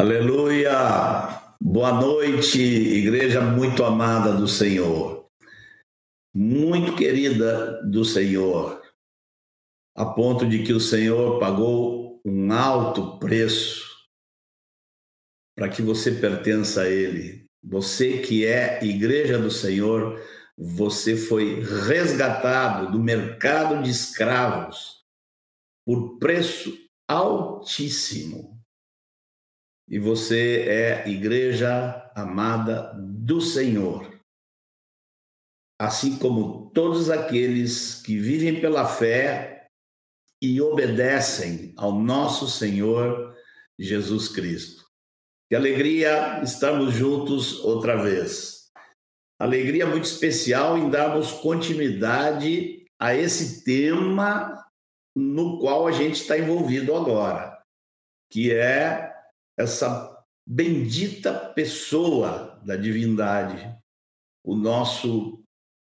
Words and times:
Aleluia! 0.00 1.56
Boa 1.60 1.92
noite, 1.92 2.58
igreja 2.58 3.42
muito 3.42 3.84
amada 3.84 4.32
do 4.32 4.48
Senhor, 4.48 5.28
muito 6.34 6.96
querida 6.96 7.82
do 7.82 8.02
Senhor, 8.02 8.80
a 9.94 10.06
ponto 10.06 10.48
de 10.48 10.62
que 10.62 10.72
o 10.72 10.80
Senhor 10.80 11.38
pagou 11.38 12.18
um 12.24 12.50
alto 12.50 13.18
preço 13.18 13.86
para 15.54 15.68
que 15.68 15.82
você 15.82 16.12
pertença 16.12 16.84
a 16.84 16.88
Ele. 16.88 17.44
Você 17.62 18.22
que 18.22 18.46
é 18.46 18.82
igreja 18.82 19.38
do 19.38 19.50
Senhor, 19.50 20.18
você 20.56 21.14
foi 21.14 21.60
resgatado 21.60 22.90
do 22.90 22.98
mercado 22.98 23.82
de 23.82 23.90
escravos 23.90 25.04
por 25.84 26.18
preço 26.18 26.74
altíssimo 27.06 28.59
e 29.90 29.98
você 29.98 30.66
é 30.68 31.08
igreja 31.08 32.08
amada 32.14 32.94
do 32.96 33.40
Senhor. 33.40 34.08
Assim 35.80 36.16
como 36.16 36.70
todos 36.70 37.10
aqueles 37.10 38.00
que 38.00 38.16
vivem 38.16 38.60
pela 38.60 38.86
fé 38.86 39.66
e 40.40 40.60
obedecem 40.60 41.74
ao 41.76 41.92
nosso 41.92 42.48
Senhor 42.48 43.36
Jesus 43.76 44.28
Cristo. 44.28 44.84
Que 45.48 45.56
alegria 45.56 46.40
estarmos 46.44 46.94
juntos 46.94 47.58
outra 47.64 48.00
vez. 48.00 48.70
Alegria 49.40 49.86
muito 49.86 50.04
especial 50.04 50.78
em 50.78 50.88
darmos 50.88 51.32
continuidade 51.32 52.86
a 53.00 53.14
esse 53.14 53.64
tema 53.64 54.64
no 55.16 55.58
qual 55.58 55.88
a 55.88 55.92
gente 55.92 56.20
está 56.20 56.38
envolvido 56.38 56.94
agora, 56.94 57.58
que 58.30 58.52
é 58.52 59.09
essa 59.60 60.24
bendita 60.46 61.32
pessoa 61.50 62.60
da 62.64 62.76
divindade, 62.76 63.76
o 64.44 64.56
nosso 64.56 65.42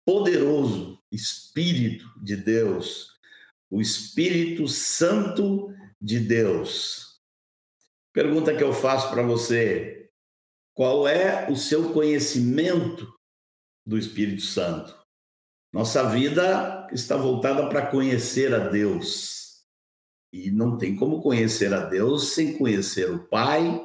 poderoso 0.05 0.99
Espírito 1.11 2.07
de 2.23 2.37
Deus, 2.37 3.09
o 3.71 3.81
Espírito 3.81 4.69
Santo 4.69 5.75
de 6.01 6.21
Deus. 6.21 7.21
Pergunta 8.13 8.57
que 8.57 8.63
eu 8.63 8.73
faço 8.73 9.11
para 9.11 9.23
você: 9.23 10.09
qual 10.75 11.07
é 11.07 11.51
o 11.51 11.57
seu 11.57 11.93
conhecimento 11.93 13.13
do 13.85 13.99
Espírito 13.99 14.43
Santo? 14.43 14.97
Nossa 15.73 16.09
vida 16.09 16.89
está 16.93 17.17
voltada 17.17 17.69
para 17.69 17.87
conhecer 17.87 18.55
a 18.55 18.69
Deus. 18.69 19.46
E 20.45 20.51
não 20.51 20.77
tem 20.77 20.95
como 20.95 21.23
conhecer 21.23 21.73
a 21.73 21.81
Deus 21.81 22.35
sem 22.35 22.59
conhecer 22.59 23.11
o 23.11 23.27
Pai, 23.27 23.81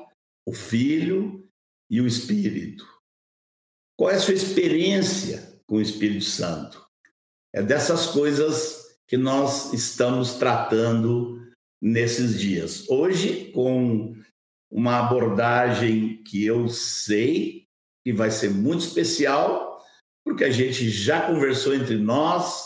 o 0.46 0.54
Filho 0.54 1.50
e 1.90 2.02
o 2.02 2.08
Espírito. 2.08 2.86
Qual 3.98 4.10
é 4.10 4.16
a 4.16 4.20
sua 4.20 4.34
experiência 4.34 5.62
com 5.66 5.76
o 5.76 5.82
Espírito 5.82 6.26
Santo? 6.26 6.86
É 7.54 7.64
dessas 7.64 8.08
coisas 8.08 8.98
que 9.08 9.16
nós 9.16 9.74
estamos 9.74 10.34
tratando 10.34 11.42
nesses 11.82 12.40
dias. 12.40 12.90
Hoje, 12.90 13.52
com 13.52 14.16
uma 14.70 15.00
abordagem 15.00 16.22
que 16.24 16.46
eu 16.46 16.68
sei 16.68 17.68
que 18.04 18.12
vai 18.12 18.32
ser 18.32 18.50
muito 18.50 18.82
especial, 18.82 19.80
porque 20.26 20.44
a 20.44 20.50
gente 20.50 20.90
já 20.90 21.28
conversou 21.28 21.74
entre 21.74 21.98
nós, 21.98 22.66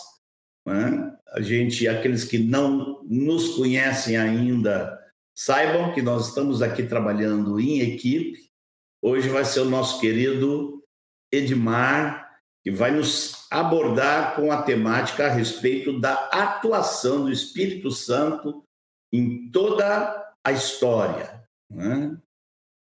né? 0.66 1.04
A 1.36 1.41
gente, 1.41 1.86
aqueles 1.86 2.23
que 2.23 2.39
não 2.39 3.03
nos 3.03 3.55
conhecem 3.55 4.16
ainda, 4.16 4.97
saibam 5.36 5.94
que 5.94 6.02
nós 6.02 6.30
estamos 6.30 6.61
aqui 6.61 6.83
trabalhando 6.83 7.59
em 7.59 7.81
equipe. 7.81 8.50
Hoje 9.02 9.28
vai 9.28 9.44
ser 9.44 9.59
o 9.59 9.69
nosso 9.69 10.00
querido 10.00 10.81
Edmar, 11.30 12.40
que 12.63 12.72
vai 12.72 12.91
nos 12.91 13.45
abordar 13.51 14.38
com 14.38 14.50
a 14.50 14.62
temática 14.62 15.25
a 15.25 15.29
respeito 15.29 16.00
da 16.00 16.13
atuação 16.31 17.25
do 17.25 17.31
Espírito 17.31 17.91
Santo 17.91 18.63
em 19.12 19.51
toda 19.51 20.34
a 20.41 20.51
história. 20.53 21.44
Né? 21.69 22.18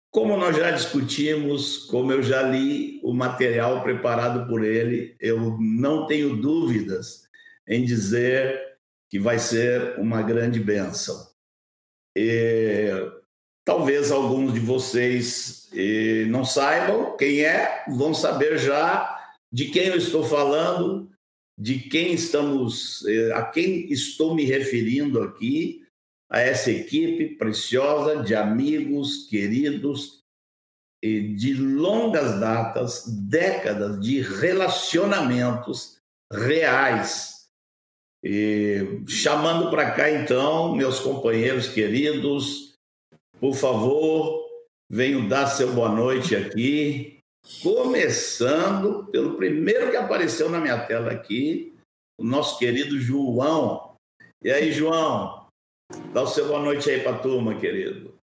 Como 0.09 0.37
nós 0.37 0.55
já 0.55 0.71
discutimos, 0.71 1.79
como 1.87 2.09
eu 2.13 2.23
já 2.23 2.41
li 2.41 3.01
o 3.03 3.13
material 3.13 3.83
preparado 3.83 4.47
por 4.47 4.63
ele, 4.63 5.13
eu 5.19 5.57
não 5.59 6.05
tenho 6.05 6.37
dúvidas 6.37 7.24
em 7.67 7.83
dizer 7.83 8.77
que 9.09 9.19
vai 9.19 9.39
ser 9.39 9.99
uma 9.99 10.21
grande 10.21 10.59
bênção. 10.59 11.29
E, 12.17 12.89
talvez 13.63 14.11
alguns 14.11 14.53
de 14.53 14.59
vocês 14.59 15.69
e, 15.73 16.25
não 16.29 16.45
saibam 16.45 17.15
quem 17.17 17.43
é, 17.43 17.85
vão 17.87 18.13
saber 18.13 18.57
já 18.57 19.11
de 19.51 19.65
quem 19.69 19.87
eu 19.87 19.97
estou 19.97 20.23
falando, 20.23 21.09
de 21.57 21.79
quem 21.79 22.13
estamos, 22.13 23.05
a 23.33 23.43
quem 23.43 23.91
estou 23.91 24.35
me 24.35 24.43
referindo 24.43 25.21
aqui, 25.21 25.85
a 26.29 26.41
essa 26.41 26.71
equipe 26.71 27.37
preciosa 27.37 28.21
de 28.21 28.35
amigos, 28.35 29.27
queridos, 29.29 30.23
de 31.01 31.53
longas 31.53 32.39
datas, 32.39 33.05
décadas 33.07 33.99
de 34.01 34.21
relacionamentos 34.21 36.01
reais 36.31 37.34
e 38.27 39.03
chamando 39.07 39.69
para 39.69 39.91
cá, 39.91 40.09
então, 40.09 40.75
meus 40.75 40.99
companheiros 40.99 41.67
queridos, 41.67 42.73
por 43.39 43.53
favor, 43.53 44.49
venham 44.89 45.27
dar 45.27 45.45
seu 45.45 45.71
boa 45.73 45.89
noite 45.89 46.35
aqui, 46.35 47.19
começando 47.61 49.05
pelo 49.11 49.35
primeiro 49.35 49.91
que 49.91 49.97
apareceu 49.97 50.49
na 50.49 50.59
minha 50.59 50.79
tela 50.87 51.11
aqui, 51.11 51.75
o 52.19 52.23
nosso 52.23 52.57
querido 52.57 52.99
João. 52.99 53.93
E 54.43 54.49
aí, 54.49 54.71
João, 54.71 55.45
dá 56.11 56.23
o 56.23 56.27
seu 56.27 56.47
boa 56.47 56.59
noite 56.59 56.89
aí 56.89 57.01
para 57.01 57.17
a 57.17 57.19
turma, 57.19 57.53
querido. 57.53 58.15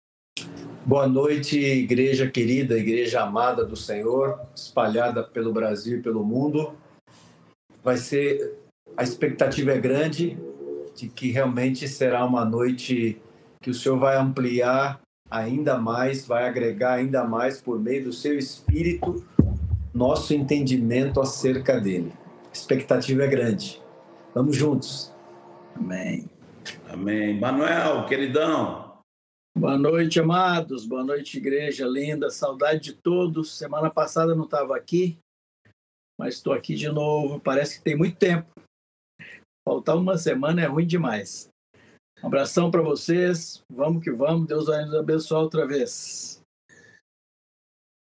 Boa 0.87 1.07
noite, 1.07 1.59
igreja 1.59 2.27
querida, 2.31 2.79
igreja 2.79 3.21
amada 3.21 3.67
do 3.67 3.77
Senhor, 3.77 4.41
espalhada 4.57 5.23
pelo 5.23 5.53
Brasil 5.53 5.99
e 5.99 6.03
pelo 6.03 6.25
mundo. 6.25 6.75
Vai 7.85 7.99
ser 7.99 8.60
a 9.01 9.03
expectativa 9.03 9.73
é 9.73 9.79
grande 9.79 10.37
de 10.95 11.09
que 11.09 11.31
realmente 11.31 11.89
será 11.89 12.23
uma 12.23 12.45
noite 12.45 13.19
que 13.63 13.71
o 13.71 13.75
Senhor 13.75 13.99
vai 13.99 14.15
ampliar 14.19 15.01
ainda 15.31 15.79
mais, 15.79 16.27
vai 16.27 16.47
agregar 16.47 16.97
ainda 16.97 17.25
mais 17.25 17.63
por 17.63 17.81
meio 17.81 18.05
do 18.05 18.13
seu 18.13 18.39
espírito 18.39 19.25
nosso 19.95 20.35
entendimento 20.35 21.19
acerca 21.19 21.81
dele. 21.81 22.13
A 22.51 22.53
expectativa 22.53 23.25
é 23.25 23.27
grande. 23.27 23.81
Vamos 24.35 24.55
juntos. 24.55 25.11
Amém. 25.75 26.29
Amém. 26.87 27.41
Manuel, 27.41 28.05
queridão. 28.05 28.99
Boa 29.57 29.79
noite, 29.79 30.21
amados. 30.21 30.85
Boa 30.85 31.03
noite, 31.03 31.39
igreja 31.39 31.87
linda. 31.87 32.29
Saudade 32.29 32.81
de 32.81 32.93
todos. 32.93 33.57
Semana 33.57 33.89
passada 33.89 34.35
não 34.35 34.45
estava 34.45 34.77
aqui, 34.77 35.19
mas 36.19 36.35
estou 36.35 36.53
aqui 36.53 36.75
de 36.75 36.91
novo. 36.91 37.41
Parece 37.41 37.79
que 37.79 37.85
tem 37.85 37.97
muito 37.97 38.19
tempo. 38.19 38.61
Faltar 39.71 39.97
uma 39.97 40.19
semana 40.19 40.63
é 40.63 40.67
ruim 40.67 40.85
demais. 40.85 41.49
Um 42.21 42.27
abração 42.27 42.73
para 42.73 42.83
vocês. 42.83 43.63
Vamos 43.71 44.03
que 44.03 44.11
vamos. 44.11 44.49
Deus 44.49 44.67
vai 44.67 44.85
nos 44.85 44.97
abençoar 44.97 45.43
outra 45.43 45.65
vez. 45.65 46.43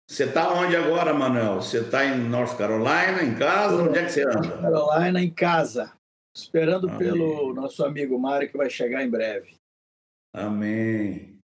Você 0.10 0.24
está 0.24 0.54
onde 0.54 0.78
agora, 0.78 1.14
Manuel? 1.14 1.56
Você 1.56 1.82
está 1.82 2.06
em 2.06 2.20
North 2.30 2.58
Carolina, 2.58 3.22
em 3.22 3.38
casa? 3.38 3.84
Onde 3.84 4.00
é 4.00 4.06
que 4.06 4.12
você 4.12 4.24
anda? 4.24 4.62
North 4.62 4.62
Carolina, 4.62 5.22
em 5.22 5.30
casa. 5.30 5.92
Esperando 6.34 6.88
Amém. 6.88 7.00
pelo 7.00 7.54
nosso 7.54 7.84
amigo 7.84 8.18
Mário, 8.18 8.50
que 8.50 8.56
vai 8.56 8.70
chegar 8.70 9.04
em 9.04 9.10
breve. 9.10 9.58
Amém. 10.34 11.38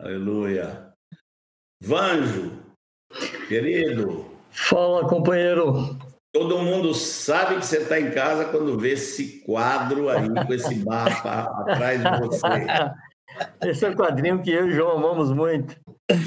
Aleluia. 0.00 0.92
Vanjo, 1.82 2.52
querido. 3.48 4.30
Fala, 4.52 5.08
companheiro. 5.08 5.95
Todo 6.38 6.58
mundo 6.58 6.92
sabe 6.92 7.56
que 7.56 7.64
você 7.64 7.78
está 7.78 7.98
em 7.98 8.10
casa 8.10 8.44
quando 8.44 8.78
vê 8.78 8.90
esse 8.90 9.40
quadro 9.40 10.10
aí 10.10 10.28
com 10.28 10.52
esse 10.52 10.84
mapa 10.84 11.44
atrás 11.62 11.98
de 11.98 12.20
você. 12.20 12.46
Esse 13.64 13.84
é 13.84 13.90
um 13.90 13.94
quadrinho 13.94 14.42
que 14.42 14.50
eu 14.50 14.66
e 14.66 14.72
o 14.72 14.74
João 14.74 14.98
amamos 14.98 15.30
muito. 15.32 15.74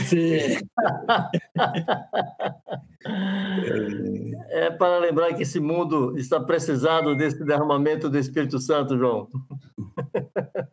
Sim. 0.07 0.57
É 4.50 4.69
para 4.71 5.00
lembrar 5.00 5.33
que 5.33 5.41
esse 5.41 5.59
mundo 5.59 6.15
está 6.17 6.39
precisado 6.39 7.15
desse 7.15 7.44
derramamento 7.44 8.09
do 8.09 8.17
Espírito 8.17 8.59
Santo, 8.59 8.97
João. 8.97 9.27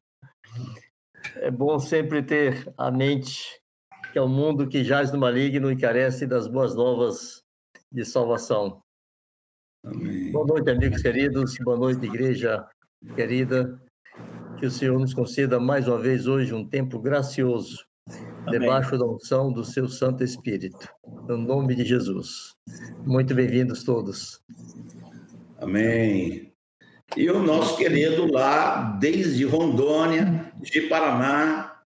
É 1.37 1.51
bom 1.51 1.79
sempre 1.79 2.23
ter 2.23 2.73
a 2.79 2.91
mente 2.91 3.61
que 4.11 4.19
é 4.19 4.23
um 4.23 4.29
mundo 4.29 4.67
que 4.67 4.83
jaz 4.83 5.13
no 5.13 5.19
maligno 5.19 5.71
e 5.71 5.77
carece 5.77 6.27
das 6.27 6.49
boas 6.49 6.75
novas 6.75 7.43
de 7.93 8.05
salvação. 8.05 8.83
Amém. 9.87 10.33
Boa 10.33 10.45
noite, 10.45 10.69
amigos 10.69 11.01
queridos. 11.01 11.57
Boa 11.59 11.77
noite, 11.77 12.05
igreja 12.07 12.67
querida. 13.15 13.81
Que 14.59 14.67
o 14.67 14.71
Senhor 14.71 14.99
nos 14.99 15.15
conceda 15.15 15.61
mais 15.61 15.87
uma 15.87 15.97
vez 15.97 16.27
hoje 16.27 16.53
um 16.53 16.67
tempo 16.67 16.99
gracioso 16.99 17.87
debaixo 18.51 18.99
da 18.99 19.07
unção 19.07 19.53
do 19.53 19.65
seu 19.65 19.89
Santo 19.89 20.25
Espírito. 20.25 20.89
No 21.29 21.39
nome 21.39 21.77
de 21.77 21.85
Jesus. 21.85 22.57
Muito 23.07 23.33
bem-vindos 23.33 23.85
todos. 23.85 24.41
Amém. 25.61 26.53
E 27.17 27.31
o 27.31 27.41
nosso 27.41 27.77
querido 27.77 28.27
lá, 28.33 28.97
desde 28.99 29.45
Rondônia, 29.45 30.53
de 30.61 30.81
Paraná, 30.83 31.81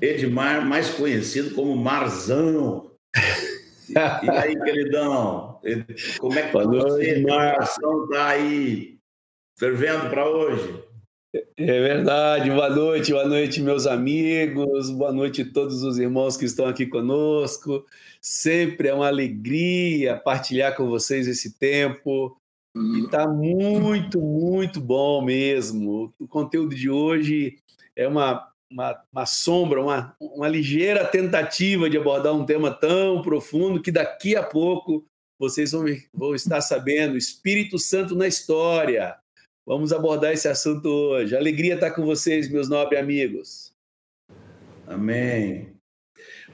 Edmar, 0.00 0.64
mais 0.64 0.90
conhecido 0.90 1.52
como 1.52 1.74
Marzão. 1.76 2.92
E 3.94 4.30
aí, 4.30 4.58
queridão? 4.58 5.51
Como 6.18 6.38
é 6.38 6.46
que 6.46 6.52
Boa 6.52 6.66
você, 6.66 7.10
Edmar. 7.10 7.62
está 7.62 8.28
aí 8.28 8.98
fervendo 9.56 10.10
para 10.10 10.28
hoje? 10.28 10.84
É 11.56 11.64
verdade, 11.64 12.50
boa 12.50 12.68
noite, 12.68 13.12
boa 13.12 13.26
noite, 13.26 13.62
meus 13.62 13.86
amigos, 13.86 14.90
boa 14.90 15.12
noite 15.12 15.42
a 15.42 15.50
todos 15.50 15.82
os 15.82 15.98
irmãos 15.98 16.36
que 16.36 16.44
estão 16.44 16.66
aqui 16.66 16.86
conosco. 16.86 17.86
Sempre 18.20 18.88
é 18.88 18.94
uma 18.94 19.06
alegria 19.06 20.16
partilhar 20.16 20.76
com 20.76 20.88
vocês 20.88 21.26
esse 21.26 21.58
tempo. 21.58 22.36
E 22.76 23.04
está 23.04 23.26
muito, 23.26 24.20
muito 24.20 24.80
bom 24.80 25.22
mesmo. 25.22 26.12
O 26.18 26.26
conteúdo 26.26 26.74
de 26.74 26.90
hoje 26.90 27.58
é 27.96 28.06
uma, 28.06 28.48
uma, 28.70 29.02
uma 29.12 29.26
sombra, 29.26 29.80
uma, 29.80 30.14
uma 30.20 30.48
ligeira 30.48 31.04
tentativa 31.04 31.88
de 31.88 31.96
abordar 31.96 32.34
um 32.34 32.44
tema 32.44 32.70
tão 32.70 33.22
profundo 33.22 33.80
que 33.80 33.92
daqui 33.92 34.36
a 34.36 34.42
pouco 34.42 35.04
vocês 35.42 35.72
vão, 35.72 35.84
vão 36.14 36.36
estar 36.36 36.60
sabendo. 36.60 37.16
Espírito 37.16 37.76
Santo 37.76 38.14
na 38.14 38.28
história. 38.28 39.16
Vamos 39.66 39.92
abordar 39.92 40.32
esse 40.32 40.46
assunto 40.46 40.86
hoje. 40.86 41.36
Alegria 41.36 41.74
estar 41.74 41.90
com 41.90 42.06
vocês, 42.06 42.48
meus 42.48 42.68
nobres 42.68 43.00
amigos. 43.00 43.72
Amém. 44.86 45.74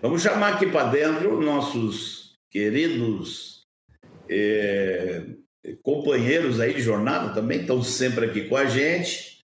Vamos 0.00 0.22
chamar 0.22 0.54
aqui 0.54 0.66
para 0.70 0.90
dentro 0.90 1.38
nossos 1.38 2.38
queridos 2.50 3.66
é, 4.26 5.26
companheiros 5.82 6.58
aí 6.58 6.72
de 6.72 6.80
jornada 6.80 7.34
também, 7.34 7.60
estão 7.60 7.82
sempre 7.82 8.24
aqui 8.24 8.48
com 8.48 8.56
a 8.56 8.64
gente. 8.64 9.44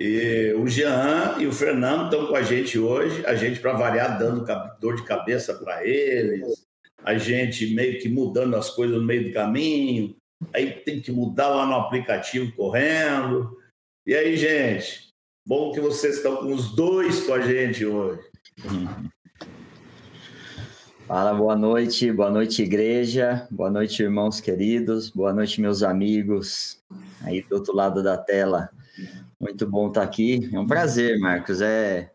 E 0.00 0.52
o 0.58 0.66
Jean 0.66 1.36
e 1.38 1.46
o 1.46 1.52
Fernando 1.52 2.06
estão 2.06 2.26
com 2.26 2.34
a 2.34 2.42
gente 2.42 2.76
hoje, 2.76 3.24
a 3.24 3.36
gente, 3.36 3.60
para 3.60 3.74
variar, 3.74 4.18
dando 4.18 4.44
dor 4.80 4.96
de 4.96 5.04
cabeça 5.04 5.54
para 5.54 5.86
eles, 5.86 6.66
a 7.04 7.18
gente 7.18 7.74
meio 7.74 8.00
que 8.00 8.08
mudando 8.08 8.56
as 8.56 8.70
coisas 8.70 8.96
no 8.96 9.04
meio 9.04 9.24
do 9.24 9.32
caminho, 9.32 10.16
aí 10.52 10.70
tem 10.70 11.00
que 11.00 11.12
mudar 11.12 11.48
lá 11.48 11.66
no 11.66 11.74
aplicativo 11.74 12.50
correndo. 12.56 13.56
E 14.06 14.14
aí, 14.14 14.36
gente, 14.36 15.10
bom 15.46 15.70
que 15.70 15.80
vocês 15.80 16.16
estão 16.16 16.38
com 16.38 16.52
os 16.52 16.74
dois 16.74 17.26
com 17.26 17.34
a 17.34 17.40
gente 17.40 17.84
hoje. 17.84 18.22
Fala, 21.06 21.34
boa 21.34 21.54
noite, 21.54 22.10
boa 22.10 22.30
noite, 22.30 22.62
igreja, 22.62 23.46
boa 23.50 23.70
noite, 23.70 24.02
irmãos 24.02 24.40
queridos, 24.40 25.10
boa 25.10 25.34
noite, 25.34 25.60
meus 25.60 25.82
amigos 25.82 26.82
aí 27.22 27.42
do 27.42 27.56
outro 27.56 27.76
lado 27.76 28.02
da 28.02 28.16
tela. 28.16 28.70
Muito 29.38 29.66
bom 29.66 29.88
estar 29.88 30.02
aqui, 30.02 30.48
é 30.50 30.58
um 30.58 30.66
prazer, 30.66 31.18
Marcos. 31.18 31.60
É 31.60 32.13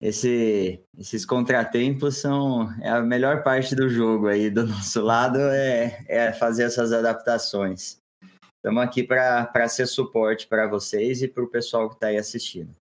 esse, 0.00 0.80
esses 0.98 1.26
contratempos 1.26 2.16
são 2.16 2.72
é 2.80 2.88
a 2.88 3.02
melhor 3.02 3.42
parte 3.42 3.74
do 3.74 3.88
jogo 3.88 4.28
aí 4.28 4.48
do 4.48 4.64
nosso 4.66 5.02
lado 5.02 5.38
é, 5.38 6.04
é 6.08 6.32
fazer 6.32 6.64
essas 6.64 6.92
adaptações. 6.92 7.98
Estamos 8.56 8.82
aqui 8.82 9.02
para 9.02 9.68
ser 9.68 9.86
suporte 9.86 10.46
para 10.46 10.66
vocês 10.66 11.22
e 11.22 11.28
para 11.28 11.44
o 11.44 11.48
pessoal 11.48 11.88
que 11.88 11.94
está 11.96 12.08
aí 12.08 12.16
assistindo. 12.16 12.74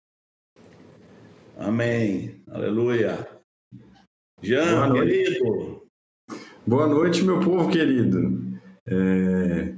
Amém. 1.57 2.41
Aleluia. 2.49 3.27
Jean, 4.41 4.89
Boa 4.89 4.93
querido. 4.93 5.87
Boa 6.65 6.87
noite, 6.87 7.23
meu 7.23 7.39
povo 7.39 7.69
querido. 7.69 8.59
É, 8.87 9.73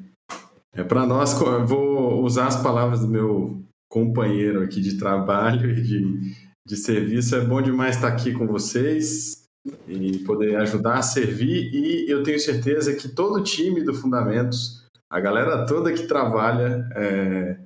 é 0.74 0.84
para 0.84 1.06
nós, 1.06 1.34
vou 1.68 2.24
usar 2.24 2.48
as 2.48 2.62
palavras 2.62 3.02
do 3.02 3.08
meu 3.08 3.64
companheiro 3.90 4.64
aqui 4.64 4.80
de 4.80 4.98
trabalho 4.98 5.72
e 5.72 5.82
de, 5.82 6.51
de 6.66 6.76
serviço. 6.76 7.36
É 7.36 7.42
bom 7.42 7.62
demais 7.62 7.96
estar 7.96 8.08
aqui 8.08 8.34
com 8.34 8.48
vocês 8.48 9.48
e 9.88 10.20
poder 10.20 10.56
ajudar 10.58 10.96
a 10.96 11.02
servir. 11.02 11.74
E 11.74 12.10
eu 12.10 12.24
tenho 12.24 12.40
certeza 12.40 12.96
que 12.96 13.10
todo 13.10 13.40
o 13.40 13.44
time 13.44 13.84
do 13.84 13.94
Fundamentos, 13.94 14.86
a 15.10 15.20
galera 15.20 15.66
toda 15.66 15.94
que 15.94 16.08
trabalha 16.08 16.88
é, 16.96 17.58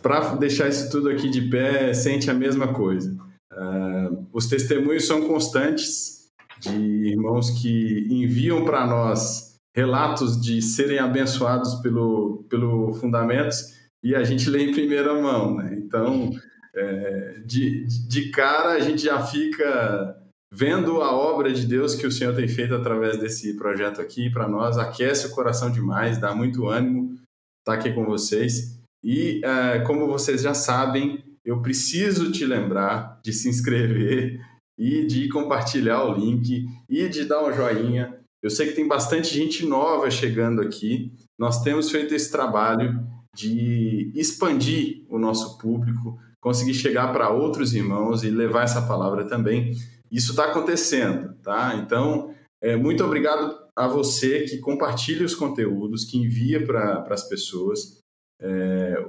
para 0.00 0.34
deixar 0.36 0.68
isso 0.68 0.90
tudo 0.90 1.08
aqui 1.08 1.28
de 1.28 1.42
pé, 1.48 1.92
sente 1.92 2.30
a 2.30 2.34
mesma 2.34 2.72
coisa. 2.72 3.16
Uh, 3.52 4.26
os 4.32 4.46
testemunhos 4.46 5.06
são 5.06 5.26
constantes 5.26 6.30
de 6.60 6.70
irmãos 7.10 7.50
que 7.50 8.06
enviam 8.08 8.64
para 8.64 8.86
nós 8.86 9.56
relatos 9.74 10.40
de 10.40 10.62
serem 10.62 10.98
abençoados 10.98 11.74
pelo, 11.76 12.44
pelo 12.48 12.94
Fundamentos 12.94 13.74
e 14.02 14.14
a 14.14 14.22
gente 14.22 14.48
lê 14.48 14.64
em 14.64 14.72
primeira 14.72 15.20
mão. 15.20 15.56
Né? 15.56 15.74
Então, 15.78 16.30
é, 16.74 17.40
de, 17.44 17.84
de 18.08 18.30
cara 18.30 18.70
a 18.70 18.80
gente 18.80 19.02
já 19.02 19.24
fica 19.24 20.18
vendo 20.52 21.00
a 21.00 21.12
obra 21.12 21.52
de 21.52 21.66
Deus 21.66 21.94
que 21.94 22.06
o 22.06 22.12
Senhor 22.12 22.34
tem 22.34 22.46
feito 22.46 22.74
através 22.74 23.18
desse 23.18 23.56
projeto 23.56 24.00
aqui 24.00 24.30
para 24.30 24.48
nós, 24.48 24.76
aquece 24.76 25.26
o 25.26 25.30
coração 25.30 25.70
demais, 25.70 26.18
dá 26.18 26.34
muito 26.34 26.68
ânimo 26.68 27.18
estar 27.60 27.74
aqui 27.74 27.92
com 27.92 28.04
vocês. 28.04 28.78
E 29.02 29.40
é, 29.44 29.80
como 29.80 30.06
vocês 30.06 30.42
já 30.42 30.54
sabem, 30.54 31.24
eu 31.44 31.60
preciso 31.62 32.30
te 32.30 32.44
lembrar 32.44 33.20
de 33.22 33.32
se 33.32 33.48
inscrever 33.48 34.40
e 34.78 35.06
de 35.06 35.28
compartilhar 35.28 36.04
o 36.04 36.14
link 36.14 36.66
e 36.88 37.08
de 37.08 37.24
dar 37.24 37.44
um 37.44 37.52
joinha. 37.52 38.18
Eu 38.42 38.50
sei 38.50 38.68
que 38.68 38.74
tem 38.74 38.86
bastante 38.86 39.32
gente 39.32 39.64
nova 39.64 40.10
chegando 40.10 40.60
aqui. 40.60 41.12
Nós 41.38 41.62
temos 41.62 41.90
feito 41.90 42.14
esse 42.14 42.30
trabalho 42.30 43.06
de 43.34 44.12
expandir 44.14 45.04
o 45.08 45.18
nosso 45.18 45.56
público, 45.58 46.18
conseguir 46.42 46.74
chegar 46.74 47.12
para 47.12 47.30
outros 47.30 47.72
irmãos 47.72 48.24
e 48.24 48.30
levar 48.30 48.64
essa 48.64 48.82
palavra 48.82 49.24
também. 49.24 49.72
Isso 50.10 50.32
está 50.32 50.46
acontecendo, 50.46 51.34
tá? 51.42 51.74
Então, 51.76 52.34
é, 52.60 52.76
muito 52.76 53.02
obrigado 53.02 53.62
a 53.74 53.86
você 53.86 54.40
que 54.40 54.58
compartilha 54.58 55.24
os 55.24 55.34
conteúdos, 55.34 56.04
que 56.04 56.18
envia 56.18 56.66
para 56.66 57.06
as 57.08 57.26
pessoas. 57.26 58.00
É, 58.40 59.02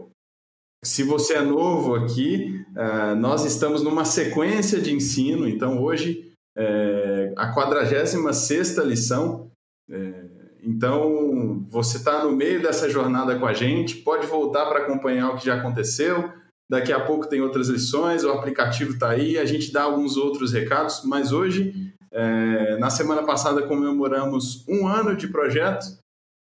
se 0.85 1.03
você 1.03 1.33
é 1.33 1.41
novo 1.41 1.95
aqui, 1.95 2.63
é, 2.75 3.15
nós 3.15 3.45
estamos 3.45 3.81
numa 3.81 4.05
sequência 4.05 4.79
de 4.79 4.93
ensino, 4.93 5.47
então 5.47 5.81
hoje 5.81 6.31
é 6.55 7.33
a 7.35 7.51
46 7.51 8.77
lição. 8.85 9.51
É, 9.89 10.23
então, 10.61 11.65
você 11.69 11.97
está 11.97 12.23
no 12.23 12.31
meio 12.31 12.61
dessa 12.61 12.89
jornada 12.89 13.37
com 13.37 13.45
a 13.45 13.53
gente, 13.53 13.97
pode 13.97 14.27
voltar 14.27 14.65
para 14.67 14.83
acompanhar 14.83 15.31
o 15.31 15.35
que 15.35 15.45
já 15.45 15.55
aconteceu, 15.55 16.31
Daqui 16.69 16.91
a 16.91 16.99
pouco 16.99 17.27
tem 17.27 17.41
outras 17.41 17.67
lições, 17.67 18.23
o 18.23 18.31
aplicativo 18.31 18.93
está 18.93 19.09
aí, 19.09 19.37
a 19.37 19.45
gente 19.45 19.71
dá 19.71 19.83
alguns 19.83 20.17
outros 20.17 20.53
recados, 20.53 21.01
mas 21.03 21.31
hoje, 21.31 21.93
é, 22.11 22.77
na 22.77 22.89
semana 22.89 23.23
passada, 23.23 23.67
comemoramos 23.67 24.65
um 24.67 24.87
ano 24.87 25.15
de 25.15 25.27
projeto 25.27 25.85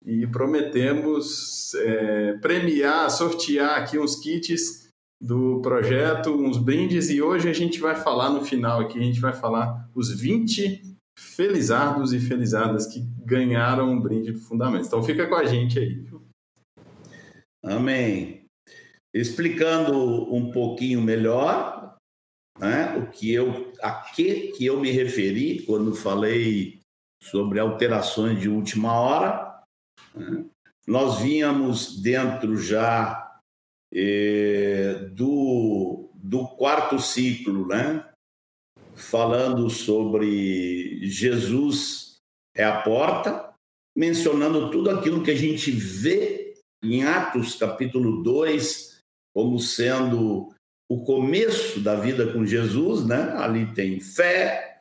e 0.06 0.26
prometemos 0.28 1.74
é, 1.76 2.34
premiar, 2.42 3.10
sortear 3.12 3.78
aqui 3.78 4.00
uns 4.00 4.16
kits 4.16 4.90
do 5.22 5.62
projeto, 5.62 6.32
uns 6.32 6.58
brindes, 6.58 7.10
e 7.10 7.22
hoje 7.22 7.50
a 7.50 7.54
gente 7.54 7.80
vai 7.80 7.96
falar 7.96 8.30
no 8.30 8.44
final 8.44 8.82
aqui, 8.82 9.00
a 9.00 9.04
gente 9.04 9.20
vai 9.20 9.34
falar 9.34 9.90
os 9.94 10.12
20 10.12 10.96
felizardos 11.18 12.14
e 12.14 12.20
felizadas 12.20 12.88
que 12.88 13.02
ganharam 13.26 13.90
um 13.92 14.00
brinde 14.00 14.32
do 14.32 14.40
Fundamentos. 14.40 14.88
Então 14.88 15.04
fica 15.04 15.28
com 15.28 15.36
a 15.36 15.46
gente 15.46 15.80
aí. 15.80 16.06
Amém 17.64 18.45
explicando 19.16 20.34
um 20.34 20.52
pouquinho 20.52 21.02
melhor 21.02 21.96
né, 22.60 22.98
o 22.98 23.10
que 23.10 23.32
eu, 23.32 23.72
a 23.82 24.02
que, 24.14 24.52
que 24.52 24.66
eu 24.66 24.80
me 24.80 24.92
referi 24.92 25.64
quando 25.64 25.96
falei 25.96 26.82
sobre 27.24 27.60
alterações 27.60 28.40
de 28.40 28.50
última 28.50 29.00
hora. 29.00 29.64
Né? 30.14 30.46
Nós 30.86 31.20
vínhamos 31.20 32.02
dentro 32.02 32.58
já 32.58 33.40
eh, 33.94 35.10
do, 35.14 36.10
do 36.14 36.48
quarto 36.50 37.00
ciclo, 37.00 37.68
né? 37.68 38.06
falando 38.94 39.70
sobre 39.70 41.06
Jesus 41.06 42.18
é 42.56 42.64
a 42.64 42.82
porta, 42.82 43.54
mencionando 43.96 44.70
tudo 44.72 44.90
aquilo 44.90 45.24
que 45.24 45.32
a 45.32 45.36
gente 45.36 45.72
vê 45.72 46.54
em 46.84 47.04
Atos 47.04 47.56
capítulo 47.56 48.22
2, 48.22 48.95
como 49.36 49.60
sendo 49.60 50.56
o 50.89 51.04
começo 51.04 51.82
da 51.82 51.96
vida 51.96 52.32
com 52.32 52.46
Jesus, 52.46 53.06
né? 53.06 53.34
Ali 53.38 53.74
tem 53.74 54.00
fé, 54.00 54.80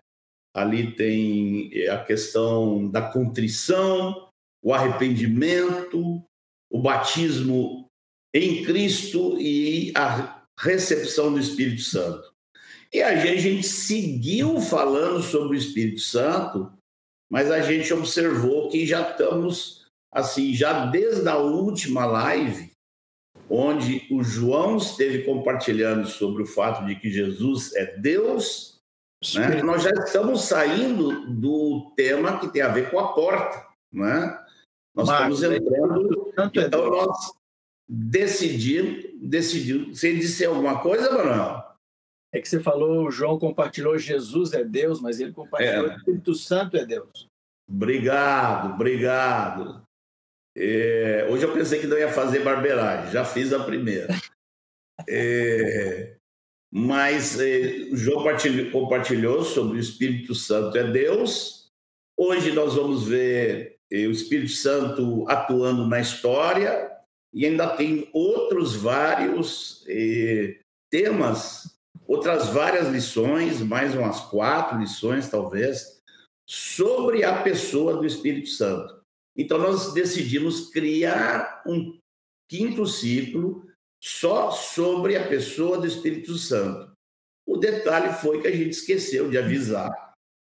ali 0.55 0.93
tem 0.93 1.71
eh, 1.73 1.89
a 1.89 2.05
questão 2.05 2.89
da 2.89 3.03
contrição, 3.03 4.29
o 4.63 4.73
arrependimento, 4.73 6.23
o 6.71 6.81
batismo 6.81 7.89
em 8.33 8.65
Cristo 8.65 9.41
e 9.41 9.93
a 9.97 10.45
recepção 10.59 11.33
do 11.33 11.41
Espírito 11.41 11.83
Santo. 11.83 12.33
E 12.93 13.03
a 13.03 13.17
gente, 13.17 13.39
a 13.39 13.41
gente 13.41 13.67
seguiu 13.67 14.61
falando 14.61 15.21
sobre 15.21 15.57
o 15.57 15.59
Espírito 15.59 16.01
Santo, 16.01 16.73
mas 17.31 17.51
a 17.51 17.61
gente 17.61 17.93
observou 17.93 18.69
que 18.69 18.87
já 18.87 19.11
estamos, 19.11 19.85
assim, 20.13 20.55
já 20.55 20.87
desde 20.87 21.29
a 21.29 21.39
última 21.39 22.07
live, 22.07 22.74
onde 23.49 24.07
o 24.11 24.23
João 24.23 24.77
esteve 24.77 25.23
compartilhando 25.23 26.07
sobre 26.07 26.43
o 26.43 26.47
fato 26.47 26.85
de 26.87 26.97
que 26.97 27.11
Jesus 27.11 27.75
é 27.75 27.97
Deus, 27.97 28.81
né? 29.35 29.63
nós 29.63 29.83
já 29.83 29.91
estamos 29.91 30.43
saindo 30.43 31.27
do 31.31 31.93
tema 31.97 32.39
que 32.39 32.49
tem 32.49 32.63
a 32.63 32.69
ver 32.69 32.91
com 32.91 32.99
a 32.99 33.13
porta. 33.13 33.67
Né? 33.93 34.39
Nós 34.95 35.09
Marcos, 35.09 35.43
estamos 35.43 35.61
entrando. 35.61 36.33
Então, 36.55 36.91
nós 36.91 37.33
decidimos. 37.89 39.05
decidimos. 39.21 39.99
Você 39.99 40.15
disse 40.15 40.45
alguma 40.45 40.81
coisa, 40.81 41.11
Manuel? 41.13 41.63
É 42.33 42.41
que 42.41 42.49
você 42.49 42.59
falou, 42.59 43.07
o 43.07 43.11
João 43.11 43.39
compartilhou 43.39 43.97
Jesus 43.97 44.53
é 44.53 44.65
Deus, 44.65 45.01
mas 45.01 45.21
ele 45.21 45.33
compartilhou 45.33 45.87
é. 45.87 45.95
o 45.95 45.97
Espírito 45.97 46.35
Santo 46.35 46.77
é 46.77 46.85
Deus. 46.85 47.29
Obrigado, 47.69 48.75
obrigado. 48.75 49.84
É, 50.57 51.27
hoje 51.29 51.45
eu 51.45 51.53
pensei 51.53 51.81
que 51.81 51.87
não 51.87 51.99
ia 51.99 52.13
fazer 52.13 52.41
barbeiragem, 52.41 53.13
já 53.13 53.25
fiz 53.25 53.53
a 53.53 53.65
primeira. 53.65 54.09
É, 55.09 56.17
mas 56.73 57.41
é, 57.41 57.89
o 57.91 57.97
João 57.97 58.19
compartilhou, 58.19 58.71
compartilhou 58.71 59.45
sobre 59.45 59.79
o 59.79 59.81
Espírito 59.81 60.35
Santo 60.35 60.79
é 60.79 60.85
Deus. 60.85 61.71
Hoje 62.17 62.53
nós 62.53 62.75
vamos 62.75 63.07
ver 63.07 63.77
é, 63.91 64.07
o 64.07 64.11
Espírito 64.13 64.53
Santo 64.53 65.25
atuando 65.29 65.87
na 65.87 66.01
história 66.01 66.91
e 67.33 67.45
ainda 67.45 67.77
tem 67.77 68.09
outros 68.13 68.77
vários 68.77 69.85
é, 69.89 70.61
temas 70.89 71.75
outras 72.07 72.49
várias 72.49 72.89
lições, 72.89 73.61
mais 73.61 73.95
umas 73.95 74.21
quatro 74.21 74.79
lições, 74.79 75.29
talvez, 75.29 76.01
sobre 76.47 77.25
a 77.25 77.43
pessoa 77.43 77.97
do 77.97 78.07
Espírito 78.07 78.49
Santo. 78.49 79.04
Então, 79.37 79.59
nós 79.59 79.93
decidimos 79.93 80.71
criar 80.71 81.63
um 81.67 81.99
quinto 82.49 82.87
ciclo 82.87 83.67
só 84.03 84.51
sobre 84.51 85.17
a 85.17 85.27
pessoa 85.27 85.79
do 85.79 85.87
Espírito 85.87 86.37
Santo. 86.37 86.93
O 87.47 87.57
detalhe 87.57 88.13
foi 88.15 88.41
que 88.41 88.47
a 88.47 88.51
gente 88.51 88.71
esqueceu 88.71 89.29
de 89.31 89.39
avisar 89.39 89.91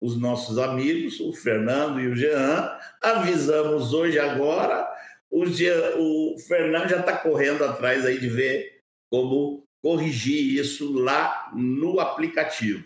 os 0.01 0.17
nossos 0.19 0.59
amigos, 0.59 1.21
o 1.21 1.33
Fernando 1.33 2.01
e 2.01 2.07
o 2.07 2.15
Jean. 2.15 2.79
Avisamos 3.03 3.93
hoje, 3.93 4.19
agora. 4.19 4.87
O, 5.31 5.47
Jean, 5.47 5.97
o 5.99 6.37
Fernando 6.47 6.89
já 6.89 7.01
está 7.01 7.17
correndo 7.17 7.65
atrás 7.65 8.05
aí 8.05 8.19
de 8.19 8.29
ver 8.29 8.81
como 9.11 9.65
corrigir 9.83 10.59
isso 10.61 10.93
lá 10.93 11.51
no 11.55 12.01
aplicativo. 12.01 12.85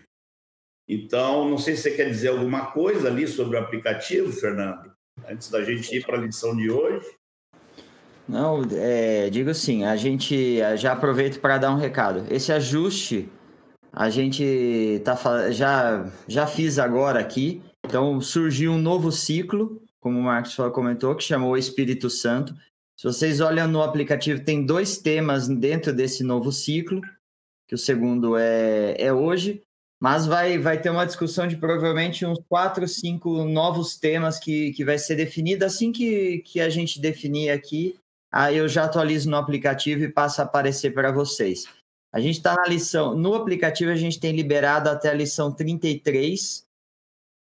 Então, 0.88 1.48
não 1.48 1.58
sei 1.58 1.76
se 1.76 1.82
você 1.82 1.90
quer 1.92 2.10
dizer 2.10 2.28
alguma 2.28 2.72
coisa 2.72 3.08
ali 3.08 3.26
sobre 3.26 3.56
o 3.56 3.60
aplicativo, 3.60 4.32
Fernando, 4.32 4.92
antes 5.28 5.50
da 5.50 5.62
gente 5.64 5.94
ir 5.94 6.04
para 6.04 6.18
a 6.18 6.20
lição 6.20 6.56
de 6.56 6.70
hoje. 6.70 7.06
Não, 8.28 8.62
é, 8.72 9.28
digo 9.28 9.50
assim, 9.50 9.84
a 9.84 9.96
gente 9.96 10.58
já 10.76 10.92
aproveito 10.92 11.40
para 11.40 11.58
dar 11.58 11.72
um 11.72 11.78
recado. 11.78 12.24
Esse 12.30 12.52
ajuste 12.52 13.28
a 13.92 14.08
gente 14.08 15.02
tá 15.04 15.50
já 15.50 16.08
já 16.28 16.46
fiz 16.46 16.78
agora 16.78 17.18
aqui. 17.18 17.62
Então 17.84 18.20
surgiu 18.20 18.72
um 18.72 18.78
novo 18.78 19.10
ciclo, 19.10 19.82
como 19.98 20.18
o 20.18 20.22
Marcos 20.22 20.54
comentou, 20.72 21.14
que 21.16 21.24
chamou 21.24 21.56
Espírito 21.56 22.08
Santo. 22.08 22.54
Se 22.96 23.04
vocês 23.04 23.40
olham 23.40 23.66
no 23.66 23.82
aplicativo, 23.82 24.44
tem 24.44 24.64
dois 24.64 24.98
temas 24.98 25.48
dentro 25.48 25.92
desse 25.92 26.22
novo 26.22 26.52
ciclo, 26.52 27.00
que 27.66 27.74
o 27.74 27.78
segundo 27.78 28.36
é, 28.36 28.94
é 28.98 29.12
hoje, 29.12 29.62
mas 30.00 30.26
vai, 30.26 30.58
vai 30.58 30.80
ter 30.80 30.88
uma 30.88 31.04
discussão 31.04 31.46
de 31.46 31.56
provavelmente 31.56 32.24
uns 32.24 32.38
quatro, 32.48 32.88
cinco 32.88 33.44
novos 33.44 33.98
temas 33.98 34.38
que, 34.38 34.72
que 34.72 34.84
vai 34.84 34.98
ser 34.98 35.14
definido 35.14 35.64
assim 35.64 35.92
que, 35.92 36.38
que 36.38 36.60
a 36.60 36.70
gente 36.70 37.00
definir 37.00 37.50
aqui. 37.50 37.98
Aí 38.32 38.56
eu 38.56 38.66
já 38.66 38.84
atualizo 38.84 39.28
no 39.28 39.36
aplicativo 39.36 40.02
e 40.02 40.08
passo 40.08 40.40
a 40.40 40.44
aparecer 40.44 40.94
para 40.94 41.12
vocês. 41.12 41.66
A 42.12 42.18
gente 42.18 42.38
está 42.38 42.54
na 42.54 42.66
lição, 42.66 43.14
no 43.14 43.34
aplicativo 43.34 43.90
a 43.90 43.96
gente 43.96 44.18
tem 44.18 44.34
liberado 44.34 44.88
até 44.88 45.10
a 45.10 45.14
lição 45.14 45.52
33, 45.52 46.64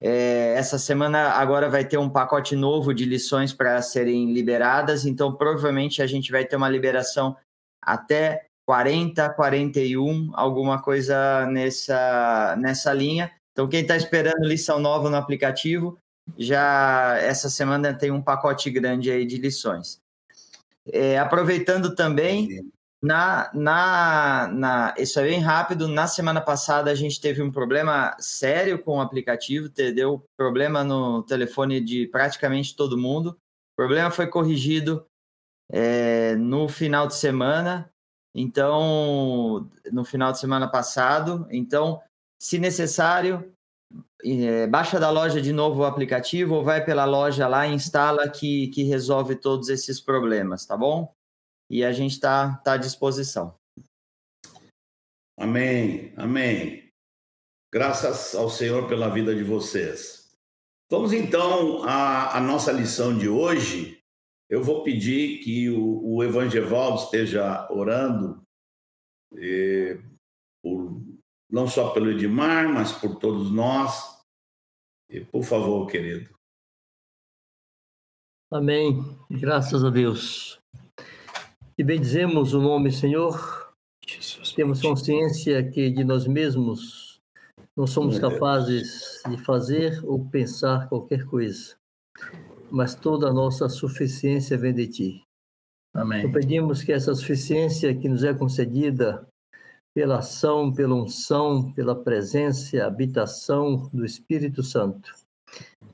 é, 0.02 0.54
essa 0.54 0.78
semana 0.78 1.30
agora 1.30 1.68
vai 1.68 1.84
ter 1.84 1.98
um 1.98 2.08
pacote 2.08 2.56
novo 2.56 2.94
de 2.94 3.04
lições 3.04 3.52
para 3.52 3.80
serem 3.82 4.32
liberadas, 4.32 5.04
então 5.04 5.34
provavelmente 5.34 6.00
a 6.00 6.06
gente 6.06 6.32
vai 6.32 6.44
ter 6.44 6.56
uma 6.56 6.68
liberação 6.68 7.36
até 7.82 8.46
40, 8.70 9.30
41, 9.30 10.30
alguma 10.32 10.80
coisa 10.80 11.44
nessa, 11.46 12.54
nessa 12.56 12.92
linha. 12.92 13.28
Então, 13.50 13.68
quem 13.68 13.80
está 13.80 13.96
esperando 13.96 14.46
lição 14.46 14.78
nova 14.78 15.10
no 15.10 15.16
aplicativo, 15.16 15.98
já 16.38 17.16
essa 17.18 17.50
semana 17.50 17.92
tem 17.92 18.12
um 18.12 18.22
pacote 18.22 18.70
grande 18.70 19.10
aí 19.10 19.26
de 19.26 19.38
lições. 19.38 20.00
É, 20.86 21.18
aproveitando 21.18 21.96
também, 21.96 22.70
na, 23.02 23.50
na, 23.52 24.48
na, 24.54 24.94
isso 24.96 25.18
é 25.18 25.24
bem 25.24 25.40
rápido. 25.40 25.88
Na 25.88 26.06
semana 26.06 26.40
passada 26.40 26.92
a 26.92 26.94
gente 26.94 27.20
teve 27.20 27.42
um 27.42 27.50
problema 27.50 28.16
sério 28.20 28.78
com 28.78 28.98
o 28.98 29.00
aplicativo, 29.00 29.68
deu 29.68 30.24
problema 30.36 30.84
no 30.84 31.24
telefone 31.24 31.80
de 31.80 32.06
praticamente 32.06 32.76
todo 32.76 32.96
mundo. 32.96 33.30
O 33.30 33.76
problema 33.76 34.12
foi 34.12 34.28
corrigido 34.28 35.04
é, 35.68 36.36
no 36.36 36.68
final 36.68 37.08
de 37.08 37.16
semana, 37.16 37.90
então, 38.34 39.68
no 39.92 40.04
final 40.04 40.32
de 40.32 40.38
semana 40.38 40.68
passado. 40.68 41.46
Então, 41.50 42.00
se 42.40 42.58
necessário, 42.58 43.52
é, 44.24 44.66
baixa 44.66 45.00
da 45.00 45.10
loja 45.10 45.40
de 45.40 45.52
novo 45.52 45.80
o 45.80 45.84
aplicativo 45.84 46.56
ou 46.56 46.64
vai 46.64 46.84
pela 46.84 47.04
loja 47.04 47.48
lá 47.48 47.66
e 47.66 47.74
instala 47.74 48.28
que, 48.28 48.68
que 48.68 48.82
resolve 48.84 49.36
todos 49.36 49.68
esses 49.68 50.00
problemas, 50.00 50.66
tá 50.66 50.76
bom? 50.76 51.12
e 51.70 51.84
a 51.84 51.92
gente 51.92 52.12
está 52.12 52.56
tá 52.56 52.72
à 52.72 52.76
disposição. 52.76 53.54
Amém, 55.38 56.12
amém. 56.16 56.90
Graças 57.72 58.34
ao 58.34 58.50
Senhor 58.50 58.88
pela 58.88 59.08
vida 59.08 59.34
de 59.34 59.44
vocês. 59.44 60.28
Vamos 60.90 61.12
então 61.12 61.84
à, 61.84 62.36
à 62.36 62.40
nossa 62.40 62.72
lição 62.72 63.16
de 63.16 63.28
hoje. 63.28 63.99
Eu 64.50 64.64
vou 64.64 64.82
pedir 64.82 65.38
que 65.38 65.70
o, 65.70 66.16
o 66.16 66.24
Evangevaldo 66.24 67.04
esteja 67.04 67.70
orando, 67.70 68.42
e, 69.32 69.96
por, 70.60 71.00
não 71.48 71.68
só 71.68 71.90
pelo 71.90 72.10
Edmar, 72.10 72.68
mas 72.68 72.90
por 72.92 73.16
todos 73.20 73.52
nós. 73.52 74.20
E, 75.08 75.20
por 75.20 75.44
favor, 75.44 75.86
querido. 75.86 76.28
Amém. 78.52 79.16
Graças 79.30 79.84
a 79.84 79.90
Deus. 79.90 80.60
E 81.78 81.84
bendizemos 81.84 82.52
o 82.52 82.60
nome 82.60 82.90
Senhor. 82.90 83.72
Jesus, 84.04 84.52
Temos 84.52 84.82
consciência 84.82 85.62
que 85.70 85.88
de 85.88 86.02
nós 86.02 86.26
mesmos 86.26 87.22
não 87.76 87.86
somos 87.86 88.18
capazes 88.18 89.22
de 89.28 89.38
fazer 89.38 90.04
ou 90.04 90.28
pensar 90.28 90.88
qualquer 90.88 91.24
coisa, 91.24 91.76
mas 92.70 92.94
toda 92.94 93.28
a 93.28 93.32
nossa 93.32 93.68
suficiência 93.68 94.56
vem 94.56 94.74
de 94.74 94.86
Ti. 94.86 95.22
Amém. 95.94 96.20
Então, 96.20 96.32
pedimos 96.32 96.82
que 96.82 96.92
essa 96.92 97.14
suficiência 97.14 97.94
que 97.94 98.08
nos 98.08 98.22
é 98.22 98.32
concedida 98.32 99.26
pela 99.94 100.18
ação, 100.18 100.72
pela 100.72 100.94
unção, 100.94 101.72
pela 101.72 101.96
presença 101.96 102.76
e 102.76 102.80
habitação 102.80 103.88
do 103.92 104.04
Espírito 104.04 104.62
Santo, 104.62 105.12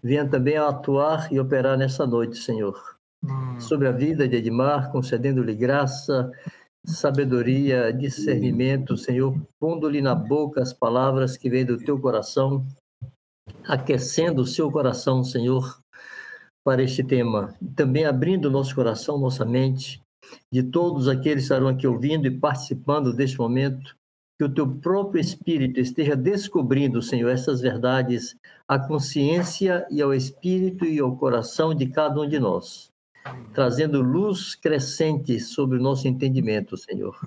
venha 0.03 0.29
também 0.29 0.57
a 0.57 0.69
atuar 0.69 1.33
e 1.33 1.41
operar 1.41 1.79
nessa 1.79 2.07
noite, 2.07 2.37
Senhor 2.37 2.97
Hum. 3.25 3.59
sobre 3.59 3.89
a 3.89 3.93
vida 3.93 4.29
de 4.29 4.37
Edmar, 4.37 4.93
concedendo-lhe 4.93 5.55
graça, 5.55 6.31
sabedoria, 6.85 7.93
discernimento, 7.93 8.97
Senhor, 8.97 9.35
pondo-lhe 9.59 10.01
na 10.01 10.15
boca 10.15 10.63
as 10.63 10.73
palavras 10.73 11.37
que 11.37 11.51
vêm 11.51 11.65
do 11.65 11.77
teu 11.77 12.01
coração, 12.01 12.65
aquecendo 13.67 14.43
o 14.43 14.47
seu 14.47 14.71
coração, 14.71 15.25
Senhor, 15.25 15.81
para 16.67 16.83
este 16.83 17.05
tema. 17.05 17.55
Também 17.77 18.05
abrindo 18.05 18.51
nosso 18.51 18.75
coração, 18.75 19.17
nossa 19.17 19.45
mente, 19.45 20.03
de 20.53 20.65
todos 20.65 21.07
aqueles 21.07 21.45
que 21.45 21.53
estarão 21.53 21.69
aqui 21.69 21.87
ouvindo 21.87 22.27
e 22.27 22.31
participando 22.41 23.15
deste 23.15 23.39
momento, 23.39 23.95
que 24.37 24.45
o 24.45 24.53
teu 24.53 24.69
próprio 24.69 25.21
Espírito 25.21 25.79
esteja 25.79 26.17
descobrindo, 26.17 27.01
Senhor, 27.01 27.31
essas 27.31 27.61
verdades 27.61 28.37
à 28.67 28.81
consciência 28.81 29.87
e 29.93 30.03
ao 30.03 30.13
espírito 30.13 30.85
e 30.85 30.99
ao 30.99 31.17
coração 31.17 31.73
de 31.73 31.87
cada 31.87 32.21
um 32.21 32.29
de 32.29 32.41
nós 32.41 32.91
trazendo 33.53 34.03
luz 34.03 34.55
crescente 34.55 35.41
sobre 35.41 35.79
o 35.79 35.83
nosso 35.83 36.07
entendimento, 36.07 36.77
Senhor. 36.77 37.19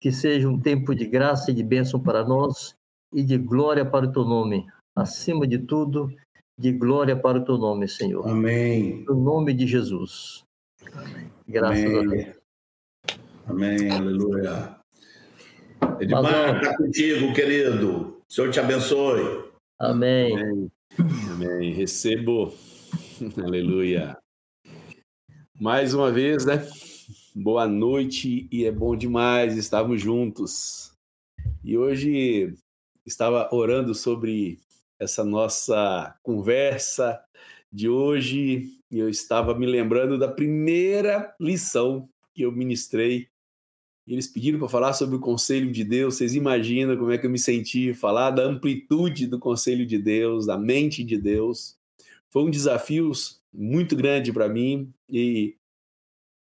Que 0.00 0.10
seja 0.12 0.48
um 0.48 0.58
tempo 0.58 0.94
de 0.94 1.06
graça 1.06 1.50
e 1.50 1.54
de 1.54 1.62
bênção 1.62 2.00
para 2.00 2.24
nós 2.24 2.74
e 3.12 3.22
de 3.22 3.38
glória 3.38 3.84
para 3.84 4.06
o 4.06 4.12
teu 4.12 4.24
nome. 4.24 4.66
Acima 4.94 5.46
de 5.46 5.58
tudo, 5.58 6.10
de 6.58 6.72
glória 6.72 7.14
para 7.14 7.38
o 7.38 7.44
teu 7.44 7.58
nome, 7.58 7.86
Senhor. 7.88 8.26
Amém. 8.28 9.04
No 9.06 9.14
nome 9.14 9.52
de 9.52 9.66
Jesus. 9.66 10.44
Amém. 10.92 11.30
Graças 11.46 11.84
Amém. 11.84 11.98
a 11.98 12.10
Deus. 12.10 12.36
Amém, 13.46 13.90
aleluia. 13.90 14.76
Edmar, 16.00 16.56
está 16.56 16.76
contigo, 16.76 17.32
querido. 17.32 18.22
O 18.28 18.32
Senhor 18.32 18.50
te 18.50 18.58
abençoe. 18.58 19.50
Amém. 19.78 20.36
Amém. 20.36 20.72
Amém. 21.30 21.72
Recebo. 21.72 22.52
Aleluia. 23.44 24.16
Mais 25.60 25.94
uma 25.94 26.10
vez, 26.10 26.44
né? 26.44 26.66
Boa 27.34 27.68
noite 27.68 28.48
e 28.50 28.64
é 28.64 28.72
bom 28.72 28.96
demais 28.96 29.56
estarmos 29.56 30.00
juntos. 30.00 30.92
E 31.62 31.76
hoje 31.76 32.54
estava 33.04 33.48
orando 33.54 33.94
sobre 33.94 34.58
essa 34.98 35.24
nossa 35.24 36.14
conversa 36.22 37.20
de 37.72 37.88
hoje 37.88 38.70
eu 38.90 39.08
estava 39.08 39.54
me 39.54 39.66
lembrando 39.66 40.18
da 40.18 40.28
primeira 40.28 41.34
lição 41.40 42.08
que 42.34 42.42
eu 42.42 42.52
ministrei. 42.52 43.28
Eles 44.06 44.28
pediram 44.28 44.58
para 44.58 44.68
falar 44.68 44.92
sobre 44.92 45.16
o 45.16 45.20
conselho 45.20 45.70
de 45.72 45.82
Deus. 45.82 46.14
Vocês 46.14 46.34
imaginam 46.34 46.96
como 46.96 47.10
é 47.10 47.18
que 47.18 47.26
eu 47.26 47.30
me 47.30 47.38
senti 47.38 47.92
falar 47.92 48.30
da 48.30 48.44
amplitude 48.44 49.26
do 49.26 49.38
conselho 49.38 49.84
de 49.84 49.98
Deus, 49.98 50.46
da 50.46 50.56
mente 50.56 51.02
de 51.02 51.18
Deus. 51.18 51.76
Foi 52.30 52.44
um 52.44 52.50
desafio 52.50 53.10
muito 53.52 53.96
grande 53.96 54.32
para 54.32 54.48
mim 54.48 54.92
e 55.10 55.56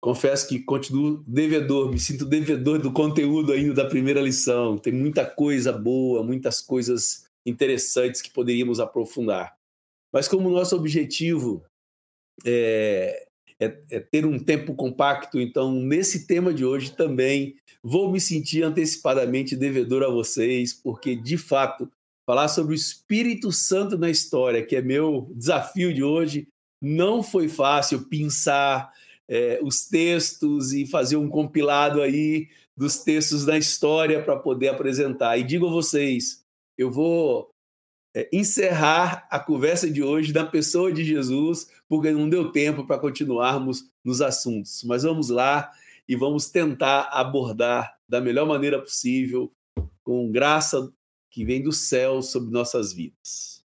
confesso 0.01 0.47
que 0.47 0.59
continuo 0.59 1.23
devedor, 1.25 1.89
me 1.89 1.99
sinto 1.99 2.25
devedor 2.25 2.79
do 2.79 2.91
conteúdo 2.91 3.53
ainda 3.53 3.73
da 3.73 3.85
primeira 3.85 4.21
lição. 4.21 4.77
Tem 4.77 4.91
muita 4.91 5.25
coisa 5.25 5.71
boa, 5.71 6.23
muitas 6.23 6.61
coisas 6.61 7.26
interessantes 7.47 8.21
que 8.21 8.29
poderíamos 8.29 8.79
aprofundar. 8.79 9.55
Mas 10.13 10.27
como 10.27 10.49
nosso 10.49 10.75
objetivo 10.75 11.63
é, 12.45 13.27
é, 13.59 13.79
é, 13.89 13.99
ter 13.99 14.25
um 14.25 14.37
tempo 14.37 14.75
compacto, 14.75 15.39
então 15.39 15.71
nesse 15.71 16.27
tema 16.27 16.53
de 16.53 16.63
hoje 16.63 16.91
também 16.91 17.55
vou 17.81 18.11
me 18.11 18.19
sentir 18.19 18.63
antecipadamente 18.63 19.55
devedor 19.55 20.03
a 20.03 20.09
vocês, 20.09 20.73
porque 20.73 21.15
de 21.15 21.37
fato 21.37 21.89
falar 22.25 22.49
sobre 22.49 22.73
o 22.73 22.75
Espírito 22.75 23.51
Santo 23.51 23.97
na 23.97 24.09
história, 24.09 24.65
que 24.65 24.75
é 24.75 24.81
meu 24.81 25.31
desafio 25.33 25.93
de 25.93 26.03
hoje, 26.03 26.47
não 26.81 27.23
foi 27.23 27.47
fácil 27.47 28.07
pensar 28.07 28.91
é, 29.27 29.59
os 29.63 29.87
textos 29.87 30.73
e 30.73 30.85
fazer 30.85 31.15
um 31.15 31.29
compilado 31.29 32.01
aí 32.01 32.47
dos 32.75 32.99
textos 32.99 33.45
da 33.45 33.57
história 33.57 34.21
para 34.21 34.35
poder 34.37 34.67
apresentar. 34.67 35.37
E 35.37 35.43
digo 35.43 35.67
a 35.67 35.71
vocês, 35.71 36.43
eu 36.77 36.91
vou 36.91 37.49
é, 38.15 38.29
encerrar 38.31 39.27
a 39.29 39.39
conversa 39.39 39.89
de 39.89 40.03
hoje 40.03 40.33
na 40.33 40.45
pessoa 40.45 40.91
de 40.91 41.03
Jesus, 41.03 41.69
porque 41.87 42.11
não 42.11 42.29
deu 42.29 42.51
tempo 42.51 42.85
para 42.85 42.99
continuarmos 42.99 43.89
nos 44.03 44.21
assuntos. 44.21 44.83
Mas 44.83 45.03
vamos 45.03 45.29
lá 45.29 45.71
e 46.07 46.15
vamos 46.15 46.49
tentar 46.49 47.09
abordar 47.11 47.97
da 48.07 48.21
melhor 48.21 48.47
maneira 48.47 48.81
possível, 48.81 49.51
com 50.03 50.31
graça 50.31 50.91
que 51.29 51.43
vem 51.43 51.61
do 51.61 51.71
céu 51.71 52.21
sobre 52.21 52.51
nossas 52.51 52.93
vidas. 52.93 53.63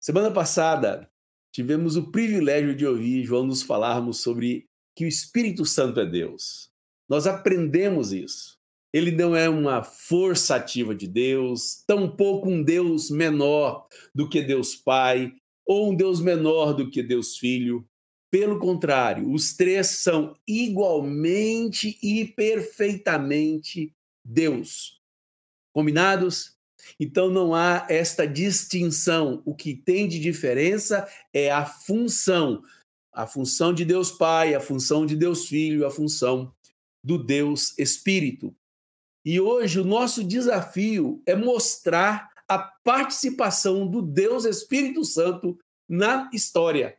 Semana 0.00 0.30
passada, 0.30 1.10
tivemos 1.52 1.96
o 1.96 2.10
privilégio 2.10 2.74
de 2.74 2.86
ouvir 2.86 3.24
João 3.24 3.46
nos 3.46 3.62
falarmos 3.62 4.20
sobre 4.20 4.66
que 4.94 5.04
o 5.04 5.08
Espírito 5.08 5.64
Santo 5.64 6.00
é 6.00 6.06
Deus. 6.06 6.70
Nós 7.08 7.26
aprendemos 7.26 8.12
isso. 8.12 8.58
Ele 8.92 9.10
não 9.10 9.34
é 9.34 9.48
uma 9.48 9.82
força 9.82 10.56
ativa 10.56 10.94
de 10.94 11.06
Deus, 11.06 11.82
tampouco 11.86 12.48
um 12.48 12.62
Deus 12.62 13.10
menor 13.10 13.86
do 14.14 14.28
que 14.28 14.42
Deus 14.42 14.74
Pai, 14.74 15.32
ou 15.66 15.90
um 15.90 15.96
Deus 15.96 16.20
menor 16.20 16.74
do 16.74 16.90
que 16.90 17.02
Deus 17.02 17.38
Filho. 17.38 17.86
Pelo 18.30 18.58
contrário, 18.58 19.30
os 19.30 19.54
três 19.54 19.88
são 19.88 20.34
igualmente 20.46 21.98
e 22.02 22.24
perfeitamente 22.24 23.94
Deus. 24.24 25.00
Combinados? 25.72 26.56
Então 26.98 27.30
não 27.30 27.54
há 27.54 27.86
esta 27.88 28.26
distinção. 28.26 29.42
O 29.44 29.54
que 29.54 29.74
tem 29.74 30.08
de 30.08 30.18
diferença 30.18 31.08
é 31.32 31.50
a 31.50 31.64
função. 31.64 32.62
A 33.12 33.26
função 33.26 33.72
de 33.72 33.84
Deus 33.84 34.10
Pai, 34.10 34.54
a 34.54 34.60
função 34.60 35.04
de 35.06 35.16
Deus 35.16 35.46
Filho, 35.46 35.86
a 35.86 35.90
função 35.90 36.52
do 37.04 37.22
Deus 37.22 37.76
Espírito. 37.78 38.54
E 39.24 39.40
hoje 39.40 39.80
o 39.80 39.84
nosso 39.84 40.24
desafio 40.24 41.22
é 41.24 41.34
mostrar 41.34 42.30
a 42.48 42.58
participação 42.58 43.86
do 43.86 44.02
Deus 44.02 44.44
Espírito 44.44 45.04
Santo 45.04 45.58
na 45.88 46.28
história. 46.32 46.96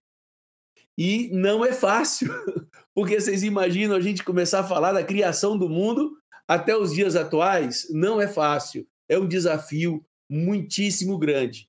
E 0.98 1.30
não 1.34 1.66
é 1.66 1.74
fácil, 1.74 2.32
porque 2.94 3.20
vocês 3.20 3.44
imaginam 3.44 3.96
a 3.96 4.02
gente 4.02 4.24
começar 4.24 4.62
a 4.62 4.68
falar 4.68 4.94
da 4.94 5.04
criação 5.04 5.58
do 5.58 5.68
mundo 5.68 6.18
até 6.48 6.76
os 6.78 6.94
dias 6.94 7.16
atuais? 7.16 7.88
Não 7.90 8.22
é 8.22 8.28
fácil. 8.28 8.88
É 9.10 9.18
um 9.18 9.28
desafio 9.28 10.06
muitíssimo 10.30 11.18
grande. 11.18 11.68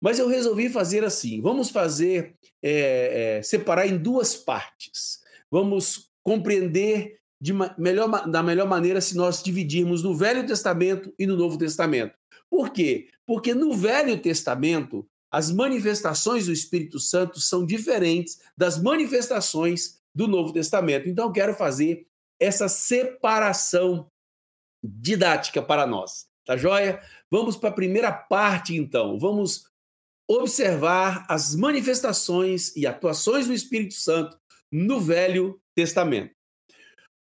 Mas 0.00 0.18
eu 0.18 0.28
resolvi 0.28 0.68
fazer 0.68 1.04
assim: 1.04 1.40
vamos 1.40 1.70
fazer, 1.70 2.36
é, 2.62 3.38
é, 3.38 3.42
separar 3.42 3.86
em 3.86 3.98
duas 3.98 4.36
partes. 4.36 5.20
Vamos 5.50 6.10
compreender 6.22 7.17
de 7.40 7.52
melhor, 7.78 8.28
da 8.28 8.42
melhor 8.42 8.66
maneira 8.66 9.00
se 9.00 9.16
nós 9.16 9.42
dividirmos 9.42 10.02
no 10.02 10.14
Velho 10.14 10.46
Testamento 10.46 11.12
e 11.18 11.26
no 11.26 11.36
Novo 11.36 11.56
Testamento. 11.56 12.14
Por 12.50 12.70
quê? 12.70 13.08
Porque 13.26 13.54
no 13.54 13.74
Velho 13.74 14.20
Testamento, 14.20 15.06
as 15.30 15.50
manifestações 15.50 16.46
do 16.46 16.52
Espírito 16.52 16.98
Santo 16.98 17.38
são 17.38 17.64
diferentes 17.64 18.38
das 18.56 18.82
manifestações 18.82 20.00
do 20.14 20.26
Novo 20.26 20.52
Testamento. 20.52 21.08
Então, 21.08 21.26
eu 21.26 21.32
quero 21.32 21.54
fazer 21.54 22.06
essa 22.40 22.68
separação 22.68 24.10
didática 24.82 25.62
para 25.62 25.86
nós. 25.86 26.26
Tá 26.44 26.56
joia? 26.56 27.00
Vamos 27.30 27.56
para 27.56 27.68
a 27.68 27.74
primeira 27.74 28.10
parte, 28.10 28.74
então. 28.74 29.18
Vamos 29.18 29.64
observar 30.26 31.26
as 31.28 31.54
manifestações 31.54 32.74
e 32.74 32.86
atuações 32.86 33.46
do 33.46 33.52
Espírito 33.52 33.94
Santo 33.94 34.38
no 34.72 35.00
Velho 35.00 35.60
Testamento. 35.74 36.37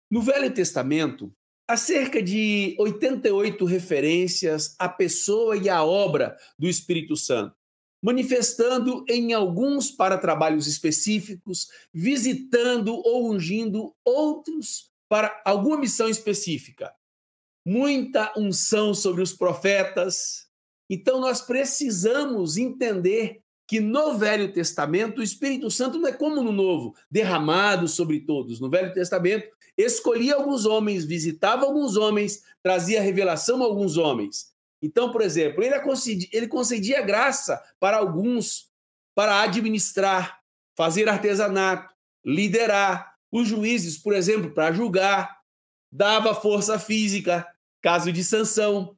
No 0.09 0.21
Velho 0.21 0.53
Testamento, 0.53 1.33
há 1.67 1.75
cerca 1.75 2.23
de 2.23 2.75
88 2.79 3.65
referências 3.65 4.73
à 4.79 4.87
pessoa 4.87 5.57
e 5.57 5.67
à 5.67 5.83
obra 5.83 6.37
do 6.57 6.67
Espírito 6.67 7.17
Santo, 7.17 7.53
manifestando 8.01 9.03
em 9.09 9.33
alguns 9.33 9.91
para 9.91 10.17
trabalhos 10.17 10.65
específicos, 10.65 11.67
visitando 11.93 12.95
ou 12.95 13.29
ungindo 13.29 13.93
outros 14.05 14.89
para 15.09 15.41
alguma 15.45 15.77
missão 15.77 16.07
específica. 16.07 16.93
Muita 17.65 18.33
unção 18.37 18.93
sobre 18.93 19.21
os 19.21 19.33
profetas. 19.33 20.47
Então, 20.89 21.19
nós 21.19 21.41
precisamos 21.41 22.55
entender 22.55 23.41
que 23.67 23.81
no 23.81 24.17
Velho 24.17 24.51
Testamento 24.53 25.19
o 25.19 25.23
Espírito 25.23 25.69
Santo 25.69 25.99
não 25.99 26.07
é 26.07 26.13
como 26.13 26.41
no 26.41 26.53
Novo, 26.53 26.95
derramado 27.11 27.87
sobre 27.87 28.21
todos. 28.21 28.61
No 28.61 28.69
Velho 28.69 28.93
Testamento, 28.93 29.49
escolhia 29.77 30.35
alguns 30.35 30.65
homens, 30.65 31.03
visitava 31.03 31.65
alguns 31.65 31.97
homens, 31.97 32.43
trazia 32.63 33.01
revelação 33.01 33.61
a 33.61 33.65
alguns 33.65 33.97
homens. 33.97 34.53
Então, 34.81 35.11
por 35.11 35.21
exemplo, 35.21 35.63
ele 35.63 35.77
concedia, 35.81 36.29
ele 36.31 36.47
concedia 36.47 37.01
graça 37.01 37.61
para 37.79 37.97
alguns 37.97 38.71
para 39.13 39.41
administrar, 39.41 40.39
fazer 40.75 41.09
artesanato, 41.09 41.93
liderar. 42.23 43.15
Os 43.29 43.47
juízes, 43.49 43.97
por 43.97 44.13
exemplo, 44.13 44.51
para 44.51 44.71
julgar, 44.71 45.39
dava 45.91 46.33
força 46.33 46.79
física, 46.79 47.45
caso 47.81 48.11
de 48.11 48.23
sanção, 48.23 48.95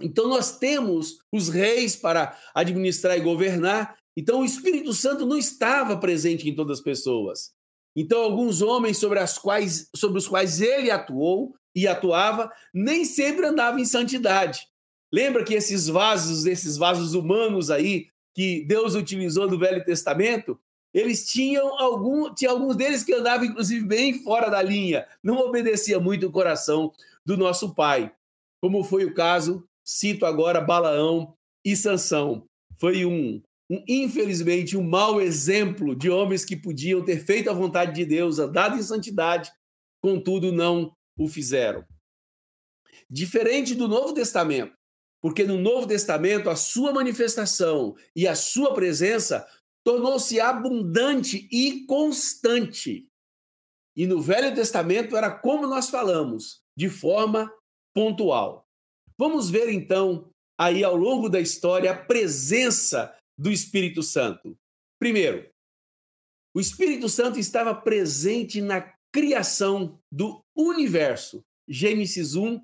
então 0.00 0.28
nós 0.28 0.58
temos 0.58 1.18
os 1.32 1.48
reis 1.48 1.94
para 1.94 2.36
administrar 2.54 3.16
e 3.16 3.20
governar. 3.20 3.96
Então 4.16 4.40
o 4.40 4.44
Espírito 4.44 4.92
Santo 4.92 5.26
não 5.26 5.38
estava 5.38 5.96
presente 5.96 6.48
em 6.48 6.54
todas 6.54 6.78
as 6.78 6.84
pessoas. 6.84 7.52
Então 7.96 8.22
alguns 8.22 8.60
homens 8.60 8.98
sobre, 8.98 9.18
as 9.20 9.38
quais, 9.38 9.88
sobre 9.94 10.18
os 10.18 10.26
quais 10.26 10.60
ele 10.60 10.90
atuou 10.90 11.54
e 11.74 11.86
atuava, 11.86 12.50
nem 12.72 13.04
sempre 13.04 13.46
andavam 13.46 13.78
em 13.78 13.84
santidade. 13.84 14.66
Lembra 15.12 15.44
que 15.44 15.54
esses 15.54 15.86
vasos, 15.86 16.44
esses 16.46 16.76
vasos 16.76 17.14
humanos 17.14 17.70
aí 17.70 18.08
que 18.34 18.64
Deus 18.66 18.96
utilizou 18.96 19.48
no 19.48 19.58
Velho 19.58 19.84
Testamento, 19.84 20.58
eles 20.92 21.26
tinham 21.26 21.80
algum, 21.80 22.32
tinha 22.34 22.50
alguns 22.50 22.74
deles 22.74 23.04
que 23.04 23.12
andavam 23.12 23.46
inclusive 23.46 23.84
bem 23.86 24.22
fora 24.22 24.48
da 24.48 24.62
linha, 24.62 25.06
não 25.22 25.38
obedecia 25.38 26.00
muito 26.00 26.26
o 26.26 26.32
coração 26.32 26.92
do 27.24 27.36
nosso 27.36 27.74
pai, 27.74 28.12
como 28.60 28.82
foi 28.82 29.04
o 29.04 29.14
caso 29.14 29.64
Cito 29.84 30.24
agora 30.24 30.60
Balaão 30.60 31.36
e 31.64 31.76
Sansão. 31.76 32.46
Foi 32.78 33.04
um, 33.04 33.42
um, 33.70 33.84
infelizmente, 33.86 34.76
um 34.76 34.82
mau 34.82 35.20
exemplo 35.20 35.94
de 35.94 36.10
homens 36.10 36.44
que 36.44 36.56
podiam 36.56 37.04
ter 37.04 37.24
feito 37.24 37.50
a 37.50 37.54
vontade 37.54 37.94
de 37.94 38.04
Deus, 38.04 38.38
andado 38.38 38.76
em 38.78 38.82
santidade, 38.82 39.52
contudo 40.00 40.50
não 40.50 40.92
o 41.18 41.28
fizeram. 41.28 41.84
Diferente 43.08 43.74
do 43.74 43.86
Novo 43.86 44.14
Testamento, 44.14 44.74
porque 45.20 45.44
no 45.44 45.58
Novo 45.58 45.86
Testamento 45.86 46.50
a 46.50 46.56
sua 46.56 46.92
manifestação 46.92 47.94
e 48.14 48.26
a 48.26 48.34
sua 48.34 48.74
presença 48.74 49.46
tornou-se 49.84 50.40
abundante 50.40 51.48
e 51.52 51.86
constante. 51.86 53.06
E 53.96 54.06
no 54.06 54.20
Velho 54.20 54.54
Testamento 54.54 55.16
era 55.16 55.30
como 55.30 55.66
nós 55.66 55.88
falamos, 55.88 56.62
de 56.76 56.88
forma 56.88 57.52
pontual. 57.94 58.63
Vamos 59.18 59.50
ver 59.50 59.68
então 59.68 60.30
aí 60.58 60.82
ao 60.82 60.96
longo 60.96 61.28
da 61.28 61.40
história 61.40 61.90
a 61.90 61.96
presença 61.96 63.16
do 63.38 63.50
Espírito 63.50 64.02
Santo. 64.02 64.56
Primeiro, 64.98 65.48
o 66.54 66.60
Espírito 66.60 67.08
Santo 67.08 67.38
estava 67.38 67.74
presente 67.74 68.60
na 68.60 68.94
criação 69.12 69.98
do 70.10 70.40
universo. 70.56 71.44
Gênesis 71.68 72.34
1, 72.34 72.60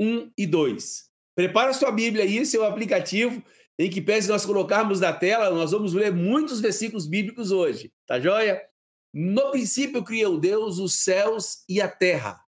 1 0.00 0.30
e 0.36 0.46
2. 0.46 1.06
Prepara 1.36 1.72
sua 1.72 1.90
Bíblia 1.90 2.24
aí, 2.24 2.44
seu 2.46 2.64
aplicativo, 2.64 3.42
em 3.78 3.90
que 3.90 4.00
pese 4.00 4.28
nós 4.28 4.46
colocarmos 4.46 5.00
na 5.00 5.12
tela, 5.12 5.50
nós 5.50 5.70
vamos 5.72 5.92
ler 5.92 6.12
muitos 6.12 6.60
versículos 6.60 7.06
bíblicos 7.06 7.50
hoje, 7.50 7.92
tá 8.06 8.18
joia? 8.18 8.62
No 9.12 9.50
princípio 9.50 10.04
criou 10.04 10.38
Deus 10.38 10.78
os 10.78 10.94
céus 10.94 11.62
e 11.68 11.80
a 11.80 11.88
terra. 11.88 12.40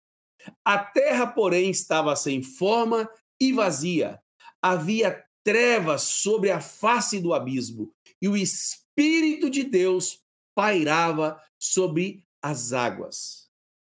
A 0.64 0.79
terra, 0.79 1.27
porém, 1.27 1.70
estava 1.70 2.14
sem 2.14 2.42
forma 2.42 3.09
e 3.40 3.53
vazia. 3.53 4.20
Havia 4.62 5.25
trevas 5.44 6.03
sobre 6.03 6.51
a 6.51 6.61
face 6.61 7.20
do 7.20 7.33
abismo, 7.33 7.92
e 8.20 8.29
o 8.29 8.37
Espírito 8.37 9.49
de 9.49 9.62
Deus 9.62 10.20
pairava 10.57 11.40
sobre 11.59 12.27
as 12.42 12.72
águas. 12.72 13.49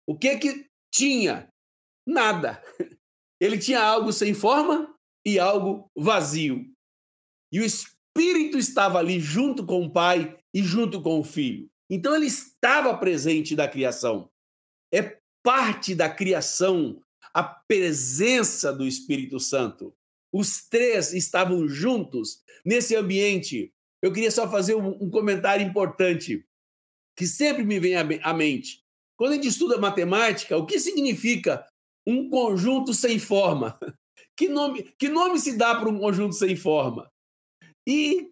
O 0.09 0.17
que 0.17 0.37
que 0.39 0.67
tinha? 0.93 1.49
Nada. 2.07 2.63
Ele 3.41 3.59
tinha 3.59 3.83
algo 3.83 4.13
sem 4.13 4.33
forma 4.33 4.95
e 5.25 5.39
algo 5.39 5.91
vazio. 5.97 6.65
E 7.53 7.61
o 7.61 7.65
Espírito 7.65 8.57
estava 8.59 8.99
ali 8.99 9.21
junto 9.21 9.67
com 9.67 9.85
o 9.85 9.93
Pai 9.93 10.39
e 10.55 10.63
junto 10.63 11.03
com 11.03 11.21
o 11.21 11.25
Filho. 11.25 11.69
Então 11.91 12.15
ele 12.15 12.27
estava 12.27 12.97
presente 12.97 13.55
da 13.55 13.69
criação. 13.69 14.31
É 14.93 15.19
parte 15.43 15.95
da 15.95 16.09
criação 16.09 17.01
a 17.37 17.43
presença 17.43 18.73
do 18.73 18.87
Espírito 18.87 19.39
Santo. 19.39 19.95
Os 20.33 20.67
três 20.67 21.13
estavam 21.13 21.69
juntos 21.69 22.43
nesse 22.65 22.97
ambiente. 22.97 23.75
Eu 24.03 24.11
queria 24.11 24.31
só 24.31 24.51
fazer 24.51 24.75
um, 24.75 25.11
comentário 25.11 25.67
importante 25.67 26.43
que 27.15 27.27
sempre 27.27 27.63
me 27.63 27.79
vem 27.79 27.95
à 27.95 28.33
mente. 28.33 28.83
Quando 29.19 29.33
a 29.33 29.35
gente 29.35 29.49
estuda 29.49 29.77
matemática, 29.77 30.57
o 30.57 30.65
que 30.65 30.81
significa 30.81 31.67
um 32.07 32.31
conjunto 32.31 32.95
sem 32.95 33.19
forma? 33.19 33.79
Que 34.39 34.51
nome, 34.51 34.83
que 34.99 35.09
nome 35.09 35.39
se 35.39 35.57
dá 35.57 35.75
para 35.75 35.89
um 35.89 35.99
conjunto 35.99 36.35
sem 36.35 36.55
forma? 36.55 37.11
E 37.89 38.31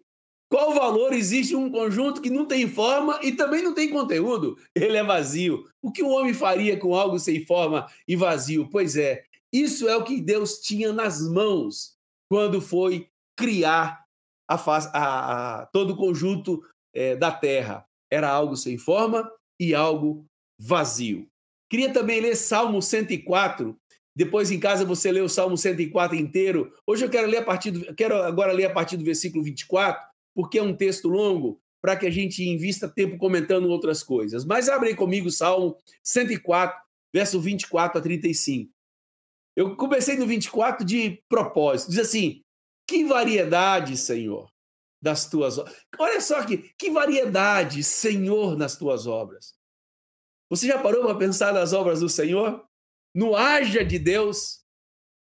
qual 0.55 0.73
valor 0.73 1.11
existe 1.11 1.53
um 1.53 1.69
conjunto 1.69 2.21
que 2.21 2.29
não 2.29 2.45
tem 2.45 2.65
forma 2.65 3.19
e 3.21 3.33
também 3.33 3.61
não 3.61 3.73
tem 3.73 3.89
conteúdo? 3.89 4.57
Ele 4.73 4.95
é 4.95 5.03
vazio. 5.03 5.69
O 5.81 5.91
que 5.91 6.01
o 6.01 6.07
homem 6.07 6.33
faria 6.33 6.79
com 6.79 6.95
algo 6.95 7.19
sem 7.19 7.45
forma 7.45 7.85
e 8.07 8.15
vazio? 8.15 8.69
Pois 8.69 8.95
é, 8.95 9.25
isso 9.51 9.85
é 9.89 9.97
o 9.97 10.05
que 10.05 10.21
Deus 10.21 10.61
tinha 10.61 10.93
nas 10.93 11.19
mãos 11.19 11.97
quando 12.31 12.61
foi 12.61 13.09
criar 13.37 14.05
a, 14.49 14.55
a, 14.55 15.59
a 15.63 15.65
todo 15.65 15.91
o 15.91 15.97
conjunto 15.97 16.63
é, 16.93 17.17
da 17.17 17.33
terra. 17.33 17.85
Era 18.09 18.29
algo 18.29 18.55
sem 18.55 18.77
forma 18.77 19.29
e 19.59 19.75
algo 19.75 20.25
vazio. 20.57 21.27
Queria 21.69 21.91
também 21.91 22.21
ler 22.21 22.37
Salmo 22.37 22.81
104. 22.81 23.75
Depois 24.15 24.49
em 24.51 24.59
casa 24.61 24.85
você 24.85 25.11
lê 25.11 25.19
o 25.19 25.27
Salmo 25.27 25.57
104 25.57 26.15
inteiro. 26.15 26.71
Hoje 26.87 27.03
eu 27.03 27.09
quero 27.09 27.27
ler 27.27 27.39
a 27.39 27.43
partir 27.43 27.71
do, 27.71 27.93
quero 27.93 28.23
agora 28.23 28.53
ler 28.53 28.67
a 28.67 28.73
partir 28.73 28.95
do 28.95 29.03
versículo 29.03 29.43
24, 29.43 30.14
porque 30.35 30.59
é 30.59 30.63
um 30.63 30.75
texto 30.75 31.07
longo 31.07 31.59
para 31.81 31.95
que 31.95 32.05
a 32.05 32.11
gente 32.11 32.43
invista 32.43 32.89
tempo 32.89 33.17
comentando 33.17 33.69
outras 33.69 34.03
coisas. 34.03 34.43
Mas 34.43 34.67
abre 34.67 34.89
aí 34.89 34.95
comigo 34.95 35.31
Salmo 35.31 35.77
104, 36.03 36.77
verso 37.13 37.39
24 37.39 37.99
a 37.99 38.01
35. 38.01 38.71
Eu 39.55 39.75
comecei 39.77 40.17
no 40.17 40.27
24 40.27 40.85
de 40.85 41.23
propósito. 41.29 41.91
Diz 41.91 41.99
assim: 41.99 42.43
Que 42.87 43.05
variedade, 43.05 43.95
Senhor, 43.95 44.51
das 45.01 45.29
tuas 45.29 45.57
obras. 45.57 45.75
Olha 45.97 46.19
só 46.19 46.43
que, 46.43 46.73
que 46.77 46.89
variedade, 46.89 47.83
Senhor, 47.83 48.57
nas 48.57 48.77
tuas 48.77 49.07
obras. 49.07 49.53
Você 50.49 50.67
já 50.67 50.81
parou 50.81 51.05
para 51.05 51.17
pensar 51.17 51.53
nas 51.53 51.71
obras 51.71 52.01
do 52.01 52.09
Senhor? 52.09 52.67
No 53.13 53.35
haja 53.35 53.85
de 53.85 53.97
Deus? 53.97 54.64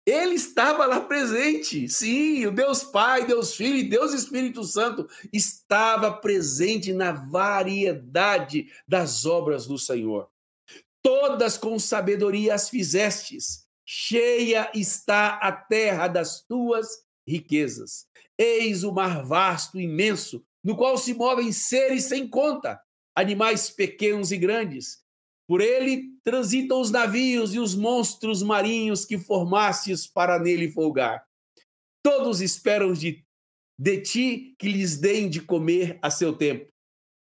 Ele 0.05 0.35
estava 0.35 0.85
lá 0.85 0.99
presente. 1.01 1.87
Sim, 1.87 2.45
o 2.47 2.51
Deus 2.51 2.83
Pai, 2.83 3.25
Deus 3.25 3.55
Filho 3.55 3.77
e 3.77 3.89
Deus 3.89 4.13
Espírito 4.13 4.63
Santo 4.63 5.07
estava 5.31 6.11
presente 6.11 6.91
na 6.91 7.11
variedade 7.11 8.71
das 8.87 9.25
obras 9.25 9.67
do 9.67 9.77
Senhor. 9.77 10.29
Todas 11.03 11.57
com 11.57 11.77
sabedoria 11.77 12.55
as 12.55 12.69
fizestes. 12.69 13.65
Cheia 13.85 14.71
está 14.73 15.35
a 15.35 15.51
terra 15.51 16.07
das 16.07 16.41
tuas 16.41 17.03
riquezas. 17.27 18.07
Eis 18.37 18.83
o 18.83 18.91
mar 18.91 19.23
vasto, 19.23 19.79
imenso, 19.79 20.43
no 20.63 20.75
qual 20.75 20.97
se 20.97 21.13
movem 21.13 21.51
seres 21.51 22.05
sem 22.05 22.27
conta, 22.27 22.79
animais 23.15 23.69
pequenos 23.69 24.31
e 24.31 24.37
grandes 24.37 25.01
por 25.51 25.59
ele 25.59 26.13
transitam 26.23 26.79
os 26.79 26.91
navios 26.91 27.53
e 27.53 27.59
os 27.59 27.75
monstros 27.75 28.41
marinhos 28.41 29.03
que 29.03 29.17
formastes 29.17 30.07
para 30.07 30.39
nele 30.39 30.71
folgar. 30.71 31.25
Todos 32.01 32.39
esperam 32.39 32.93
de, 32.93 33.21
de 33.77 33.99
ti 33.99 34.55
que 34.57 34.69
lhes 34.69 34.95
deem 34.95 35.29
de 35.29 35.41
comer 35.41 35.99
a 36.01 36.09
seu 36.09 36.31
tempo. 36.31 36.71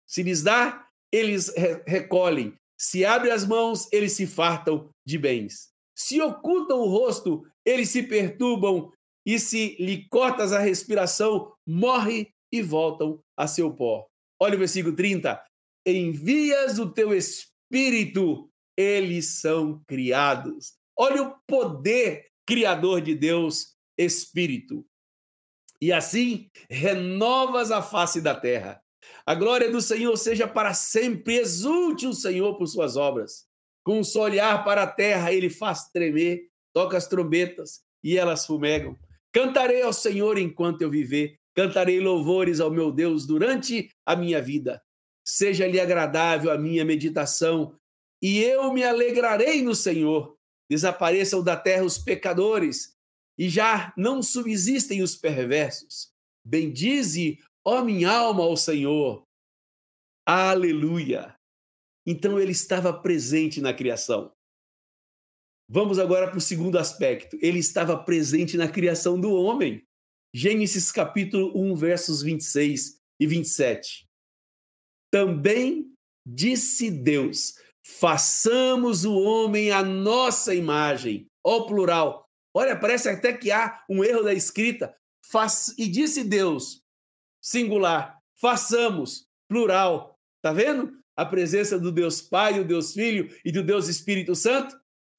Se 0.07 0.23
lhes 0.23 0.45
dá, 0.45 0.88
eles 1.11 1.53
re 1.57 1.83
recolhem. 1.85 2.55
Se 2.79 3.05
abre 3.05 3.33
as 3.33 3.45
mãos, 3.45 3.88
eles 3.93 4.12
se 4.12 4.29
fartam 4.29 4.88
de 5.05 5.19
bens. 5.19 5.71
Se 5.93 6.21
ocultam 6.21 6.79
o 6.79 6.88
rosto, 6.88 7.45
eles 7.66 7.88
se 7.88 8.05
perturbam. 8.05 8.93
E 9.27 9.40
se 9.40 9.77
lhe 9.81 10.07
cortas 10.09 10.53
a 10.53 10.61
respiração, 10.61 11.53
morre 11.66 12.31
e 12.53 12.62
voltam 12.62 13.21
a 13.37 13.49
seu 13.49 13.75
pó. 13.75 14.07
Olha 14.40 14.55
o 14.55 14.59
versículo 14.61 14.95
30. 14.95 15.45
Envias 15.85 16.79
o 16.79 16.93
teu 16.93 17.12
espírito 17.12 17.50
espírito 17.70 18.50
eles 18.76 19.40
são 19.40 19.83
criados. 19.87 20.74
Olha 20.98 21.22
o 21.22 21.35
poder 21.46 22.26
criador 22.46 23.00
de 23.00 23.14
Deus, 23.14 23.74
espírito. 23.96 24.85
E 25.80 25.92
assim 25.92 26.50
renovas 26.68 27.70
a 27.70 27.80
face 27.80 28.20
da 28.20 28.35
terra. 28.35 28.83
A 29.24 29.35
glória 29.35 29.70
do 29.70 29.80
Senhor 29.80 30.16
seja 30.16 30.48
para 30.48 30.74
sempre, 30.74 31.37
exulte 31.37 32.06
o 32.06 32.12
Senhor 32.12 32.59
por 32.59 32.66
suas 32.66 32.96
obras. 32.96 33.46
Com 33.85 34.00
um 34.00 34.04
só 34.04 34.22
olhar 34.22 34.64
para 34.64 34.83
a 34.83 34.87
terra, 34.87 35.33
ele 35.33 35.48
faz 35.48 35.88
tremer, 35.90 36.48
toca 36.74 36.96
as 36.96 37.06
trombetas 37.06 37.80
e 38.02 38.18
elas 38.18 38.46
fumegam. 38.46 38.98
Cantarei 39.33 39.83
ao 39.83 39.92
Senhor 39.92 40.38
enquanto 40.38 40.83
eu 40.83 40.90
viver, 40.90 41.38
cantarei 41.54 42.00
louvores 42.00 42.61
ao 42.61 42.70
meu 42.70 42.90
Deus 42.90 43.26
durante 43.26 43.88
a 44.04 44.16
minha 44.16 44.42
vida 44.42 44.83
seja-lhe 45.31 45.81
agradável 45.81 46.51
a 46.51 46.59
minha 46.59 46.85
meditação, 46.85 47.79
e 48.21 48.38
eu 48.38 48.73
me 48.73 48.83
alegrarei 48.83 49.62
no 49.62 49.75
Senhor. 49.75 50.37
Desapareçam 50.69 51.43
da 51.43 51.57
terra 51.57 51.85
os 51.85 51.99
pecadores, 51.99 52.97
e 53.38 53.49
já 53.49 53.93
não 53.97 54.23
subsistem 54.23 55.03
os 55.03 55.16
perversos. 55.16 56.12
Bendize, 56.45 57.38
ó 57.64 57.83
minha 57.83 58.11
alma, 58.11 58.43
ao 58.43 58.57
Senhor. 58.57 59.25
Aleluia! 60.27 61.35
Então 62.07 62.38
ele 62.38 62.53
estava 62.53 62.93
presente 62.93 63.61
na 63.61 63.73
criação. 63.73 64.33
Vamos 65.69 66.01
agora 66.01 66.29
para 66.29 66.38
o 66.38 66.40
segundo 66.40 66.77
aspecto. 66.77 67.38
Ele 67.40 67.61
estava 67.61 67.97
presente 67.97 68.57
na 68.57 68.69
criação 68.69 69.21
do 69.21 69.33
homem. 69.33 69.87
Gênesis 70.35 70.90
capítulo 70.90 71.53
1, 71.57 71.77
versos 71.77 72.23
26 72.23 73.01
e 73.21 73.27
27. 73.27 74.10
Também 75.11 75.92
disse 76.27 76.90
Deus: 76.90 77.55
façamos 77.99 79.05
o 79.05 79.18
homem 79.18 79.70
à 79.70 79.83
nossa 79.83 80.55
imagem. 80.55 81.27
Ó 81.44 81.62
plural. 81.62 82.27
Olha, 82.55 82.79
parece 82.79 83.09
até 83.09 83.33
que 83.33 83.51
há 83.51 83.83
um 83.88 84.05
erro 84.05 84.23
da 84.23 84.35
escrita. 84.35 84.94
Faz... 85.25 85.75
E 85.79 85.87
disse 85.87 86.25
Deus, 86.25 86.83
singular, 87.40 88.18
façamos, 88.40 89.27
plural. 89.49 90.18
Tá 90.42 90.53
vendo? 90.53 90.99
A 91.16 91.25
presença 91.25 91.79
do 91.79 91.92
Deus 91.92 92.20
Pai, 92.20 92.55
do 92.55 92.64
Deus 92.64 92.92
Filho 92.92 93.35
e 93.44 93.53
do 93.53 93.62
Deus 93.62 93.88
Espírito 93.88 94.35
Santo. 94.35 94.79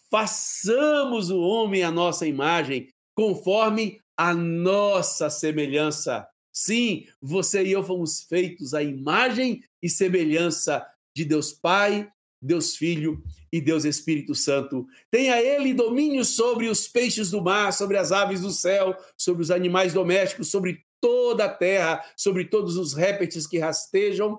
Façamos 0.09 1.29
o 1.29 1.39
homem 1.39 1.83
à 1.83 1.91
nossa 1.91 2.27
imagem, 2.27 2.89
conforme 3.15 4.01
a 4.17 4.33
nossa 4.33 5.29
semelhança. 5.29 6.27
Sim, 6.63 7.07
você 7.19 7.63
e 7.63 7.71
eu 7.71 7.83
fomos 7.83 8.21
feitos 8.21 8.75
à 8.75 8.83
imagem 8.83 9.63
e 9.81 9.89
semelhança 9.89 10.85
de 11.15 11.25
Deus 11.25 11.51
Pai, 11.51 12.07
Deus 12.39 12.75
Filho 12.75 13.23
e 13.51 13.59
Deus 13.59 13.83
Espírito 13.83 14.35
Santo. 14.35 14.85
Tenha 15.09 15.41
ele 15.41 15.73
domínio 15.73 16.23
sobre 16.23 16.67
os 16.67 16.87
peixes 16.87 17.31
do 17.31 17.41
mar, 17.41 17.73
sobre 17.73 17.97
as 17.97 18.11
aves 18.11 18.41
do 18.41 18.51
céu, 18.51 18.95
sobre 19.17 19.41
os 19.41 19.49
animais 19.49 19.93
domésticos, 19.93 20.51
sobre 20.51 20.85
toda 21.01 21.45
a 21.45 21.49
terra, 21.49 22.05
sobre 22.15 22.45
todos 22.45 22.77
os 22.77 22.93
répteis 22.93 23.47
que 23.47 23.57
rastejam 23.57 24.37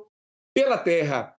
pela 0.55 0.79
terra. 0.79 1.35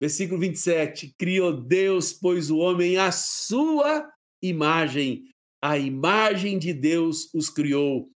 Versículo 0.00 0.38
27. 0.38 1.12
Criou 1.18 1.52
Deus, 1.52 2.12
pois 2.12 2.52
o 2.52 2.58
homem 2.58 2.98
à 2.98 3.10
sua 3.10 4.08
imagem, 4.40 5.28
a 5.60 5.76
imagem 5.76 6.56
de 6.56 6.72
Deus 6.72 7.34
os 7.34 7.50
criou. 7.50 8.08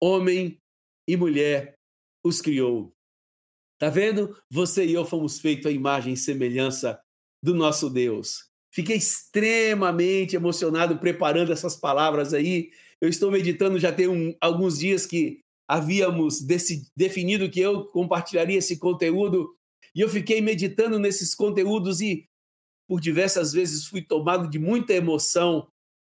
homem 0.00 0.58
e 1.08 1.16
mulher 1.16 1.74
os 2.22 2.40
criou. 2.42 2.92
Tá 3.78 3.88
vendo? 3.88 4.36
Você 4.50 4.84
e 4.84 4.92
eu 4.92 5.04
fomos 5.04 5.40
feitos 5.40 5.66
à 5.66 5.70
imagem 5.70 6.12
e 6.12 6.16
semelhança 6.16 7.00
do 7.42 7.54
nosso 7.54 7.88
Deus. 7.88 8.48
Fiquei 8.72 8.96
extremamente 8.96 10.36
emocionado 10.36 10.98
preparando 10.98 11.52
essas 11.52 11.74
palavras 11.74 12.34
aí. 12.34 12.70
Eu 13.00 13.08
estou 13.08 13.30
meditando 13.30 13.78
já 13.78 13.92
tem 13.92 14.08
um, 14.08 14.36
alguns 14.40 14.78
dias 14.78 15.06
que 15.06 15.40
havíamos 15.66 16.44
definido 16.96 17.50
que 17.50 17.60
eu 17.60 17.86
compartilharia 17.86 18.58
esse 18.58 18.78
conteúdo 18.78 19.54
e 19.94 20.00
eu 20.00 20.08
fiquei 20.08 20.40
meditando 20.40 20.98
nesses 20.98 21.34
conteúdos 21.34 22.00
e 22.00 22.26
por 22.88 23.00
diversas 23.00 23.52
vezes 23.52 23.86
fui 23.86 24.02
tomado 24.02 24.48
de 24.48 24.58
muita 24.58 24.94
emoção 24.94 25.68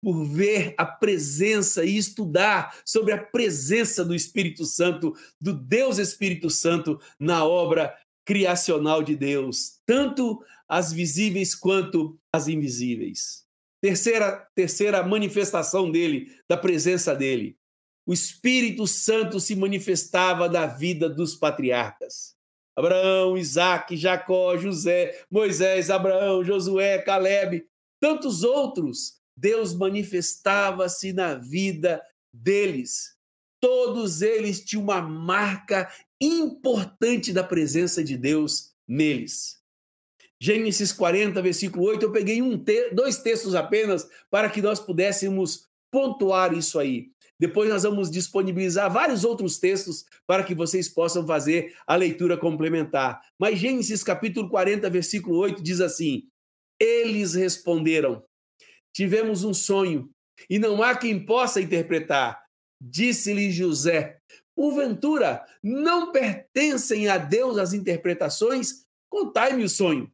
por 0.02 0.24
ver 0.26 0.74
a 0.78 0.86
presença 0.86 1.84
e 1.84 1.98
estudar 1.98 2.80
sobre 2.86 3.14
a 3.14 3.18
presença 3.18 4.04
do 4.04 4.16
Espírito 4.16 4.66
Santo, 4.66 5.14
do 5.40 5.54
Deus 5.54 5.98
Espírito 5.98 6.50
Santo 6.50 7.00
na 7.20 7.46
obra 7.46 7.96
criacional 8.26 9.04
de 9.04 9.16
Deus, 9.16 9.80
tanto 9.86 10.44
as 10.68 10.94
visíveis 10.94 11.56
quanto 11.56 12.18
as 12.34 12.48
invisíveis. 12.48 13.44
Terceira, 13.82 14.48
terceira 14.54 15.02
manifestação 15.02 15.92
dele, 15.92 16.32
da 16.48 16.58
presença 16.58 17.16
dele. 17.16 17.58
O 18.06 18.14
Espírito 18.14 18.86
Santo 18.88 19.40
se 19.40 19.56
manifestava 19.56 20.50
da 20.50 20.66
vida 20.66 21.10
dos 21.10 21.36
patriarcas. 21.36 22.36
Abraão, 22.76 23.38
Isaac, 23.38 23.96
Jacó, 23.98 24.58
José, 24.58 25.24
Moisés, 25.30 25.90
Abraão, 25.90 26.44
Josué, 26.44 27.00
Caleb, 27.00 27.66
tantos 28.00 28.44
outros, 28.44 29.19
Deus 29.40 29.74
manifestava-se 29.74 31.14
na 31.14 31.36
vida 31.36 32.02
deles. 32.34 33.16
Todos 33.62 34.22
eles 34.22 34.64
tinham 34.64 34.84
uma 34.84 35.02
marca 35.02 35.90
importante 36.22 37.32
da 37.32 37.44
presença 37.44 38.04
de 38.04 38.18
Deus 38.18 38.74
neles. 38.88 39.58
Gênesis 40.42 40.92
40, 40.92 41.42
versículo 41.42 41.86
8, 41.86 42.04
eu 42.04 42.12
peguei 42.12 42.42
um 42.42 42.58
te 42.58 42.92
dois 42.92 43.18
textos 43.20 43.56
apenas 43.56 44.08
para 44.30 44.50
que 44.50 44.62
nós 44.62 44.80
pudéssemos 44.80 45.68
pontuar 45.92 46.54
isso 46.54 46.80
aí. 46.80 47.12
Depois 47.40 47.70
nós 47.70 47.84
vamos 47.84 48.12
disponibilizar 48.12 48.92
vários 48.92 49.24
outros 49.24 49.58
textos 49.58 50.06
para 50.28 50.44
que 50.44 50.54
vocês 50.54 50.90
possam 50.90 51.26
fazer 51.26 51.76
a 51.88 51.96
leitura 51.96 52.38
complementar. 52.38 53.22
Mas 53.38 53.60
Gênesis 53.60 54.04
capítulo 54.04 54.50
40, 54.50 54.90
versículo 54.90 55.38
8 55.38 55.64
diz 55.64 55.80
assim: 55.80 56.24
Eles 56.80 57.36
responderam: 57.36 58.24
Tivemos 59.00 59.46
um 59.46 59.54
sonho 59.54 60.10
e 60.50 60.60
não 60.60 60.84
há 60.84 60.94
quem 60.94 61.26
possa 61.26 61.62
interpretar. 61.62 62.44
Disse-lhe 62.82 63.50
José: 63.50 64.20
Porventura, 64.54 65.42
não 65.64 66.12
pertencem 66.12 67.08
a 67.08 67.18
Deus 67.18 67.58
as 67.58 67.72
interpretações? 67.72 68.84
Contai-me 69.10 69.64
o 69.64 69.70
sonho 69.70 70.12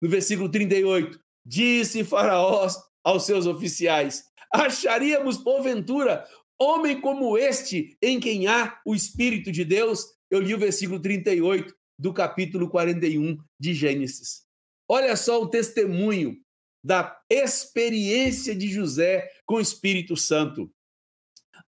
no 0.00 0.08
versículo 0.08 0.48
38, 0.48 1.20
disse 1.44 2.04
Faraó 2.04 2.66
aos 3.04 3.26
seus 3.26 3.46
oficiais: 3.46 4.24
Acharíamos, 4.50 5.36
porventura, 5.36 6.26
homem 6.58 7.02
como 7.02 7.36
este, 7.36 7.98
em 8.00 8.18
quem 8.18 8.46
há 8.46 8.80
o 8.86 8.94
Espírito 8.94 9.52
de 9.52 9.62
Deus? 9.62 10.06
Eu 10.30 10.40
li 10.40 10.54
o 10.54 10.58
versículo 10.58 10.98
38 10.98 11.74
do 11.98 12.14
capítulo 12.14 12.70
41 12.70 13.36
de 13.60 13.74
Gênesis. 13.74 14.46
Olha 14.88 15.16
só 15.16 15.42
o 15.42 15.48
testemunho 15.48 16.41
da 16.82 17.20
experiência 17.30 18.54
de 18.54 18.68
José 18.68 19.30
com 19.46 19.56
o 19.56 19.60
Espírito 19.60 20.16
Santo. 20.16 20.70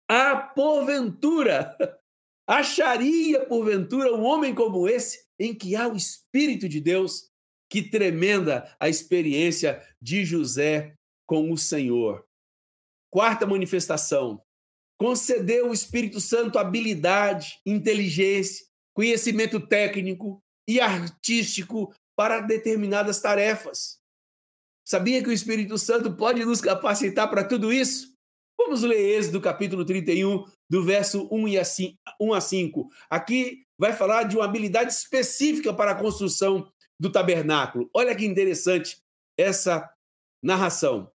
A 0.09 0.37
porventura, 0.37 1.77
acharia 2.47 3.45
porventura 3.47 4.15
um 4.15 4.23
homem 4.23 4.55
como 4.55 4.89
esse, 4.89 5.27
em 5.39 5.55
que 5.55 5.75
há 5.77 5.89
o 5.89 5.97
Espírito 5.97 6.69
de 6.69 6.81
Deus? 6.81 7.31
Que 7.71 7.83
tremenda 7.83 8.75
a 8.81 8.89
experiência 8.89 9.87
de 10.01 10.25
José 10.25 10.95
com 11.27 11.53
o 11.53 11.59
Senhor. 11.59 12.27
Quarta 13.11 13.47
manifestação: 13.47 14.43
concedeu 14.99 15.71
o 15.71 15.75
Espírito 15.75 16.21
Santo 16.21 16.59
habilidade, 16.59 17.61
inteligência, 17.65 18.67
conhecimento 18.95 19.61
técnico 19.61 20.43
e 20.67 20.81
artístico 20.81 21.95
para 22.17 22.41
determinadas 22.41 23.21
tarefas. 23.21 23.99
Sabia 24.89 25.23
que 25.23 25.29
o 25.29 25.33
Espírito 25.33 25.77
Santo 25.77 26.15
pode 26.15 26.43
nos 26.47 26.63
capacitar 26.63 27.29
para 27.29 27.45
tudo 27.45 27.71
isso? 27.71 28.17
Vamos 28.57 28.83
ler 28.83 29.19
Êxodo 29.19 29.39
capítulo 29.39 29.85
31, 29.85 30.47
do 30.67 30.83
verso 30.83 31.29
1 31.31 32.33
a 32.33 32.41
5. 32.41 32.89
Aqui 33.11 33.67
vai 33.77 33.93
falar 33.93 34.23
de 34.23 34.37
uma 34.37 34.47
habilidade 34.47 34.91
específica 34.91 35.75
para 35.75 35.91
a 35.91 35.95
construção 35.95 36.73
do 36.99 37.13
tabernáculo. 37.13 37.91
Olha 37.95 38.17
que 38.17 38.25
interessante 38.25 38.97
essa 39.37 39.87
narração. 40.43 41.13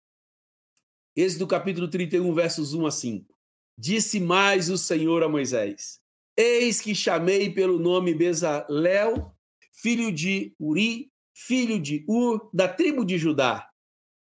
Esse 1.15 1.39
do 1.39 1.47
capítulo 1.47 1.87
31, 1.87 2.31
versos 2.31 2.75
1 2.75 2.85
a 2.85 2.91
5. 2.91 3.35
Disse 3.75 4.19
mais 4.19 4.69
o 4.69 4.77
Senhor 4.77 5.23
a 5.23 5.27
Moisés: 5.27 5.99
Eis 6.37 6.79
que 6.79 6.93
chamei 6.93 7.49
pelo 7.49 7.79
nome 7.79 8.13
Bezalel, 8.13 9.35
filho 9.71 10.11
de 10.11 10.53
Uri, 10.59 11.11
filho 11.35 11.79
de 11.79 12.05
Ur, 12.07 12.49
da 12.53 12.67
tribo 12.67 13.03
de 13.03 13.17
Judá, 13.17 13.69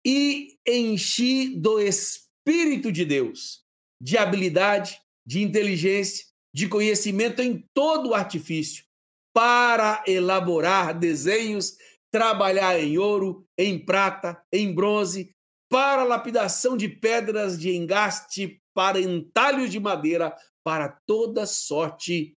e 0.05 0.57
enchi 0.67 1.49
do 1.57 1.79
Espírito 1.79 2.91
de 2.91 3.05
Deus, 3.05 3.63
de 4.01 4.17
habilidade, 4.17 4.99
de 5.25 5.41
inteligência, 5.41 6.25
de 6.53 6.67
conhecimento 6.67 7.41
em 7.41 7.67
todo 7.73 8.09
o 8.09 8.13
artifício, 8.13 8.85
para 9.33 10.03
elaborar 10.07 10.97
desenhos, 10.97 11.75
trabalhar 12.11 12.79
em 12.79 12.97
ouro, 12.97 13.45
em 13.57 13.77
prata, 13.83 14.41
em 14.53 14.73
bronze, 14.73 15.35
para 15.69 16.03
lapidação 16.03 16.77
de 16.77 16.87
pedras 16.87 17.59
de 17.59 17.75
engaste, 17.75 18.61
para 18.73 18.99
entalhos 18.99 19.69
de 19.69 19.79
madeira, 19.79 20.35
para 20.63 20.97
toda 21.05 21.45
sorte 21.45 22.33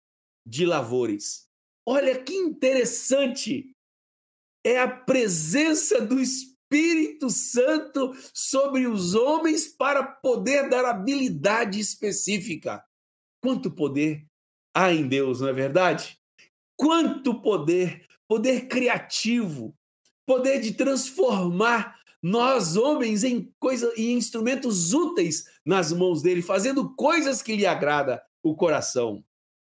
de 0.46 0.64
lavores. 0.64 1.46
Olha 1.86 2.22
que 2.22 2.34
interessante! 2.34 3.75
É 4.66 4.80
a 4.80 4.88
presença 4.88 6.00
do 6.00 6.18
Espírito 6.18 7.30
Santo 7.30 8.12
sobre 8.34 8.88
os 8.88 9.14
homens 9.14 9.68
para 9.68 10.02
poder 10.02 10.68
dar 10.68 10.84
habilidade 10.84 11.78
específica. 11.78 12.82
Quanto 13.40 13.70
poder 13.70 14.26
há 14.74 14.92
em 14.92 15.06
Deus, 15.06 15.40
não 15.40 15.46
é 15.46 15.52
verdade? 15.52 16.18
Quanto 16.76 17.40
poder, 17.40 18.08
poder 18.26 18.66
criativo, 18.66 19.72
poder 20.26 20.58
de 20.58 20.74
transformar 20.74 22.00
nós 22.20 22.76
homens 22.76 23.22
em 23.22 23.54
coisa 23.60 23.92
em 23.96 24.14
instrumentos 24.14 24.92
úteis 24.92 25.44
nas 25.64 25.92
mãos 25.92 26.22
dele, 26.22 26.42
fazendo 26.42 26.92
coisas 26.96 27.40
que 27.40 27.54
lhe 27.54 27.64
agrada 27.64 28.20
o 28.42 28.56
coração. 28.56 29.24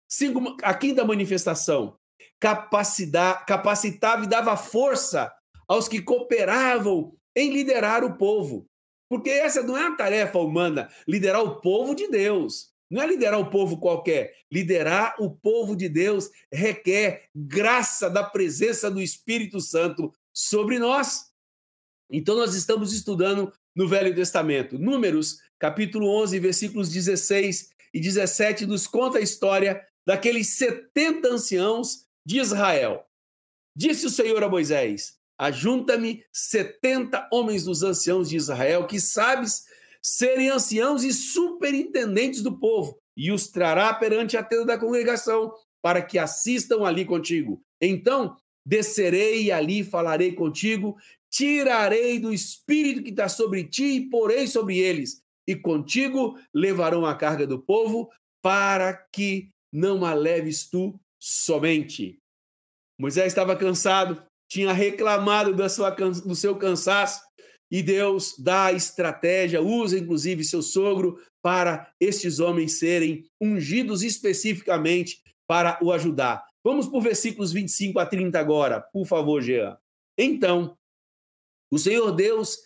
Cinco, 0.07 0.57
a 0.63 0.73
quinta 0.73 1.05
manifestação, 1.05 1.95
capacitava 2.39 4.23
e 4.23 4.27
dava 4.27 4.55
força 4.55 5.31
aos 5.67 5.87
que 5.87 6.01
cooperavam 6.01 7.13
em 7.35 7.51
liderar 7.51 8.03
o 8.03 8.17
povo. 8.17 8.67
Porque 9.09 9.29
essa 9.29 9.63
não 9.63 9.77
é 9.77 9.87
uma 9.87 9.97
tarefa 9.97 10.37
humana, 10.39 10.89
liderar 11.07 11.43
o 11.43 11.59
povo 11.59 11.95
de 11.95 12.07
Deus. 12.07 12.69
Não 12.89 13.01
é 13.01 13.07
liderar 13.07 13.39
o 13.39 13.49
povo 13.49 13.79
qualquer. 13.79 14.33
Liderar 14.51 15.15
o 15.19 15.29
povo 15.29 15.75
de 15.75 15.87
Deus 15.87 16.29
requer 16.51 17.29
graça 17.35 18.09
da 18.09 18.23
presença 18.23 18.89
do 18.89 19.01
Espírito 19.01 19.59
Santo 19.59 20.11
sobre 20.33 20.79
nós. 20.79 21.29
Então, 22.11 22.35
nós 22.35 22.55
estamos 22.55 22.91
estudando 22.91 23.53
no 23.75 23.87
Velho 23.87 24.15
Testamento. 24.15 24.79
Números, 24.79 25.37
capítulo 25.59 26.07
11, 26.21 26.39
versículos 26.39 26.89
16 26.89 27.69
e 27.93 27.99
17, 27.99 28.65
nos 28.65 28.87
conta 28.87 29.19
a 29.19 29.21
história 29.21 29.85
daqueles 30.05 30.55
70 30.55 31.27
anciãos 31.27 32.07
de 32.29 32.37
Israel. 32.37 33.03
Disse 33.75 34.05
o 34.05 34.09
Senhor 34.09 34.43
a 34.43 34.47
Moisés: 34.47 35.15
Ajunta-me 35.35 36.23
70 36.31 37.27
homens 37.33 37.63
dos 37.63 37.81
anciãos 37.81 38.29
de 38.29 38.35
Israel, 38.35 38.85
que 38.85 38.99
sabes 38.99 39.63
serem 39.99 40.47
anciãos 40.49 41.03
e 41.03 41.11
superintendentes 41.11 42.43
do 42.43 42.59
povo, 42.59 42.99
e 43.17 43.31
os 43.31 43.47
trará 43.47 43.91
perante 43.95 44.37
a 44.37 44.43
tenda 44.43 44.65
da 44.65 44.77
congregação, 44.77 45.51
para 45.81 46.03
que 46.03 46.19
assistam 46.19 46.85
ali 46.85 47.03
contigo. 47.03 47.63
Então 47.81 48.37
descerei 48.63 49.45
e 49.45 49.51
ali 49.51 49.83
falarei 49.83 50.33
contigo, 50.33 50.97
tirarei 51.31 52.19
do 52.19 52.31
espírito 52.31 53.01
que 53.01 53.09
está 53.09 53.27
sobre 53.27 53.63
ti 53.63 53.85
e 53.85 54.07
porei 54.07 54.45
sobre 54.45 54.77
eles, 54.77 55.23
e 55.47 55.55
contigo 55.55 56.37
levarão 56.53 57.07
a 57.07 57.15
carga 57.15 57.47
do 57.47 57.57
povo, 57.57 58.07
para 58.39 58.93
que 58.93 59.49
não 59.73 60.05
a 60.05 60.13
leves 60.13 60.69
tu 60.69 60.99
somente. 61.19 62.18
Moisés 62.99 63.27
estava 63.27 63.55
cansado, 63.55 64.21
tinha 64.49 64.73
reclamado 64.73 65.55
da 65.55 65.69
sua, 65.69 65.89
do 65.89 66.35
seu 66.35 66.55
cansaço, 66.57 67.21
e 67.71 67.81
Deus 67.81 68.35
dá 68.37 68.73
estratégia, 68.73 69.61
usa 69.61 69.97
inclusive 69.97 70.43
seu 70.43 70.61
sogro 70.61 71.17
para 71.41 71.93
estes 71.99 72.39
homens 72.39 72.77
serem 72.79 73.25
ungidos 73.39 74.03
especificamente 74.03 75.21
para 75.47 75.79
o 75.81 75.91
ajudar. 75.91 76.43
Vamos 76.63 76.87
para 76.87 76.97
o 76.97 77.01
versículos 77.01 77.53
25 77.53 77.99
a 77.99 78.05
30 78.05 78.37
agora, 78.37 78.81
por 78.81 79.05
favor, 79.05 79.41
Jean. 79.41 79.77
Então, 80.17 80.77
o 81.71 81.77
Senhor 81.77 82.11
Deus, 82.11 82.57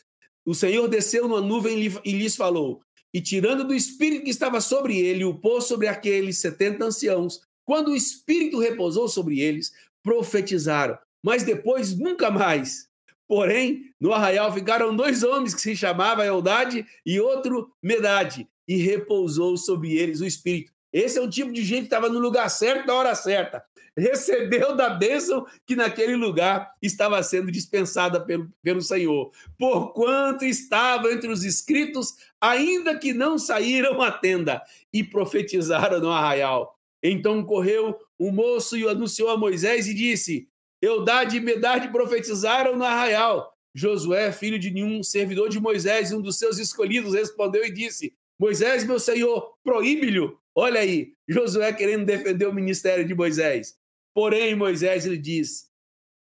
o 0.46 0.56
Senhor 0.56 0.88
desceu 0.88 1.28
numa 1.28 1.42
nuvem 1.42 1.78
e 2.04 2.12
lhes 2.12 2.36
falou: 2.36 2.82
E 3.14 3.22
tirando 3.22 3.64
do 3.64 3.76
espírito 3.76 4.24
que 4.24 4.32
estava 4.32 4.60
sobre 4.60 4.98
ele, 4.98 5.26
o 5.26 5.38
pôs 5.38 5.66
sobre 5.66 5.88
aqueles 5.88 6.40
setenta 6.40 6.86
anciãos. 6.86 7.42
Quando 7.66 7.92
o 7.92 7.96
espírito 7.96 8.60
repousou 8.60 9.08
sobre 9.08 9.40
eles, 9.40 9.72
profetizaram, 10.04 10.98
mas 11.24 11.44
depois 11.44 11.98
nunca 11.98 12.30
mais. 12.30 12.88
Porém, 13.28 13.92
no 14.00 14.14
arraial 14.14 14.54
ficaram 14.54 14.96
dois 14.96 15.24
homens 15.24 15.56
que 15.56 15.62
se 15.62 15.76
chamavam 15.76 16.26
Eldade 16.26 16.86
e 17.06 17.20
outro 17.20 17.72
Medade, 17.82 18.48
e 18.68 18.78
repousou 18.78 19.58
sobre 19.58 19.98
eles 19.98 20.22
o 20.22 20.26
espírito. 20.26 20.72
Esse 20.92 21.18
é 21.18 21.22
o 21.22 21.30
tipo 21.30 21.52
de 21.52 21.64
gente 21.64 21.80
que 21.80 21.86
estava 21.86 22.10
no 22.10 22.20
lugar 22.20 22.50
certo, 22.50 22.86
na 22.86 22.94
hora 22.94 23.16
certa. 23.16 23.64
Recebeu 23.98 24.76
da 24.76 24.90
bênção 24.90 25.46
que 25.66 25.76
naquele 25.76 26.16
lugar 26.16 26.72
estava 26.82 27.22
sendo 27.22 27.52
dispensada 27.52 28.20
pelo, 28.20 28.52
pelo 28.62 28.82
Senhor. 28.82 29.32
Porquanto 29.58 30.46
estava 30.46 31.12
entre 31.12 31.30
os 31.30 31.44
escritos, 31.44 32.14
ainda 32.40 32.98
que 32.98 33.14
não 33.14 33.38
saíram 33.38 34.02
à 34.02 34.12
tenda, 34.12 34.62
e 34.92 35.04
profetizaram 35.04 36.00
no 36.00 36.12
arraial. 36.12 36.78
Então 37.04 37.44
correu 37.44 38.00
o 38.18 38.32
moço 38.32 38.78
e 38.78 38.86
o 38.86 38.90
anunciou 38.90 39.30
a 39.30 39.38
Moisés 39.38 39.88
e 39.88 39.94
disse: 39.94 40.48
Eudade 40.82 41.38
e 41.38 41.42
Medade 41.42 41.90
profetizaram 41.90 42.78
no 42.78 42.86
arraial. 42.86 43.52
Josué, 43.76 44.32
filho 44.32 44.58
de 44.58 44.70
nenhum 44.70 45.04
servidor 45.04 45.50
de 45.50 45.60
Moisés, 45.60 46.14
um 46.14 46.22
dos 46.22 46.38
seus 46.38 46.58
escolhidos, 46.58 47.14
respondeu 47.14 47.66
e 47.66 47.72
disse: 47.72 48.14
Moisés, 48.40 48.86
meu 48.86 49.00
senhor, 49.00 49.54
proíbe-lhe. 49.64 50.32
Olha 50.56 50.80
aí, 50.80 51.14
Josué 51.28 51.74
querendo 51.74 52.06
defender 52.06 52.48
o 52.48 52.54
ministério 52.54 53.06
de 53.06 53.14
Moisés. 53.14 53.76
Porém, 54.16 54.56
Moisés 54.56 55.06
lhe 55.06 55.18
diz: 55.18 55.68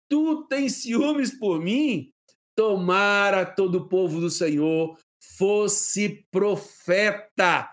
Tu 0.09 0.45
tens 0.49 0.83
ciúmes 0.83 1.31
por 1.31 1.61
mim? 1.61 2.11
Tomara 2.57 3.47
todo 3.47 3.77
o 3.77 3.89
povo 3.89 4.21
do 4.21 4.29
Senhor 4.29 4.99
fosse 5.23 6.27
profeta, 6.31 7.69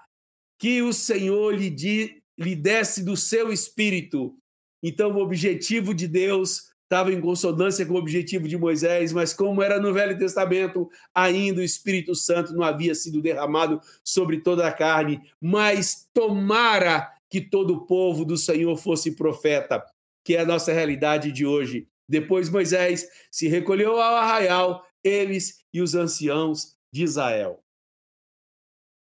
que 0.59 0.81
o 0.81 0.93
Senhor 0.93 1.53
lhe, 1.55 1.69
di, 1.69 2.18
lhe 2.39 2.55
desse 2.55 3.03
do 3.03 3.17
seu 3.17 3.51
espírito. 3.51 4.35
Então, 4.81 5.11
o 5.11 5.21
objetivo 5.21 5.93
de 5.93 6.07
Deus 6.07 6.69
estava 6.83 7.13
em 7.13 7.21
consonância 7.21 7.85
com 7.85 7.93
o 7.93 7.97
objetivo 7.97 8.47
de 8.47 8.57
Moisés, 8.57 9.13
mas 9.13 9.31
como 9.31 9.61
era 9.61 9.79
no 9.79 9.93
Velho 9.93 10.17
Testamento, 10.17 10.89
ainda 11.13 11.61
o 11.61 11.63
Espírito 11.63 12.15
Santo 12.15 12.51
não 12.53 12.63
havia 12.63 12.95
sido 12.95 13.21
derramado 13.21 13.79
sobre 14.03 14.41
toda 14.41 14.67
a 14.67 14.71
carne, 14.71 15.21
mas 15.39 16.09
tomara 16.11 17.07
que 17.29 17.41
todo 17.41 17.75
o 17.75 17.85
povo 17.85 18.25
do 18.25 18.35
Senhor 18.35 18.75
fosse 18.75 19.15
profeta, 19.15 19.85
que 20.23 20.35
é 20.35 20.39
a 20.39 20.45
nossa 20.45 20.73
realidade 20.73 21.31
de 21.31 21.45
hoje. 21.45 21.87
Depois 22.07 22.49
Moisés 22.49 23.07
se 23.29 23.47
recolheu 23.47 24.01
ao 24.01 24.15
arraial, 24.15 24.83
eles 25.03 25.59
e 25.71 25.81
os 25.81 25.93
anciãos 25.93 26.75
de 26.91 27.03
Israel. 27.03 27.63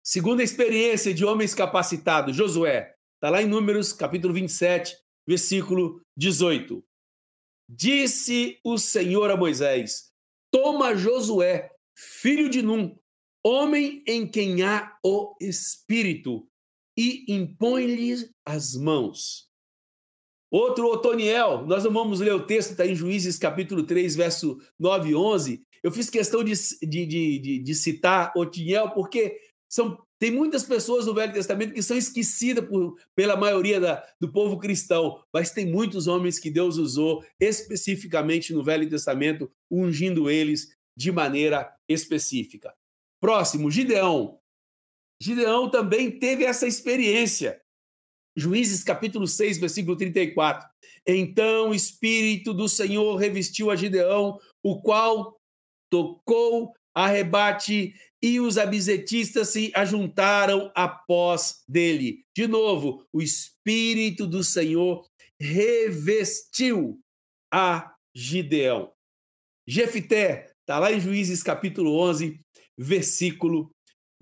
Segunda 0.02 0.42
experiência 0.42 1.14
de 1.14 1.24
homens 1.24 1.54
capacitados, 1.54 2.34
Josué, 2.34 2.95
está 3.26 3.30
lá 3.32 3.42
em 3.42 3.48
Números, 3.48 3.92
capítulo 3.92 4.32
27, 4.32 4.96
versículo 5.26 6.00
18. 6.16 6.80
Disse 7.68 8.60
o 8.62 8.78
Senhor 8.78 9.32
a 9.32 9.36
Moisés: 9.36 10.12
Toma 10.48 10.94
Josué, 10.94 11.72
filho 11.98 12.48
de 12.48 12.62
Num, 12.62 12.96
homem 13.44 14.00
em 14.06 14.30
quem 14.30 14.62
há 14.62 14.96
o 15.04 15.34
Espírito, 15.40 16.46
e 16.96 17.24
impõe-lhe 17.26 18.30
as 18.46 18.76
mãos. 18.76 19.48
Outro 20.48 20.86
Otoniel, 20.86 21.66
nós 21.66 21.82
não 21.82 21.92
vamos 21.92 22.20
ler 22.20 22.32
o 22.32 22.46
texto, 22.46 22.70
está 22.70 22.86
em 22.86 22.94
Juízes 22.94 23.40
capítulo 23.40 23.82
3, 23.82 24.14
verso 24.14 24.56
9 24.78 25.10
e 25.10 25.14
11. 25.16 25.64
Eu 25.82 25.90
fiz 25.90 26.08
questão 26.08 26.44
de, 26.44 26.52
de, 26.80 27.06
de, 27.06 27.58
de 27.58 27.74
citar 27.74 28.32
Otoniel 28.36 28.90
porque 28.90 29.36
são 29.68 30.05
tem 30.18 30.30
muitas 30.30 30.64
pessoas 30.64 31.06
no 31.06 31.14
Velho 31.14 31.32
Testamento 31.32 31.74
que 31.74 31.82
são 31.82 31.96
esquecidas 31.96 32.66
por, 32.66 32.98
pela 33.14 33.36
maioria 33.36 33.78
da, 33.78 34.06
do 34.18 34.32
povo 34.32 34.58
cristão, 34.58 35.22
mas 35.32 35.50
tem 35.50 35.66
muitos 35.66 36.06
homens 36.06 36.38
que 36.38 36.50
Deus 36.50 36.78
usou 36.78 37.24
especificamente 37.38 38.52
no 38.52 38.64
Velho 38.64 38.88
Testamento, 38.88 39.50
ungindo 39.70 40.30
eles 40.30 40.74
de 40.96 41.12
maneira 41.12 41.70
específica. 41.88 42.74
Próximo, 43.20 43.70
Gideão. 43.70 44.38
Gideão 45.20 45.70
também 45.70 46.18
teve 46.18 46.44
essa 46.44 46.66
experiência. 46.66 47.60
Juízes 48.36 48.82
capítulo 48.82 49.26
6, 49.26 49.58
versículo 49.58 49.96
34. 49.96 50.68
Então 51.06 51.70
o 51.70 51.74
Espírito 51.74 52.52
do 52.54 52.68
Senhor 52.68 53.16
revestiu 53.16 53.70
a 53.70 53.76
Gideão, 53.76 54.38
o 54.62 54.80
qual 54.80 55.36
tocou 55.90 56.74
a 56.96 57.08
rebate 57.08 57.94
e 58.22 58.40
os 58.40 58.56
abisetistas 58.56 59.50
se 59.50 59.70
ajuntaram 59.74 60.72
após 60.74 61.62
dele. 61.68 62.24
De 62.34 62.46
novo, 62.46 63.06
o 63.12 63.20
Espírito 63.20 64.26
do 64.26 64.42
Senhor 64.42 65.06
revestiu 65.38 66.98
a 67.52 67.94
Gideão. 68.14 68.90
Jefité, 69.68 70.50
está 70.60 70.78
lá 70.78 70.90
em 70.90 70.98
Juízes 70.98 71.42
capítulo 71.42 71.98
11, 71.98 72.40
versículo 72.78 73.70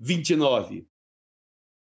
29. 0.01 0.85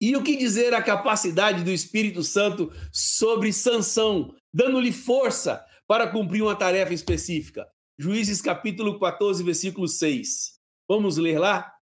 E 0.02 0.16
o 0.16 0.24
que 0.24 0.36
dizer 0.36 0.74
a 0.74 0.82
capacidade 0.82 1.64
do 1.64 1.70
Espírito 1.70 2.24
Santo 2.24 2.72
sobre 2.92 3.54
Sansão, 3.54 4.36
dando-lhe 4.52 4.92
força 4.92 5.64
para 5.88 6.08
cumprir 6.08 6.42
uma 6.42 6.56
tarefa 6.56 6.92
específica? 6.92 7.68
Juízes 8.00 8.42
capítulo 8.42 9.00
14, 9.00 9.44
versículo 9.44 9.88
6. 9.88 10.61
Vamos 10.92 11.16
ler 11.16 11.40
lá? 11.40 11.74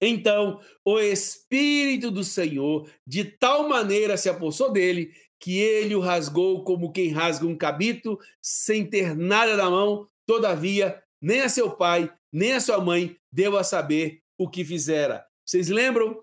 Então, 0.00 0.60
o 0.84 1.00
Espírito 1.00 2.12
do 2.12 2.22
Senhor 2.22 2.88
de 3.04 3.24
tal 3.24 3.68
maneira 3.68 4.16
se 4.16 4.28
apossou 4.28 4.70
dele 4.70 5.10
que 5.40 5.58
ele 5.58 5.96
o 5.96 6.00
rasgou 6.00 6.62
como 6.62 6.92
quem 6.92 7.10
rasga 7.10 7.44
um 7.44 7.58
cabito, 7.58 8.16
sem 8.40 8.88
ter 8.88 9.16
nada 9.16 9.56
na 9.56 9.68
mão. 9.68 10.08
Todavia, 10.24 11.02
nem 11.20 11.40
a 11.40 11.48
seu 11.48 11.72
pai, 11.72 12.08
nem 12.32 12.52
a 12.52 12.60
sua 12.60 12.80
mãe 12.80 13.16
deu 13.32 13.58
a 13.58 13.64
saber 13.64 14.22
o 14.38 14.48
que 14.48 14.64
fizera. 14.64 15.26
Vocês 15.44 15.68
lembram? 15.68 16.16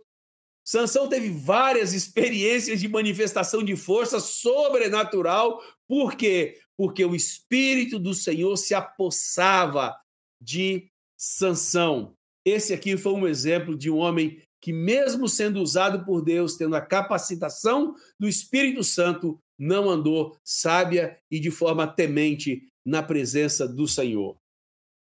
Sansão 0.63 1.09
teve 1.09 1.29
várias 1.29 1.91
experiências 1.93 2.79
de 2.79 2.87
manifestação 2.87 3.61
de 3.61 3.75
força 3.75 4.21
sobrenatural. 4.21 5.61
Por 5.85 6.15
quê? 6.15 6.57
Porque 6.77 7.03
o 7.03 7.15
Espírito 7.15 7.99
do 7.99 8.13
Senhor 8.13 8.55
se 8.55 8.73
apossava 8.73 9.93
de 10.41 10.89
Sansão. 11.25 12.17
Esse 12.43 12.73
aqui 12.73 12.97
foi 12.97 13.13
um 13.13 13.25
exemplo 13.25 13.77
de 13.77 13.89
um 13.89 13.95
homem 13.95 14.41
que, 14.61 14.73
mesmo 14.73 15.29
sendo 15.29 15.61
usado 15.61 16.03
por 16.03 16.21
Deus, 16.21 16.57
tendo 16.57 16.75
a 16.75 16.81
capacitação 16.81 17.95
do 18.19 18.27
Espírito 18.27 18.83
Santo, 18.83 19.39
não 19.57 19.89
andou 19.89 20.37
sábia 20.43 21.17
e 21.31 21.39
de 21.39 21.49
forma 21.49 21.87
temente 21.87 22.67
na 22.85 23.01
presença 23.01 23.65
do 23.65 23.87
Senhor. 23.87 24.37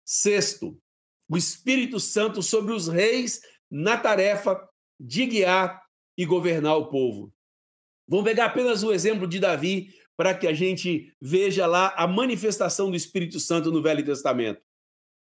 Sexto, 0.04 0.76
o 1.30 1.36
Espírito 1.36 2.00
Santo 2.00 2.42
sobre 2.42 2.72
os 2.72 2.88
reis 2.88 3.40
na 3.70 3.96
tarefa 3.96 4.60
de 4.98 5.24
guiar 5.24 5.84
e 6.16 6.26
governar 6.26 6.76
o 6.78 6.88
povo. 6.88 7.32
Vamos 8.08 8.24
pegar 8.24 8.46
apenas 8.46 8.82
o 8.82 8.92
exemplo 8.92 9.28
de 9.28 9.38
Davi 9.38 9.94
para 10.16 10.34
que 10.34 10.48
a 10.48 10.52
gente 10.52 11.14
veja 11.22 11.64
lá 11.64 11.94
a 11.96 12.08
manifestação 12.08 12.90
do 12.90 12.96
Espírito 12.96 13.38
Santo 13.38 13.70
no 13.70 13.80
Velho 13.80 14.04
Testamento. 14.04 14.60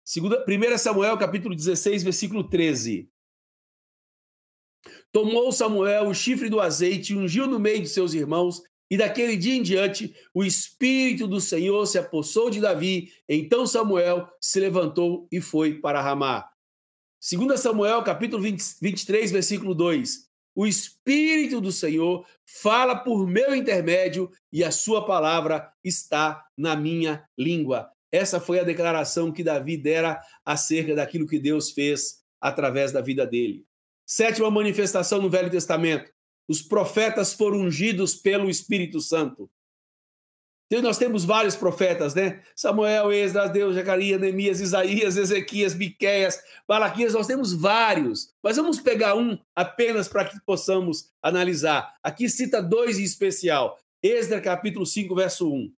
Segunda, 0.04 0.44
1 0.48 0.78
Samuel, 0.78 1.16
capítulo 1.16 1.55
16, 1.55 2.03
versículo 2.03 2.48
13. 2.48 3.09
Tomou 5.12 5.53
Samuel 5.53 6.09
o 6.09 6.14
chifre 6.14 6.48
do 6.48 6.61
azeite 6.61 7.14
ungiu 7.14 7.46
no 7.46 7.61
meio 7.61 7.80
de 7.80 7.88
seus 7.88 8.14
irmãos, 8.14 8.62
e 8.90 8.96
daquele 8.96 9.36
dia 9.36 9.55
em 9.55 9.62
diante 9.62 10.14
o 10.34 10.44
Espírito 10.44 11.26
do 11.26 11.40
Senhor 11.40 11.86
se 11.86 11.98
apossou 11.98 12.50
de 12.50 12.61
Davi. 12.61 13.12
Então 13.28 13.66
Samuel 13.66 14.28
se 14.40 14.61
levantou 14.61 15.26
e 15.30 15.40
foi 15.40 15.80
para 15.80 16.03
Ramá. 16.03 16.46
2 17.20 17.59
Samuel, 17.59 18.03
capítulo 18.03 18.42
20, 18.42 18.61
23, 18.82 19.30
versículo 19.30 19.74
2. 19.74 20.28
O 20.55 20.66
Espírito 20.66 21.61
do 21.61 21.72
Senhor 21.72 22.26
fala 22.44 22.96
por 22.96 23.26
meu 23.26 23.55
intermédio 23.55 24.30
e 24.53 24.62
a 24.62 24.70
sua 24.70 25.07
palavra 25.07 25.72
está 25.82 26.44
na 26.57 26.76
minha 26.76 27.26
língua. 27.38 27.90
Essa 28.12 28.38
foi 28.38 28.60
a 28.60 28.64
declaração 28.64 29.32
que 29.32 29.42
Davi 29.42 29.78
dera 29.78 30.20
acerca 30.44 30.94
daquilo 30.94 31.26
que 31.26 31.38
Deus 31.38 31.70
fez 31.70 32.22
através 32.38 32.92
da 32.92 33.00
vida 33.00 33.26
dele. 33.26 33.64
Sétima 34.06 34.50
manifestação 34.50 35.22
no 35.22 35.30
Velho 35.30 35.50
Testamento: 35.50 36.12
os 36.46 36.60
profetas 36.60 37.32
foram 37.32 37.60
ungidos 37.60 38.14
pelo 38.14 38.50
Espírito 38.50 39.00
Santo. 39.00 39.50
Então, 40.66 40.80
nós 40.82 40.96
temos 40.96 41.22
vários 41.22 41.54
profetas, 41.54 42.14
né? 42.14 42.42
Samuel, 42.56 43.12
Esdras, 43.12 43.50
Deus, 43.50 43.74
Zacarias, 43.74 44.18
Neemias, 44.18 44.58
Isaías, 44.58 45.18
Ezequias, 45.18 45.74
Miqueias, 45.74 46.42
Malaquias, 46.66 47.12
nós 47.12 47.26
temos 47.26 47.52
vários. 47.52 48.32
Mas 48.42 48.56
vamos 48.56 48.80
pegar 48.80 49.14
um 49.14 49.38
apenas 49.54 50.08
para 50.08 50.24
que 50.24 50.40
possamos 50.46 51.10
analisar. 51.22 51.94
Aqui 52.02 52.26
cita 52.26 52.62
dois 52.62 52.98
em 52.98 53.02
especial. 53.02 53.78
Esdras, 54.02 54.42
capítulo 54.42 54.86
5, 54.86 55.14
verso 55.14 55.52
1. 55.52 55.70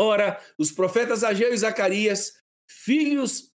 Ora, 0.00 0.40
os 0.56 0.72
profetas 0.72 1.22
Ageu 1.22 1.52
e 1.52 1.58
Zacarias, 1.58 2.32
filhos 2.66 3.52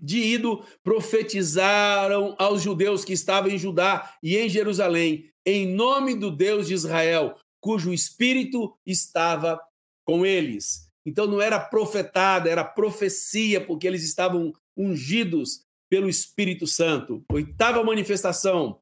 de 0.00 0.16
Ido, 0.16 0.64
profetizaram 0.82 2.34
aos 2.38 2.62
judeus 2.62 3.04
que 3.04 3.12
estavam 3.12 3.50
em 3.50 3.58
Judá 3.58 4.16
e 4.22 4.38
em 4.38 4.48
Jerusalém, 4.48 5.30
em 5.44 5.66
nome 5.68 6.14
do 6.14 6.30
Deus 6.30 6.66
de 6.66 6.72
Israel, 6.72 7.38
cujo 7.60 7.92
espírito 7.92 8.74
estava 8.86 9.60
com 10.02 10.24
eles. 10.24 10.88
Então 11.04 11.26
não 11.26 11.42
era 11.42 11.60
profetada, 11.60 12.48
era 12.48 12.64
profecia, 12.64 13.62
porque 13.62 13.86
eles 13.86 14.02
estavam 14.02 14.54
ungidos 14.74 15.66
pelo 15.90 16.08
Espírito 16.08 16.66
Santo. 16.66 17.22
Oitava 17.30 17.84
manifestação: 17.84 18.80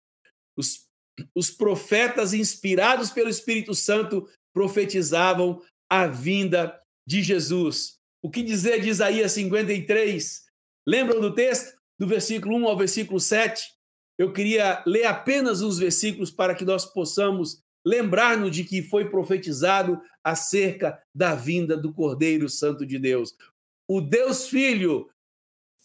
os, 0.57 0.87
os 1.35 1.51
profetas 1.51 2.33
inspirados 2.33 3.11
pelo 3.11 3.29
Espírito 3.29 3.74
Santo 3.74 4.29
profetizavam 4.55 5.61
a 5.89 6.07
vinda 6.07 6.78
de 7.07 7.22
Jesus. 7.22 7.99
O 8.22 8.30
que 8.30 8.43
dizer 8.43 8.80
de 8.80 8.89
Isaías 8.89 9.32
53? 9.32 10.43
Lembram 10.86 11.20
do 11.20 11.34
texto? 11.34 11.76
Do 11.99 12.07
versículo 12.07 12.57
1 12.57 12.68
ao 12.68 12.76
versículo 12.76 13.18
7? 13.18 13.62
Eu 14.18 14.32
queria 14.32 14.82
ler 14.86 15.05
apenas 15.05 15.62
os 15.62 15.78
versículos 15.78 16.30
para 16.30 16.55
que 16.55 16.64
nós 16.64 16.84
possamos 16.84 17.62
lembrar-nos 17.84 18.55
de 18.55 18.64
que 18.64 18.82
foi 18.82 19.09
profetizado 19.09 20.01
acerca 20.22 21.01
da 21.14 21.34
vinda 21.34 21.76
do 21.76 21.93
Cordeiro 21.93 22.49
Santo 22.49 22.84
de 22.84 22.99
Deus. 22.99 23.34
O 23.86 24.01
Deus 24.01 24.49
Filho 24.49 25.09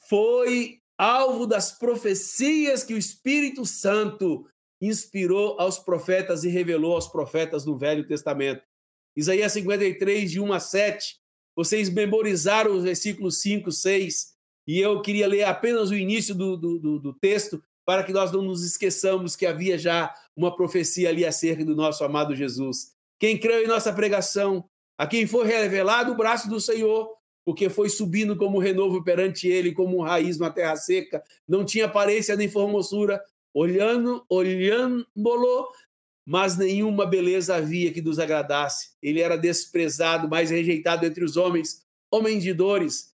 foi 0.10 0.82
alvo 0.98 1.46
das 1.48 1.72
profecias 1.72 2.84
que 2.84 2.94
o 2.94 2.98
Espírito 2.98 3.66
Santo 3.66 4.48
inspirou 4.82 5.60
aos 5.60 5.80
profetas 5.80 6.44
e 6.44 6.50
revelou 6.50 6.96
aos 6.96 7.08
profetas 7.08 7.66
no 7.66 7.78
Velho 7.78 8.06
Testamento. 8.06 8.64
Isaías 9.16 9.52
53, 9.54 10.32
de 10.32 10.40
1 10.40 10.54
a 10.54 10.60
7. 10.60 11.18
Vocês 11.56 11.90
memorizaram 11.90 12.76
os 12.76 12.84
versículos 12.84 13.42
5, 13.42 13.72
6, 13.72 14.34
e 14.68 14.80
eu 14.80 15.02
queria 15.02 15.28
ler 15.28 15.44
apenas 15.44 15.90
o 15.90 15.96
início 15.96 16.34
do, 16.34 16.58
do, 16.58 17.00
do 17.00 17.14
texto 17.14 17.62
para 17.86 18.04
que 18.04 18.14
nós 18.14 18.32
não 18.32 18.42
nos 18.42 18.64
esqueçamos 18.64 19.36
que 19.36 19.46
havia 19.46 19.78
já 19.78 20.14
uma 20.36 20.56
profecia 20.56 21.10
ali 21.10 21.26
acerca 21.26 21.66
do 21.66 21.76
nosso 21.76 22.04
amado 22.04 22.36
Jesus. 22.36 22.94
Quem 23.20 23.38
creu 23.38 23.64
em 23.64 23.68
nossa 23.68 23.92
pregação, 23.94 24.66
a 24.98 25.06
quem 25.06 25.28
foi 25.28 25.46
revelado 25.46 26.12
o 26.12 26.16
braço 26.16 26.50
do 26.50 26.60
Senhor, 26.60 27.10
porque 27.46 27.70
foi 27.70 27.90
subindo 27.90 28.38
como 28.38 28.58
renovo 28.58 29.04
perante 29.04 29.48
ele, 29.48 29.74
como 29.74 29.98
um 29.98 30.02
raiz 30.02 30.38
na 30.40 30.50
terra 30.50 30.76
seca, 30.76 31.22
não 31.48 31.66
tinha 31.66 31.86
aparência 31.86 32.36
nem 32.36 32.48
formosura, 32.48 33.22
olhando, 33.54 34.26
olhando-lo, 34.30 35.68
mas 36.26 36.58
nenhuma 36.58 37.06
beleza 37.06 37.56
havia 37.56 37.92
que 37.92 38.02
nos 38.02 38.20
agradasse. 38.20 38.92
Ele 39.02 39.20
era 39.20 39.38
desprezado, 39.38 40.30
mais 40.30 40.50
rejeitado 40.50 41.06
entre 41.06 41.24
os 41.24 41.38
homens, 41.38 41.84
homem 42.12 42.40
de 42.40 42.54
dores, 42.54 43.14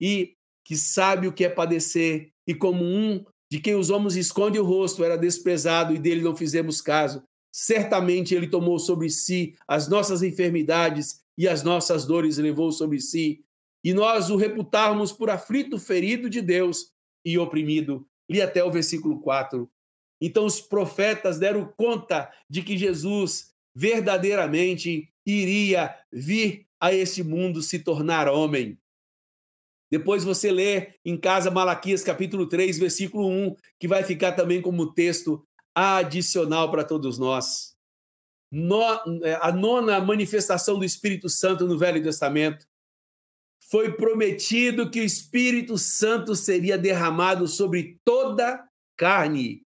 e 0.00 0.34
que 0.64 0.76
sabe 0.76 1.28
o 1.28 1.32
que 1.32 1.44
é 1.44 1.48
padecer, 1.48 2.32
e 2.46 2.54
como 2.54 2.84
um 2.84 3.24
de 3.50 3.60
quem 3.60 3.74
os 3.74 3.90
homens 3.90 4.16
escondem 4.16 4.60
o 4.60 4.64
rosto, 4.64 5.04
era 5.04 5.16
desprezado 5.16 5.94
e 5.94 5.98
dele 5.98 6.22
não 6.22 6.36
fizemos 6.36 6.80
caso. 6.80 7.22
Certamente 7.52 8.34
ele 8.34 8.48
tomou 8.48 8.78
sobre 8.78 9.08
si 9.08 9.54
as 9.66 9.88
nossas 9.88 10.22
enfermidades 10.22 11.20
e 11.38 11.46
as 11.46 11.62
nossas 11.62 12.04
dores 12.04 12.38
levou 12.38 12.72
sobre 12.72 13.00
si. 13.00 13.44
E 13.84 13.94
nós 13.94 14.30
o 14.30 14.36
reputarmos 14.36 15.12
por 15.12 15.30
aflito, 15.30 15.78
ferido 15.78 16.28
de 16.28 16.42
Deus 16.42 16.90
e 17.24 17.38
oprimido. 17.38 18.06
Li 18.28 18.42
até 18.42 18.64
o 18.64 18.70
versículo 18.70 19.20
4. 19.20 19.70
Então 20.20 20.46
os 20.46 20.60
profetas 20.60 21.38
deram 21.38 21.72
conta 21.76 22.30
de 22.48 22.62
que 22.62 22.76
Jesus 22.76 23.54
verdadeiramente 23.74 25.12
iria 25.26 25.94
vir 26.10 26.66
a 26.80 26.92
este 26.92 27.22
mundo 27.22 27.62
se 27.62 27.80
tornar 27.80 28.28
homem. 28.28 28.78
Depois 29.90 30.24
você 30.24 30.50
lê 30.50 30.94
em 31.04 31.16
casa 31.16 31.50
Malaquias 31.50 32.02
capítulo 32.02 32.48
3, 32.48 32.78
versículo 32.78 33.28
1, 33.28 33.54
que 33.78 33.86
vai 33.86 34.02
ficar 34.02 34.32
também 34.32 34.60
como 34.60 34.92
texto 34.92 35.46
adicional 35.74 36.70
para 36.70 36.84
todos 36.84 37.18
nós. 37.18 37.76
No, 38.50 38.82
é, 39.22 39.34
a 39.40 39.52
nona 39.52 40.00
manifestação 40.00 40.78
do 40.78 40.84
Espírito 40.84 41.28
Santo 41.28 41.66
no 41.66 41.78
Velho 41.78 42.02
Testamento 42.02 42.66
foi 43.68 43.92
prometido 43.92 44.90
que 44.90 45.00
o 45.00 45.04
Espírito 45.04 45.76
Santo 45.76 46.34
seria 46.34 46.78
derramado 46.78 47.46
sobre 47.46 48.00
toda 48.04 48.66
carne. 48.96 49.65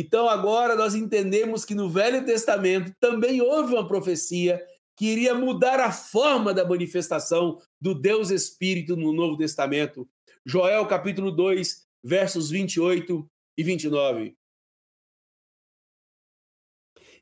Então 0.00 0.28
agora 0.28 0.76
nós 0.76 0.94
entendemos 0.94 1.64
que 1.64 1.74
no 1.74 1.90
Velho 1.90 2.24
Testamento 2.24 2.94
também 3.00 3.42
houve 3.42 3.74
uma 3.74 3.88
profecia 3.88 4.64
que 4.96 5.06
iria 5.06 5.34
mudar 5.34 5.80
a 5.80 5.90
forma 5.90 6.54
da 6.54 6.64
manifestação 6.64 7.60
do 7.80 7.96
Deus 7.96 8.30
Espírito 8.30 8.96
no 8.96 9.12
Novo 9.12 9.36
Testamento. 9.36 10.08
Joel 10.46 10.86
capítulo 10.86 11.32
2, 11.32 11.84
versos 12.00 12.48
28 12.48 13.28
e 13.56 13.64
29. 13.64 14.36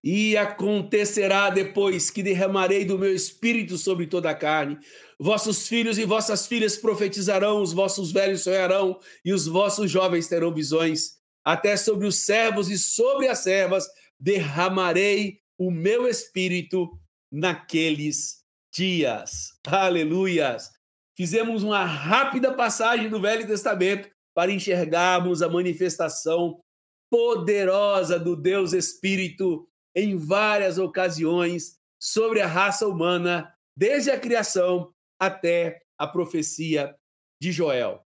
E 0.05 0.37
acontecerá 0.37 1.49
depois 1.49 2.11
que 2.11 2.23
derramarei 2.23 2.85
do 2.85 2.99
meu 2.99 3.15
espírito 3.15 3.79
sobre 3.79 4.07
toda 4.07 4.29
a 4.29 4.35
carne. 4.35 4.79
Vossos 5.19 5.67
filhos 5.67 5.97
e 5.97 6.05
vossas 6.05 6.47
filhas 6.47 6.77
profetizarão, 6.77 7.63
os 7.63 7.73
vossos 7.73 8.13
velhos 8.13 8.43
sonharão 8.43 9.01
e 9.25 9.33
os 9.33 9.47
vossos 9.47 9.91
jovens 9.91 10.29
terão 10.29 10.53
visões. 10.53 11.16
Até 11.47 11.77
sobre 11.77 12.09
os 12.09 12.17
servos 12.25 12.69
e 12.69 12.77
sobre 12.77 13.29
as 13.29 13.39
servas 13.39 13.87
derramarei 14.19 15.39
o 15.57 15.71
meu 15.71 16.09
espírito 16.09 16.99
naqueles 17.31 18.43
dias. 18.75 19.53
Aleluias! 19.65 20.73
Fizemos 21.17 21.63
uma 21.63 21.85
rápida 21.85 22.53
passagem 22.53 23.09
do 23.09 23.21
Velho 23.21 23.47
Testamento 23.47 24.11
para 24.35 24.51
enxergarmos 24.51 25.41
a 25.41 25.49
manifestação 25.49 26.61
poderosa 27.09 28.19
do 28.19 28.35
Deus 28.35 28.73
Espírito 28.73 29.69
em 29.95 30.17
várias 30.17 30.79
ocasiões 30.79 31.79
sobre 31.99 32.41
a 32.41 32.47
raça 32.49 32.89
humana, 32.89 33.55
desde 33.77 34.11
a 34.11 34.19
criação 34.19 34.93
até 35.19 35.81
a 35.97 36.09
profecia 36.09 36.95
de 37.41 37.53
Joel. 37.53 38.06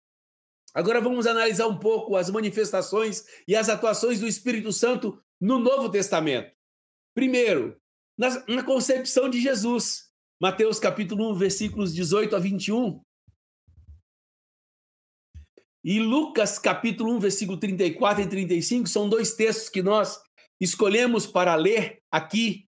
Agora 0.75 1.01
vamos 1.01 1.27
analisar 1.27 1.66
um 1.66 1.79
pouco 1.79 2.16
as 2.16 2.31
manifestações 2.31 3.25
e 3.47 3.57
as 3.57 3.68
atuações 3.68 4.21
do 4.21 4.27
Espírito 4.27 4.73
Santo 4.73 5.21
no 5.41 5.59
Novo 5.59 5.91
Testamento. 5.91 6.53
Primeiro, 7.14 7.77
na, 8.16 8.45
na 8.47 8.62
concepção 8.62 9.29
de 9.29 9.41
Jesus. 9.41 10.11
Mateus 10.41 10.79
capítulo 10.79 11.33
1, 11.33 11.35
versículos 11.35 11.95
18 11.95 12.37
a 12.37 12.39
21. 12.39 13.01
E 15.83 15.99
Lucas 15.99 16.59
capítulo 16.59 17.14
1, 17.16 17.18
versículo 17.21 17.59
34 17.59 18.23
e 18.23 18.29
35 18.29 18.87
são 18.87 19.09
dois 19.09 19.35
textos 19.35 19.68
que 19.68 19.83
nós 19.83 20.21
escolhemos 20.61 21.27
para 21.27 21.55
ler 21.55 22.03
aqui. 22.11 22.66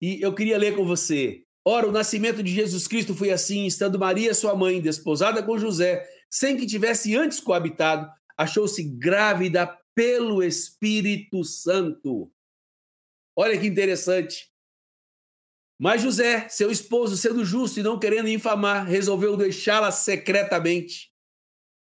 E 0.00 0.20
eu 0.20 0.34
queria 0.34 0.58
ler 0.58 0.74
com 0.74 0.84
você. 0.84 1.44
Ora, 1.66 1.88
o 1.88 1.92
nascimento 1.92 2.42
de 2.42 2.52
Jesus 2.52 2.86
Cristo 2.86 3.14
foi 3.14 3.30
assim, 3.30 3.66
estando 3.66 3.98
Maria, 3.98 4.34
sua 4.34 4.54
mãe, 4.54 4.80
desposada 4.80 5.42
com 5.42 5.58
José, 5.58 6.06
sem 6.30 6.56
que 6.56 6.66
tivesse 6.66 7.14
antes 7.16 7.40
coabitado, 7.40 8.10
achou-se 8.36 8.82
grávida 8.82 9.66
pelo 9.94 10.42
Espírito 10.42 11.44
Santo. 11.44 12.30
Olha 13.36 13.58
que 13.58 13.66
interessante. 13.66 14.50
Mas 15.78 16.02
José, 16.02 16.48
seu 16.48 16.70
esposo, 16.70 17.16
sendo 17.16 17.44
justo 17.44 17.80
e 17.80 17.82
não 17.82 17.98
querendo 17.98 18.28
infamar, 18.28 18.86
resolveu 18.86 19.36
deixá-la 19.36 19.90
secretamente. 19.90 21.12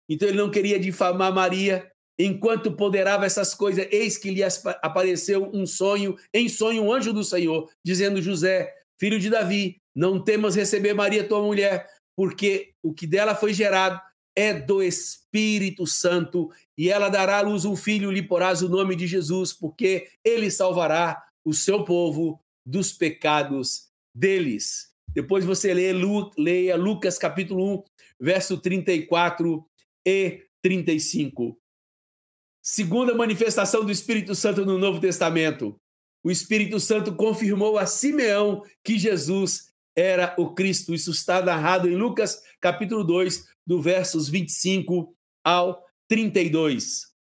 Então 0.09 0.29
ele 0.29 0.39
não 0.39 0.51
queria 0.51 0.79
difamar 0.79 1.33
Maria. 1.33 1.91
Enquanto 2.19 2.73
ponderava 2.73 3.27
essas 3.27 3.55
coisas, 3.55 3.87
eis 3.91 4.17
que 4.17 4.31
lhe 4.31 4.43
apareceu 4.83 5.51
um 5.53 5.67
sonho, 5.67 6.17
em 6.33 6.49
sonho 6.49 6.85
um 6.85 6.93
anjo 6.93 7.13
do 7.13 7.23
Senhor, 7.23 7.71
dizendo: 7.85 8.23
José, 8.23 8.73
filho 8.99 9.21
de 9.21 9.29
Davi, 9.29 9.77
não 9.95 10.23
temas 10.23 10.55
receber 10.55 10.95
Maria, 10.95 11.29
tua 11.29 11.43
mulher, 11.43 11.87
porque 12.17 12.73
o 12.83 12.95
que 12.95 13.07
dela 13.07 13.35
foi 13.35 13.53
gerado 13.53 14.01
é 14.37 14.53
do 14.53 14.83
Espírito 14.83 15.87
Santo, 15.87 16.53
e 16.77 16.91
ela 16.91 17.09
dará 17.09 17.39
à 17.39 17.41
luz 17.41 17.65
um 17.65 17.75
filho, 17.75 18.11
lhe 18.11 18.23
porás 18.23 18.61
o 18.61 18.69
nome 18.69 18.95
de 18.95 19.07
Jesus, 19.07 19.55
porque 19.55 20.09
ele 20.23 20.51
salvará 20.51 21.25
o 21.43 21.55
seu 21.55 21.85
povo 21.85 22.39
dos 22.65 22.93
pecados 22.93 23.89
deles. 24.15 24.95
Depois 25.09 25.45
você 25.45 25.73
lê, 25.73 25.93
leia 26.37 26.77
Lucas 26.77 27.17
capítulo 27.17 27.77
1, 27.77 27.83
verso 28.21 28.59
34 28.59 29.67
e 30.07 30.45
35. 30.63 31.59
Segunda 32.63 33.15
manifestação 33.15 33.85
do 33.85 33.93
Espírito 33.93 34.35
Santo 34.35 34.67
no 34.67 34.77
Novo 34.77 35.01
Testamento. 35.01 35.81
o 36.23 36.31
Espírito 36.31 36.81
Santo 36.81 37.15
confirmou 37.15 37.79
a 37.79 37.87
Simeão 37.87 38.63
que 38.83 38.99
Jesus 38.99 39.73
era 39.95 40.35
o 40.37 40.53
Cristo. 40.53 40.93
Isso 40.93 41.13
está 41.13 41.41
narrado 41.41 41.89
em 41.89 41.95
Lucas, 41.95 42.43
capítulo 42.61 43.05
2, 43.05 43.47
do 43.67 43.83
versos 43.83 44.29
25 44.29 45.13
ao 45.45 45.85
32. 46.09 47.15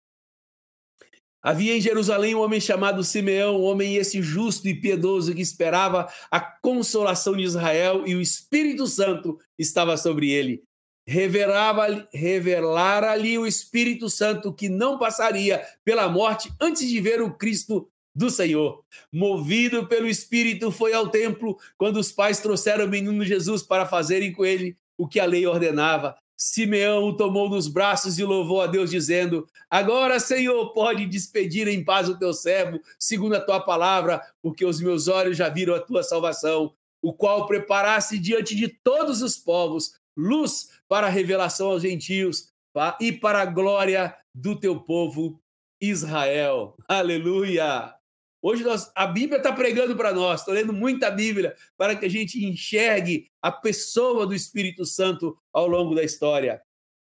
Havia 1.43 1.77
em 1.77 1.81
Jerusalém 1.81 2.35
um 2.35 2.41
homem 2.41 2.61
chamado 2.61 3.05
Simeão, 3.05 3.61
um 3.61 3.65
homem 3.65 3.95
esse 3.95 4.21
justo 4.21 4.67
e 4.67 4.75
piedoso 4.75 5.33
que 5.33 5.41
esperava 5.41 6.13
a 6.29 6.41
consolação 6.41 7.37
de 7.37 7.45
Israel 7.45 8.03
e 8.05 8.17
o 8.17 8.21
Espírito 8.21 8.89
Santo 8.89 9.39
estava 9.57 9.97
sobre 9.97 10.31
ele. 10.31 10.65
Revelara-lhe 11.07 13.39
o 13.39 13.47
Espírito 13.47 14.11
Santo 14.11 14.53
que 14.53 14.69
não 14.69 14.99
passaria 14.99 15.65
pela 15.85 16.09
morte 16.09 16.53
antes 16.61 16.89
de 16.89 17.01
ver 17.01 17.23
o 17.23 17.33
Cristo 17.33 17.89
do 18.13 18.29
Senhor. 18.29 18.83
Movido 19.13 19.87
pelo 19.87 20.09
Espírito, 20.09 20.73
foi 20.73 20.95
ao 20.95 21.11
templo 21.11 21.57
quando 21.79 21.99
os 21.99 22.11
pais 22.11 22.41
trouxeram 22.41 22.87
o 22.87 22.89
menino 22.89 23.25
Jesus 23.25 23.63
para 23.63 23.87
fazerem 23.87 24.33
com 24.33 24.45
ele 24.45 24.77
o 24.99 25.07
que 25.07 25.21
a 25.21 25.27
lei 25.27 25.47
ordenava. 25.47 26.17
Simeão 26.37 27.05
o 27.05 27.16
tomou 27.16 27.49
nos 27.49 27.66
braços 27.66 28.18
e 28.18 28.24
louvou 28.24 28.61
a 28.61 28.66
Deus, 28.66 28.91
dizendo: 28.91 29.49
Agora, 29.70 30.20
Senhor, 30.20 30.72
pode 30.72 31.07
despedir 31.07 31.66
em 31.66 31.82
paz 31.82 32.09
o 32.09 32.18
teu 32.18 32.34
servo, 32.34 32.78
segundo 32.99 33.34
a 33.34 33.41
tua 33.41 33.61
palavra, 33.61 34.20
porque 34.43 34.64
os 34.64 34.80
meus 34.80 35.09
olhos 35.09 35.37
já 35.37 35.49
viram 35.49 35.74
a 35.74 35.80
tua 35.80 36.03
salvação, 36.03 36.74
o 37.01 37.12
qual 37.12 37.47
preparaste 37.47 38.18
diante 38.18 38.55
de 38.55 38.68
todos 38.68 39.22
os 39.22 39.39
povos, 39.39 39.93
luz 40.16 40.68
para 40.87 41.07
a 41.07 41.11
revelação 41.11 41.70
aos 41.70 41.82
gentios 41.82 42.53
e 43.01 43.11
para 43.11 43.41
a 43.41 43.47
glória 43.47 44.14
do 44.34 44.55
teu 44.55 44.78
povo 44.78 45.41
Israel. 45.80 46.76
Aleluia! 46.87 47.96
Hoje 48.43 48.62
nós, 48.62 48.91
a 48.95 49.07
Bíblia 49.07 49.39
está 49.39 49.53
pregando 49.53 49.97
para 49.97 50.12
nós, 50.12 50.41
estou 50.41 50.55
lendo 50.55 50.72
muita 50.72 51.11
Bíblia 51.11 51.57
para 51.76 51.97
que 51.97 52.05
a 52.05 52.09
gente 52.09 52.45
enxergue 52.45 53.30
a 53.43 53.51
pessoa 53.51 54.26
do 54.26 54.34
Espírito 54.34 54.84
Santo 54.84 55.37
ao 55.53 55.66
longo 55.66 55.95
da 55.95 56.05
história. 56.05 56.62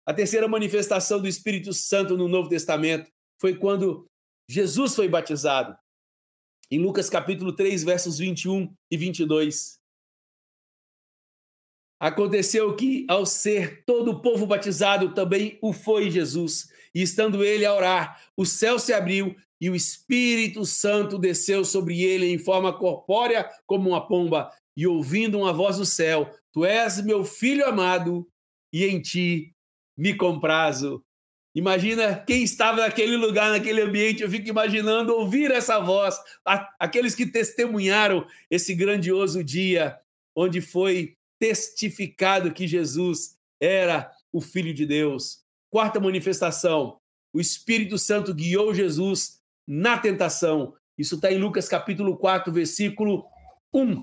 A 0.07 0.15
terceira 0.15 0.47
manifestação 0.47 1.21
do 1.21 1.27
Espírito 1.27 1.73
Santo 1.73 2.17
no 2.17 2.29
Novo 2.29 2.49
Testamento 2.49 3.11
foi 3.41 3.57
quando 3.57 4.09
Jesus 4.49 4.95
foi 4.95 5.09
batizado. 5.09 5.77
Em 6.71 6.79
Lucas 6.79 7.11
capítulo 7.11 7.53
3, 7.53 7.83
versos 7.85 8.19
21 8.19 8.73
e 8.91 8.97
22. 8.97 9.81
Aconteceu 11.99 12.77
que, 12.77 13.07
ao 13.09 13.25
ser 13.25 13.85
todo 13.85 14.13
o 14.13 14.21
povo 14.21 14.47
batizado, 14.47 15.15
também 15.15 15.59
o 15.63 15.73
foi 15.73 16.11
Jesus. 16.11 16.71
E 16.95 17.03
estando 17.03 17.43
ele 17.43 17.65
a 17.65 17.75
orar, 17.75 18.23
o 18.37 18.45
céu 18.45 18.79
se 18.79 18.93
abriu 18.93 19.35
e 19.61 19.71
o 19.71 19.75
Espírito 19.75 20.65
Santo 20.65 21.19
desceu 21.19 21.65
sobre 21.65 22.03
ele 22.03 22.27
em 22.27 22.39
forma 22.39 22.73
corpórea 22.73 23.49
como 23.67 23.91
uma 23.91 24.07
pomba, 24.07 24.53
e 24.77 24.87
ouvindo 24.87 25.39
uma 25.39 25.53
voz 25.53 25.79
do 25.79 25.87
céu: 25.87 26.31
Tu 26.53 26.65
és 26.65 27.03
meu 27.03 27.25
filho 27.25 27.67
amado, 27.67 28.29
e 28.73 28.85
em 28.85 29.01
ti 29.01 29.55
me 29.97 30.15
comprazo. 30.15 31.03
Imagina 31.55 32.23
quem 32.27 32.43
estava 32.43 32.83
naquele 32.83 33.17
lugar, 33.17 33.51
naquele 33.51 33.81
ambiente. 33.81 34.23
Eu 34.23 34.31
fico 34.31 34.47
imaginando 34.47 35.15
ouvir 35.15 35.51
essa 35.51 35.81
voz, 35.81 36.15
aqueles 36.79 37.15
que 37.15 37.25
testemunharam 37.25 38.27
esse 38.51 38.75
grandioso 38.75 39.43
dia, 39.43 39.99
onde 40.37 40.61
foi 40.61 41.15
testificado 41.39 42.53
que 42.53 42.67
Jesus 42.67 43.39
era 43.59 44.11
o 44.31 44.43
Filho 44.43 44.75
de 44.75 44.85
Deus. 44.85 45.39
Quarta 45.71 45.99
manifestação: 45.99 46.99
o 47.33 47.41
Espírito 47.41 47.97
Santo 47.97 48.35
guiou 48.35 48.75
Jesus 48.75 49.41
na 49.67 49.99
tentação. 49.99 50.75
Isso 50.97 51.17
está 51.17 51.31
em 51.33 51.39
Lucas 51.39 51.69
capítulo 51.69 52.17
4, 52.17 52.53
versículo 52.53 53.27
1. 53.73 54.03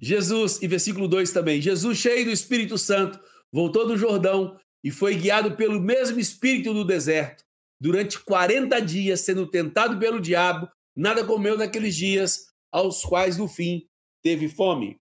Jesus, 0.00 0.62
e 0.62 0.68
versículo 0.68 1.08
2 1.08 1.32
também. 1.32 1.60
Jesus, 1.60 1.98
cheio 1.98 2.24
do 2.24 2.30
Espírito 2.30 2.78
Santo, 2.78 3.20
voltou 3.52 3.86
do 3.86 3.96
Jordão 3.96 4.58
e 4.82 4.90
foi 4.90 5.16
guiado 5.16 5.56
pelo 5.56 5.80
mesmo 5.80 6.20
Espírito 6.20 6.72
do 6.72 6.84
deserto. 6.84 7.44
Durante 7.80 8.18
40 8.20 8.80
dias, 8.80 9.20
sendo 9.20 9.46
tentado 9.46 9.98
pelo 9.98 10.20
diabo, 10.20 10.68
nada 10.96 11.24
comeu 11.24 11.56
naqueles 11.56 11.94
dias, 11.94 12.52
aos 12.72 13.02
quais 13.02 13.36
no 13.36 13.48
fim 13.48 13.88
teve 14.22 14.48
fome. 14.48 15.00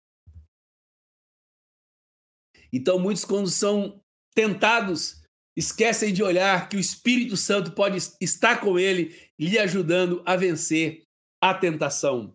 Então, 2.73 2.99
muitos, 2.99 3.25
quando 3.25 3.51
são 3.51 4.03
tentados, 4.35 5.22
esquecem 5.57 6.13
de 6.13 6.23
olhar 6.23 6.69
que 6.69 6.77
o 6.77 6.81
Espírito 6.81 7.37
Santo 7.37 7.73
pode 7.73 7.99
estar 8.21 8.61
com 8.61 8.79
ele, 8.79 9.15
lhe 9.39 9.59
ajudando 9.59 10.23
a 10.25 10.37
vencer 10.37 11.03
a 11.41 11.53
tentação. 11.53 12.35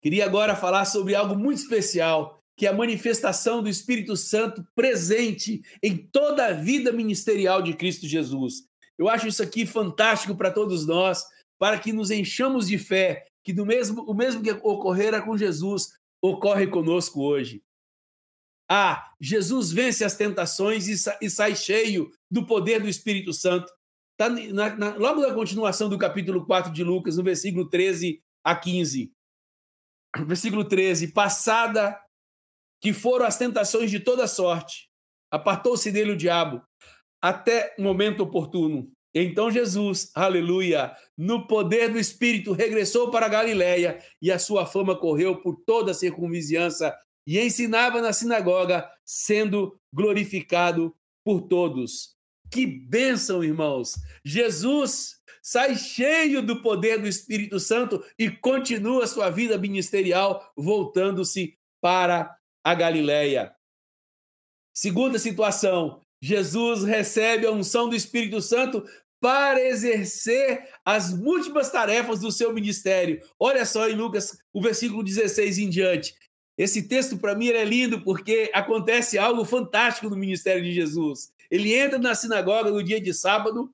Queria 0.00 0.24
agora 0.24 0.54
falar 0.54 0.84
sobre 0.84 1.14
algo 1.14 1.36
muito 1.36 1.58
especial, 1.58 2.40
que 2.56 2.66
é 2.66 2.70
a 2.70 2.74
manifestação 2.74 3.62
do 3.62 3.68
Espírito 3.68 4.16
Santo 4.16 4.66
presente 4.74 5.62
em 5.82 5.96
toda 5.96 6.46
a 6.46 6.52
vida 6.52 6.92
ministerial 6.92 7.62
de 7.62 7.74
Cristo 7.74 8.06
Jesus. 8.06 8.64
Eu 8.96 9.08
acho 9.08 9.28
isso 9.28 9.42
aqui 9.42 9.64
fantástico 9.64 10.36
para 10.36 10.50
todos 10.50 10.86
nós, 10.86 11.24
para 11.58 11.78
que 11.78 11.92
nos 11.92 12.10
enchamos 12.10 12.68
de 12.68 12.78
fé, 12.78 13.26
que 13.44 13.52
do 13.52 13.64
mesmo, 13.64 14.02
o 14.02 14.14
mesmo 14.14 14.42
que 14.42 14.50
ocorrera 14.50 15.22
com 15.22 15.36
Jesus 15.36 15.88
ocorre 16.20 16.66
conosco 16.66 17.22
hoje. 17.22 17.62
Ah, 18.70 19.10
Jesus 19.18 19.72
vence 19.72 20.04
as 20.04 20.14
tentações 20.14 20.86
e, 20.86 21.30
sai 21.30 21.56
cheio 21.56 22.10
do 22.30 22.46
poder 22.46 22.80
do 22.80 22.88
Espírito 22.88 23.32
Santo. 23.32 23.72
Está 24.12 24.28
na, 24.28 24.76
na, 24.76 24.96
logo 24.96 25.22
na 25.22 25.32
continuação 25.32 25.88
do 25.88 25.96
capítulo 25.96 26.44
4 26.44 26.72
de 26.72 26.84
Lucas, 26.84 27.16
no 27.16 27.24
versículo 27.24 27.68
13 27.68 28.20
a 28.44 28.54
15. 28.54 29.10
Versículo 30.26 30.64
13: 30.64 31.12
Passada 31.12 31.98
que 32.80 32.92
foram 32.92 33.24
as 33.24 33.38
tentações 33.38 33.90
de 33.90 34.00
toda 34.00 34.28
sorte, 34.28 34.88
apartou-se 35.30 35.90
dele 35.90 36.12
o 36.12 36.16
diabo, 36.16 36.62
até 37.22 37.74
o 37.78 37.82
momento 37.82 38.22
oportuno. 38.22 38.90
Então 39.14 39.50
Jesus, 39.50 40.12
aleluia, 40.14 40.94
no 41.16 41.46
poder 41.46 41.90
do 41.90 41.98
Espírito, 41.98 42.52
regressou 42.52 43.10
para 43.10 43.28
Galiléia 43.28 43.98
e 44.20 44.30
a 44.30 44.38
sua 44.38 44.66
fama 44.66 44.94
correu 44.94 45.40
por 45.40 45.56
toda 45.64 45.90
a 45.90 45.94
circunvizinhança 45.94 46.94
e 47.28 47.38
ensinava 47.38 48.00
na 48.00 48.10
sinagoga, 48.10 48.90
sendo 49.04 49.78
glorificado 49.92 50.96
por 51.22 51.42
todos. 51.42 52.16
Que 52.50 52.64
bênção, 52.64 53.44
irmãos! 53.44 53.96
Jesus 54.24 55.16
sai 55.42 55.76
cheio 55.76 56.40
do 56.40 56.62
poder 56.62 56.98
do 56.98 57.06
Espírito 57.06 57.60
Santo 57.60 58.02
e 58.18 58.30
continua 58.30 59.06
sua 59.06 59.28
vida 59.28 59.58
ministerial, 59.58 60.50
voltando-se 60.56 61.58
para 61.82 62.34
a 62.64 62.74
Galileia. 62.74 63.54
Segunda 64.72 65.18
situação, 65.18 66.00
Jesus 66.22 66.82
recebe 66.82 67.46
a 67.46 67.52
unção 67.52 67.90
do 67.90 67.94
Espírito 67.94 68.40
Santo 68.40 68.82
para 69.20 69.60
exercer 69.60 70.66
as 70.82 71.12
múltiplas 71.12 71.70
tarefas 71.70 72.20
do 72.20 72.32
seu 72.32 72.54
ministério. 72.54 73.20
Olha 73.38 73.66
só 73.66 73.86
em 73.86 73.94
Lucas, 73.94 74.38
o 74.50 74.62
versículo 74.62 75.02
16 75.02 75.58
em 75.58 75.68
diante. 75.68 76.14
Esse 76.58 76.82
texto, 76.82 77.16
para 77.16 77.36
mim, 77.36 77.50
é 77.50 77.64
lindo 77.64 78.00
porque 78.02 78.50
acontece 78.52 79.16
algo 79.16 79.44
fantástico 79.44 80.10
no 80.10 80.16
ministério 80.16 80.60
de 80.60 80.72
Jesus. 80.72 81.32
Ele 81.48 81.72
entra 81.72 82.00
na 82.00 82.16
sinagoga 82.16 82.68
no 82.68 82.82
dia 82.82 83.00
de 83.00 83.14
sábado 83.14 83.70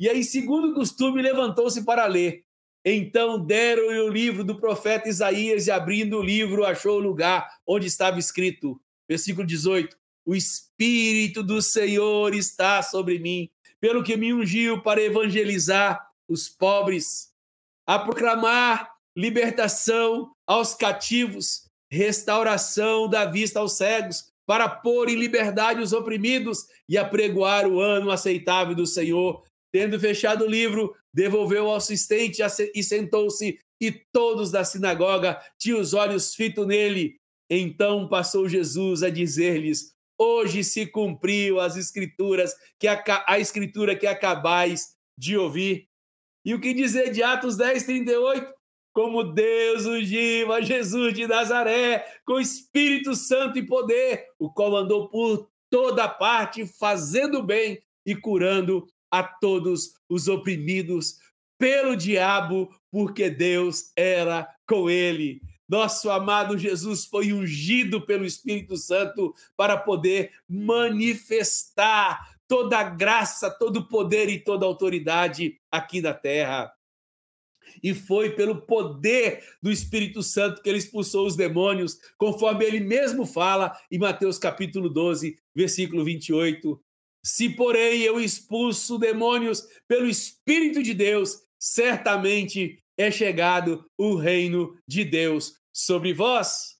e 0.00 0.08
aí, 0.08 0.24
segundo 0.24 0.72
o 0.72 0.74
costume, 0.74 1.22
levantou-se 1.22 1.84
para 1.84 2.04
ler. 2.06 2.42
Então 2.84 3.38
deram-lhe 3.38 4.00
o 4.00 4.08
livro 4.08 4.42
do 4.42 4.58
profeta 4.58 5.08
Isaías 5.08 5.68
e, 5.68 5.70
abrindo 5.70 6.18
o 6.18 6.22
livro, 6.22 6.66
achou 6.66 6.96
o 6.96 7.02
lugar 7.02 7.48
onde 7.64 7.86
estava 7.86 8.18
escrito. 8.18 8.80
Versículo 9.08 9.46
18: 9.46 9.96
O 10.26 10.34
Espírito 10.34 11.40
do 11.40 11.62
Senhor 11.62 12.34
está 12.34 12.82
sobre 12.82 13.20
mim, 13.20 13.48
pelo 13.80 14.02
que 14.02 14.16
me 14.16 14.34
ungiu 14.34 14.82
para 14.82 15.00
evangelizar 15.00 16.04
os 16.28 16.48
pobres, 16.48 17.32
a 17.86 17.96
proclamar 17.96 18.90
libertação 19.16 20.32
aos 20.44 20.74
cativos 20.74 21.63
restauração 21.94 23.08
da 23.08 23.24
vista 23.24 23.60
aos 23.60 23.76
cegos, 23.76 24.24
para 24.46 24.68
pôr 24.68 25.08
em 25.08 25.14
liberdade 25.14 25.80
os 25.80 25.92
oprimidos 25.92 26.66
e 26.88 26.98
apregoar 26.98 27.66
o 27.66 27.80
ano 27.80 28.10
aceitável 28.10 28.74
do 28.74 28.86
Senhor. 28.86 29.42
Tendo 29.72 29.98
fechado 29.98 30.44
o 30.44 30.50
livro, 30.50 30.94
devolveu 31.12 31.70
ao 31.70 31.76
assistente 31.76 32.42
e 32.74 32.82
sentou-se, 32.82 33.58
e 33.80 33.92
todos 34.12 34.50
da 34.50 34.64
sinagoga 34.64 35.40
tinham 35.58 35.80
os 35.80 35.94
olhos 35.94 36.34
fitos 36.34 36.66
nele. 36.66 37.16
Então 37.48 38.08
passou 38.08 38.48
Jesus 38.48 39.02
a 39.02 39.10
dizer-lhes: 39.10 39.92
Hoje 40.18 40.62
se 40.62 40.86
cumpriu 40.86 41.58
as 41.58 41.76
escrituras 41.76 42.54
que 42.78 42.86
a, 42.86 43.02
a 43.26 43.38
escritura 43.38 43.96
que 43.96 44.06
acabais 44.06 44.94
de 45.18 45.36
ouvir. 45.36 45.88
E 46.44 46.54
o 46.54 46.60
que 46.60 46.74
dizer 46.74 47.10
de 47.10 47.22
Atos 47.22 47.56
10, 47.56 47.84
38? 47.84 48.52
Como 48.94 49.24
Deus 49.24 49.84
ungiu 49.84 50.52
a 50.52 50.60
Jesus 50.60 51.12
de 51.12 51.26
Nazaré 51.26 52.06
com 52.24 52.38
Espírito 52.38 53.16
Santo 53.16 53.58
e 53.58 53.66
poder, 53.66 54.28
o 54.38 54.48
qual 54.48 54.76
andou 54.76 55.08
por 55.08 55.50
toda 55.68 56.08
parte 56.08 56.64
fazendo 56.64 57.42
bem 57.42 57.82
e 58.06 58.14
curando 58.14 58.86
a 59.10 59.24
todos 59.24 59.94
os 60.08 60.28
oprimidos 60.28 61.18
pelo 61.58 61.96
diabo, 61.96 62.72
porque 62.90 63.28
Deus 63.28 63.90
era 63.96 64.48
com 64.66 64.88
ele. 64.88 65.42
Nosso 65.68 66.08
amado 66.08 66.56
Jesus 66.56 67.04
foi 67.04 67.32
ungido 67.32 68.00
pelo 68.00 68.24
Espírito 68.24 68.76
Santo 68.76 69.34
para 69.56 69.76
poder 69.76 70.30
manifestar 70.48 72.36
toda 72.46 72.78
a 72.78 72.84
graça, 72.84 73.50
todo 73.50 73.78
o 73.78 73.88
poder 73.88 74.28
e 74.28 74.38
toda 74.38 74.64
a 74.64 74.68
autoridade 74.68 75.58
aqui 75.72 76.00
na 76.00 76.14
terra. 76.14 76.72
E 77.82 77.94
foi 77.94 78.30
pelo 78.30 78.62
poder 78.62 79.42
do 79.62 79.70
Espírito 79.70 80.22
Santo 80.22 80.62
que 80.62 80.68
ele 80.68 80.78
expulsou 80.78 81.26
os 81.26 81.36
demônios, 81.36 81.98
conforme 82.16 82.64
ele 82.64 82.80
mesmo 82.80 83.26
fala 83.26 83.76
em 83.90 83.98
Mateus 83.98 84.38
capítulo 84.38 84.88
12, 84.88 85.36
versículo 85.54 86.04
28. 86.04 86.80
Se, 87.24 87.48
porém, 87.48 88.02
eu 88.02 88.20
expulso 88.20 88.98
demônios 88.98 89.66
pelo 89.88 90.08
Espírito 90.08 90.82
de 90.82 90.92
Deus, 90.92 91.38
certamente 91.58 92.78
é 92.98 93.10
chegado 93.10 93.84
o 93.98 94.14
reino 94.14 94.78
de 94.86 95.04
Deus 95.04 95.54
sobre 95.72 96.12
vós. 96.12 96.74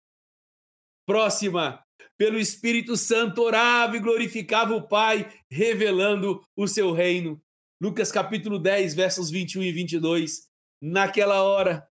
Próxima, 1.06 1.82
pelo 2.16 2.38
Espírito 2.38 2.96
Santo 2.96 3.42
orava 3.42 3.96
e 3.96 4.00
glorificava 4.00 4.74
o 4.74 4.86
Pai, 4.86 5.28
revelando 5.50 6.40
o 6.56 6.68
seu 6.68 6.92
reino. 6.92 7.40
Lucas 7.82 8.12
capítulo 8.12 8.58
10, 8.58 8.94
versos 8.94 9.30
21 9.30 9.62
e 9.62 9.72
22. 9.72 10.48
Naquela 10.80 11.42
hora, 11.42 11.88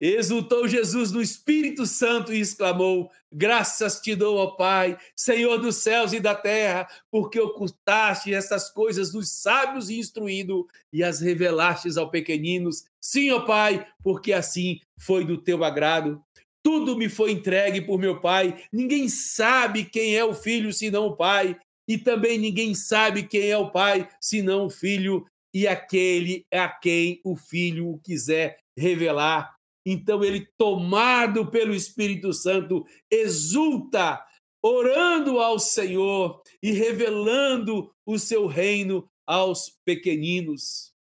exultou 0.00 0.66
Jesus 0.66 1.12
no 1.12 1.22
Espírito 1.22 1.86
Santo 1.86 2.32
e 2.32 2.40
exclamou: 2.40 3.10
Graças 3.32 4.00
te 4.00 4.16
dou, 4.16 4.36
ó 4.36 4.48
Pai, 4.48 4.98
Senhor 5.14 5.58
dos 5.58 5.76
céus 5.76 6.12
e 6.12 6.18
da 6.18 6.34
terra, 6.34 6.88
porque 7.10 7.38
ocultaste 7.38 8.34
essas 8.34 8.68
coisas 8.68 9.12
dos 9.12 9.30
sábios 9.30 9.88
e 9.88 9.98
instruídos 9.98 10.64
e 10.92 11.04
as 11.04 11.20
revelastes 11.20 11.96
aos 11.96 12.10
pequeninos. 12.10 12.84
Sim, 13.00 13.30
ó 13.30 13.40
Pai, 13.40 13.86
porque 14.02 14.32
assim 14.32 14.80
foi 14.98 15.24
do 15.24 15.38
teu 15.38 15.62
agrado. 15.62 16.20
Tudo 16.64 16.96
me 16.96 17.08
foi 17.08 17.32
entregue 17.32 17.80
por 17.80 17.98
meu 17.98 18.20
Pai. 18.20 18.64
Ninguém 18.72 19.08
sabe 19.08 19.84
quem 19.84 20.16
é 20.16 20.24
o 20.24 20.34
Filho 20.34 20.72
senão 20.72 21.06
o 21.06 21.16
Pai, 21.16 21.56
e 21.86 21.98
também 21.98 22.38
ninguém 22.38 22.74
sabe 22.74 23.24
quem 23.24 23.50
é 23.50 23.56
o 23.56 23.70
Pai 23.70 24.08
senão 24.20 24.66
o 24.66 24.70
Filho, 24.70 25.26
e 25.52 25.66
aquele 25.66 26.46
a 26.52 26.68
quem 26.68 27.20
o 27.24 27.36
Filho 27.36 27.90
o 27.90 27.98
quiser 27.98 28.58
revelar. 28.76 29.54
Então 29.84 30.22
ele, 30.22 30.48
tomado 30.56 31.50
pelo 31.50 31.74
Espírito 31.74 32.32
Santo, 32.32 32.86
exulta, 33.10 34.24
orando 34.62 35.40
ao 35.40 35.58
Senhor 35.58 36.40
e 36.62 36.70
revelando 36.70 37.92
o 38.06 38.18
seu 38.18 38.46
reino 38.46 39.08
aos 39.26 39.76
pequeninos 39.84 40.92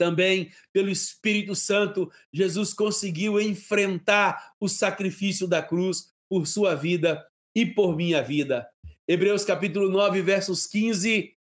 também 0.00 0.50
pelo 0.72 0.88
Espírito 0.88 1.54
Santo, 1.54 2.10
Jesus 2.32 2.72
conseguiu 2.72 3.38
enfrentar 3.38 4.54
o 4.58 4.66
sacrifício 4.66 5.46
da 5.46 5.62
cruz 5.62 6.10
por 6.26 6.46
sua 6.46 6.74
vida 6.74 7.22
e 7.54 7.66
por 7.66 7.94
minha 7.94 8.22
vida. 8.22 8.66
Hebreus 9.06 9.44
capítulo 9.44 9.90
9, 9.90 10.22
versos 10.22 10.66
15, 10.66 11.36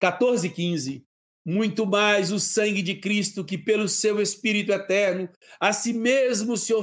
14 0.00 0.46
e 0.46 0.50
15. 0.50 1.06
Muito 1.44 1.86
mais 1.86 2.32
o 2.32 2.40
sangue 2.40 2.82
de 2.82 2.96
Cristo, 2.96 3.44
que 3.44 3.56
pelo 3.56 3.88
seu 3.88 4.20
Espírito 4.20 4.72
eterno, 4.72 5.28
a 5.58 5.72
si 5.72 5.92
mesmo 5.92 6.56
se 6.56 6.74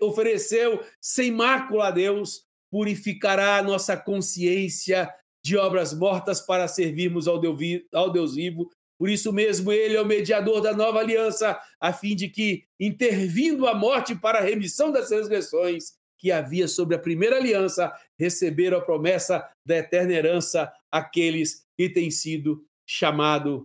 ofereceu 0.00 0.82
sem 1.00 1.30
mácula 1.30 1.88
a 1.88 1.90
Deus, 1.90 2.42
purificará 2.70 3.56
a 3.56 3.62
nossa 3.62 3.96
consciência 3.96 5.08
de 5.42 5.56
obras 5.56 5.94
mortas 5.94 6.40
para 6.40 6.68
servirmos 6.68 7.26
ao 7.28 7.38
Deus 7.38 8.34
vivo 8.34 8.68
por 8.98 9.08
isso 9.08 9.32
mesmo, 9.32 9.70
ele 9.70 9.96
é 9.96 10.02
o 10.02 10.06
mediador 10.06 10.60
da 10.60 10.74
nova 10.74 10.98
aliança, 10.98 11.58
a 11.80 11.92
fim 11.92 12.16
de 12.16 12.28
que, 12.28 12.64
intervindo 12.80 13.68
a 13.68 13.74
morte 13.74 14.14
para 14.14 14.40
a 14.40 14.42
remissão 14.42 14.90
das 14.90 15.08
transgressões 15.08 15.92
que 16.18 16.32
havia 16.32 16.66
sobre 16.66 16.96
a 16.96 16.98
primeira 16.98 17.36
aliança, 17.36 17.92
receberam 18.18 18.78
a 18.78 18.84
promessa 18.84 19.48
da 19.64 19.76
eterna 19.76 20.12
herança 20.12 20.72
aqueles 20.90 21.66
que 21.76 21.88
têm 21.88 22.10
sido 22.10 22.64
chamados. 22.86 23.64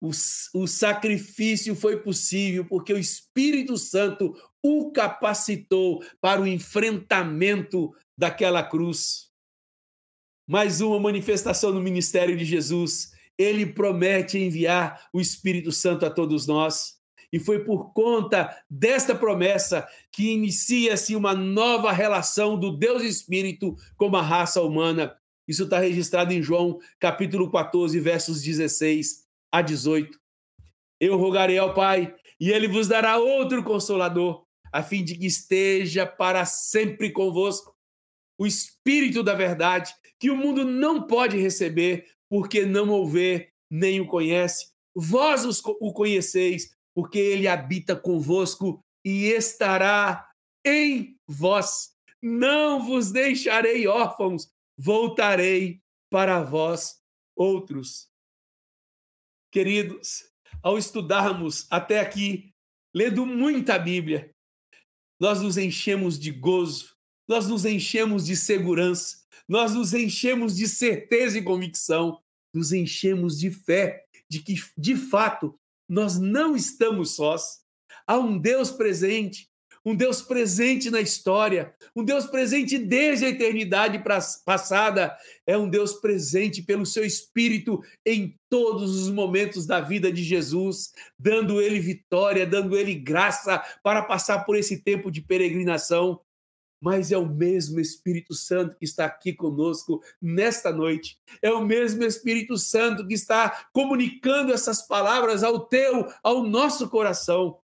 O, 0.00 0.10
o 0.54 0.66
sacrifício 0.66 1.74
foi 1.74 2.00
possível 2.00 2.64
porque 2.64 2.92
o 2.92 2.98
Espírito 2.98 3.76
Santo 3.76 4.34
o 4.62 4.90
capacitou 4.92 6.02
para 6.20 6.40
o 6.40 6.46
enfrentamento 6.46 7.94
daquela 8.16 8.62
cruz. 8.62 9.30
Mais 10.48 10.80
uma 10.80 10.98
manifestação 10.98 11.72
no 11.72 11.80
ministério 11.80 12.36
de 12.36 12.44
Jesus 12.44 13.12
ele 13.40 13.64
promete 13.64 14.38
enviar 14.38 15.08
o 15.14 15.18
Espírito 15.18 15.72
Santo 15.72 16.04
a 16.04 16.10
todos 16.10 16.46
nós. 16.46 16.99
E 17.32 17.38
foi 17.38 17.64
por 17.64 17.92
conta 17.92 18.56
desta 18.68 19.14
promessa 19.14 19.86
que 20.10 20.32
inicia-se 20.32 21.14
uma 21.14 21.34
nova 21.34 21.92
relação 21.92 22.58
do 22.58 22.76
Deus 22.76 23.02
Espírito 23.02 23.76
com 23.96 24.14
a 24.16 24.22
raça 24.22 24.60
humana. 24.60 25.16
Isso 25.46 25.64
está 25.64 25.78
registrado 25.78 26.32
em 26.32 26.42
João, 26.42 26.78
capítulo 26.98 27.50
14, 27.50 27.98
versos 28.00 28.42
16 28.42 29.24
a 29.52 29.62
18. 29.62 30.18
Eu 30.98 31.16
rogarei 31.16 31.58
ao 31.58 31.72
Pai, 31.72 32.14
e 32.38 32.50
ele 32.50 32.68
vos 32.68 32.88
dará 32.88 33.16
outro 33.18 33.62
consolador, 33.62 34.44
a 34.72 34.82
fim 34.82 35.04
de 35.04 35.16
que 35.16 35.26
esteja 35.26 36.06
para 36.06 36.44
sempre 36.44 37.10
convosco. 37.10 37.74
O 38.38 38.46
Espírito 38.46 39.22
da 39.22 39.34
Verdade, 39.34 39.94
que 40.18 40.30
o 40.30 40.36
mundo 40.36 40.64
não 40.64 41.06
pode 41.06 41.36
receber, 41.36 42.06
porque 42.28 42.64
não 42.64 42.90
o 42.90 43.06
vê 43.06 43.50
nem 43.70 44.00
o 44.00 44.06
conhece. 44.06 44.68
Vós 44.94 45.44
o 45.64 45.92
conheceis, 45.92 46.70
porque 46.94 47.18
ele 47.18 47.48
habita 47.48 47.96
convosco 47.96 48.84
e 49.04 49.26
estará 49.26 50.28
em 50.64 51.16
vós. 51.26 51.90
Não 52.22 52.84
vos 52.84 53.10
deixarei 53.10 53.86
órfãos, 53.86 54.50
voltarei 54.76 55.80
para 56.10 56.42
vós 56.42 57.00
outros. 57.36 58.08
Queridos, 59.52 60.24
ao 60.62 60.76
estudarmos 60.76 61.66
até 61.70 62.00
aqui, 62.00 62.52
lendo 62.94 63.24
muita 63.24 63.78
Bíblia, 63.78 64.34
nós 65.18 65.40
nos 65.40 65.56
enchemos 65.56 66.18
de 66.18 66.30
gozo, 66.30 66.96
nós 67.28 67.48
nos 67.48 67.64
enchemos 67.64 68.26
de 68.26 68.36
segurança, 68.36 69.24
nós 69.48 69.74
nos 69.74 69.92
enchemos 69.94 70.56
de 70.56 70.68
certeza 70.68 71.38
e 71.38 71.42
convicção, 71.42 72.22
nos 72.54 72.72
enchemos 72.72 73.38
de 73.38 73.50
fé 73.50 74.06
de 74.28 74.40
que, 74.40 74.54
de 74.76 74.96
fato, 74.96 75.58
nós 75.90 76.20
não 76.20 76.54
estamos 76.54 77.16
sós. 77.16 77.58
Há 78.06 78.16
um 78.16 78.38
Deus 78.38 78.70
presente, 78.70 79.48
um 79.84 79.96
Deus 79.96 80.22
presente 80.22 80.88
na 80.88 81.00
história, 81.00 81.74
um 81.96 82.04
Deus 82.04 82.26
presente 82.26 82.78
desde 82.78 83.24
a 83.24 83.28
eternidade 83.30 84.00
passada, 84.44 85.16
é 85.44 85.58
um 85.58 85.68
Deus 85.68 85.94
presente 85.94 86.62
pelo 86.62 86.86
seu 86.86 87.04
Espírito 87.04 87.82
em 88.06 88.36
todos 88.48 89.00
os 89.00 89.10
momentos 89.10 89.66
da 89.66 89.80
vida 89.80 90.12
de 90.12 90.22
Jesus, 90.22 90.92
dando 91.18 91.60
ele 91.60 91.80
vitória, 91.80 92.46
dando 92.46 92.76
ele 92.76 92.94
graça 92.94 93.60
para 93.82 94.02
passar 94.02 94.44
por 94.44 94.54
esse 94.56 94.82
tempo 94.84 95.10
de 95.10 95.20
peregrinação 95.20 96.20
mas 96.80 97.12
é 97.12 97.18
o 97.18 97.28
mesmo 97.28 97.78
Espírito 97.78 98.34
Santo 98.34 98.76
que 98.76 98.84
está 98.84 99.04
aqui 99.04 99.32
conosco 99.32 100.02
nesta 100.20 100.72
noite. 100.72 101.18
É 101.42 101.52
o 101.52 101.64
mesmo 101.64 102.04
Espírito 102.04 102.56
Santo 102.56 103.06
que 103.06 103.14
está 103.14 103.68
comunicando 103.72 104.52
essas 104.52 104.86
palavras 104.86 105.44
ao 105.44 105.60
teu, 105.60 106.10
ao 106.22 106.42
nosso 106.42 106.88
coração. 106.88 107.58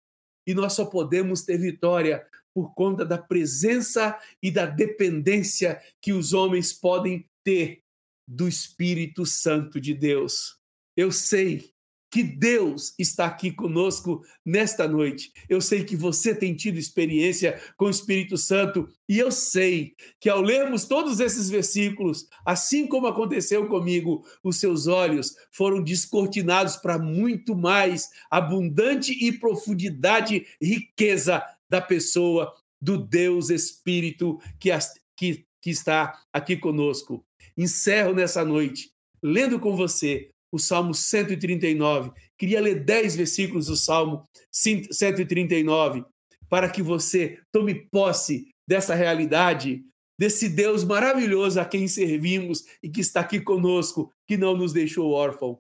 E 0.46 0.54
nós 0.54 0.74
só 0.74 0.86
podemos 0.86 1.44
ter 1.44 1.58
vitória 1.58 2.28
por 2.54 2.74
conta 2.74 3.06
da 3.06 3.18
presença 3.18 4.18
e 4.42 4.52
da 4.52 4.66
dependência 4.66 5.82
que 6.02 6.14
os 6.14 6.34
homens 6.34 6.74
podem 6.74 7.28
ter 7.44 7.84
do 8.28 8.48
Espírito 8.48 9.26
Santo 9.26 9.80
de 9.80 9.94
Deus. 9.94 10.58
Eu 10.96 11.12
sei 11.12 11.75
que 12.16 12.24
Deus 12.24 12.96
está 12.98 13.26
aqui 13.26 13.52
conosco 13.52 14.24
nesta 14.46 14.88
noite. 14.88 15.34
Eu 15.50 15.60
sei 15.60 15.84
que 15.84 15.98
você 15.98 16.34
tem 16.34 16.56
tido 16.56 16.80
experiência 16.80 17.62
com 17.76 17.88
o 17.88 17.90
Espírito 17.90 18.38
Santo 18.38 18.88
e 19.10 19.20
eu 19.20 19.30
sei 19.30 19.96
que 20.18 20.30
ao 20.30 20.40
lermos 20.40 20.86
todos 20.86 21.20
esses 21.20 21.50
versículos, 21.50 22.30
assim 22.46 22.88
como 22.88 23.08
aconteceu 23.08 23.68
comigo, 23.68 24.26
os 24.42 24.62
seus 24.62 24.88
olhos 24.88 25.36
foram 25.52 25.84
descortinados 25.84 26.78
para 26.78 26.98
muito 26.98 27.54
mais 27.54 28.08
abundante 28.32 29.12
e 29.12 29.38
profundidade, 29.38 30.48
riqueza 30.62 31.44
da 31.70 31.82
pessoa 31.82 32.54
do 32.82 32.98
Deus 32.98 33.50
Espírito 33.50 34.40
que, 34.58 34.70
que, 35.18 35.46
que 35.62 35.70
está 35.70 36.18
aqui 36.32 36.56
conosco. 36.56 37.26
Encerro 37.58 38.14
nessa 38.14 38.46
noite 38.46 38.96
lendo 39.22 39.60
com 39.60 39.76
você 39.76 40.30
o 40.56 40.60
Salmo 40.60 40.94
139. 40.94 42.12
Queria 42.38 42.62
ler 42.62 42.86
10 42.86 43.18
versículos 43.18 43.66
do 43.68 43.76
Salmo 43.76 44.26
139 44.50 46.06
para 46.50 46.70
que 46.70 46.82
você 46.82 47.42
tome 47.52 47.76
posse 47.92 48.48
dessa 48.66 48.96
realidade, 48.96 49.84
desse 50.18 50.48
Deus 50.48 50.86
maravilhoso 50.86 51.60
a 51.60 51.66
quem 51.66 51.90
servimos 51.90 52.64
e 52.82 52.90
que 52.90 53.02
está 53.02 53.20
aqui 53.20 53.42
conosco, 53.42 54.14
que 54.26 54.38
não 54.38 54.56
nos 54.56 54.72
deixou 54.72 55.12
órfão. 55.12 55.60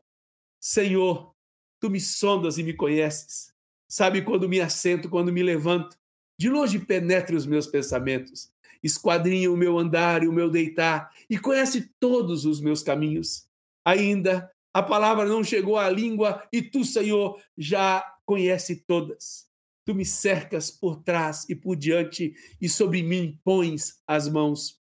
Senhor, 0.61 1.33
tu 1.81 1.89
me 1.89 1.99
sondas 1.99 2.57
e 2.57 2.63
me 2.63 2.73
conheces. 2.73 3.51
Sabe 3.89 4.21
quando 4.21 4.47
me 4.47 4.61
assento, 4.61 5.09
quando 5.09 5.33
me 5.33 5.43
levanto. 5.43 5.97
De 6.39 6.49
longe 6.49 6.79
penetre 6.79 7.35
os 7.35 7.45
meus 7.45 7.67
pensamentos. 7.67 8.49
Esquadrinha 8.81 9.51
o 9.51 9.57
meu 9.57 9.77
andar 9.77 10.23
e 10.23 10.27
o 10.27 10.33
meu 10.33 10.49
deitar 10.49 11.11
e 11.29 11.37
conhece 11.37 11.91
todos 11.99 12.45
os 12.45 12.61
meus 12.61 12.81
caminhos. 12.81 13.45
Ainda 13.83 14.49
a 14.75 14.83
palavra 14.83 15.23
não 15.23 15.41
chegou 15.41 15.77
à 15.77 15.89
língua 15.89 16.45
e 16.51 16.61
tu, 16.61 16.83
Senhor, 16.83 17.41
já 17.57 18.03
conhece 18.25 18.83
todas. 18.85 19.45
Tu 19.85 19.95
me 19.95 20.03
cercas 20.03 20.69
por 20.69 21.01
trás 21.01 21.47
e 21.47 21.55
por 21.55 21.77
diante 21.77 22.33
e 22.59 22.67
sobre 22.67 23.01
mim 23.01 23.39
pões 23.41 24.01
as 24.05 24.27
mãos. 24.27 24.77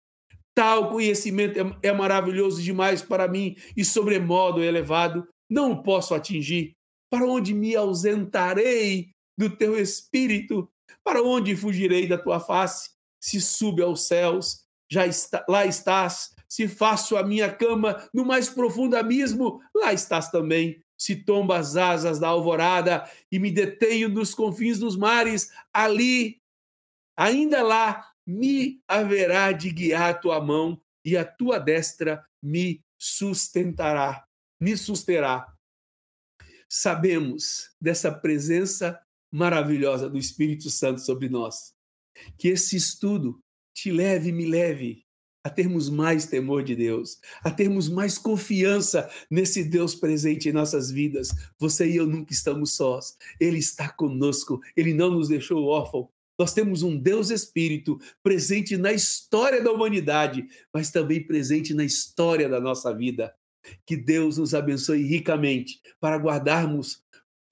Tal 0.55 0.89
conhecimento 0.89 1.61
é, 1.61 1.89
é 1.91 1.93
maravilhoso 1.93 2.63
demais 2.63 3.03
para 3.03 3.29
mim 3.29 3.55
e 3.77 3.85
sobremodo 3.85 4.65
elevado, 4.65 5.29
não 5.51 5.73
o 5.73 5.83
posso 5.83 6.15
atingir. 6.15 6.73
Para 7.11 7.27
onde 7.27 7.53
me 7.53 7.77
ausentarei 7.77 9.11
do 9.37 9.55
teu 9.55 9.79
espírito? 9.79 10.73
Para 11.05 11.23
onde 11.23 11.55
fugirei 11.55 12.09
da 12.09 12.17
tua 12.17 12.41
face? 12.41 12.89
Se 13.23 13.43
sube 13.43 13.83
aos 13.83 14.07
céus, 14.07 14.65
já 14.91 15.07
está, 15.07 15.45
lá 15.47 15.67
estás. 15.67 16.31
Se 16.53 16.69
faço 16.69 17.17
a 17.17 17.25
minha 17.25 17.51
cama 17.51 18.07
no 18.13 18.27
mais 18.27 18.51
profundo 18.51 18.95
abismo, 18.95 19.63
lá 19.75 19.91
estás 19.91 20.31
também 20.31 20.85
se 20.99 21.17
tomba 21.17 21.57
as 21.57 21.77
asas 21.77 22.19
da 22.19 22.29
alvorada 22.29 23.11
e 23.33 23.39
me 23.39 23.51
detenho 23.51 24.11
nos 24.11 24.35
confins 24.35 24.79
dos 24.79 24.95
mares, 24.95 25.51
ali, 25.73 26.43
ainda 27.17 27.63
lá, 27.63 28.07
me 28.27 28.83
haverá 28.87 29.51
de 29.53 29.71
guiar 29.71 30.11
a 30.11 30.15
tua 30.15 30.43
mão 30.43 30.79
e 31.03 31.17
a 31.17 31.25
tua 31.25 31.59
destra 31.59 32.23
me 32.43 32.85
sustentará, 32.99 34.23
me 34.61 34.77
susterá. 34.77 35.51
Sabemos 36.69 37.75
dessa 37.81 38.13
presença 38.13 39.01
maravilhosa 39.33 40.07
do 40.07 40.19
Espírito 40.19 40.69
Santo 40.69 41.01
sobre 41.01 41.31
nós. 41.31 41.75
Que 42.37 42.49
esse 42.49 42.77
estudo 42.77 43.43
te 43.75 43.91
leve, 43.91 44.31
me 44.31 44.45
leve 44.45 45.03
a 45.45 45.51
termos 45.51 45.91
mais 45.91 46.27
temor 46.27 46.63
de 46.63 46.77
Deus, 46.77 47.19
a 47.43 47.51
termos 47.51 47.89
mais 47.89 48.17
confiança 48.17 49.11
nesse 49.31 49.65
Deus 49.65 49.95
presente 49.95 50.49
em 50.49 50.53
nossas 50.53 50.91
vidas. 50.91 51.31
Você 51.59 51.89
e 51.89 51.97
eu 51.97 52.07
nunca 52.07 52.33
estamos 52.33 52.75
sós. 52.75 53.17
Ele 53.41 53.59
está 53.59 53.89
conosco, 53.89 54.61
ele 54.77 54.95
não 54.95 55.11
nos 55.11 55.29
deixou 55.29 55.65
órfão. 55.65 56.09
Nós 56.39 56.55
temos 56.55 56.83
um 56.83 56.97
Deus 56.97 57.31
Espírito 57.31 58.01
presente 58.23 58.77
na 58.77 58.93
história 58.93 59.63
da 59.63 59.71
humanidade, 59.71 60.47
mas 60.73 60.91
também 60.91 61.25
presente 61.25 61.75
na 61.75 61.85
história 61.85 62.49
da 62.49 62.61
nossa 62.61 62.95
vida. 62.95 63.35
Que 63.87 63.97
Deus 63.97 64.39
nos 64.39 64.55
abençoe 64.55 65.03
ricamente 65.03 65.81
para 66.01 66.17
guardarmos 66.17 67.03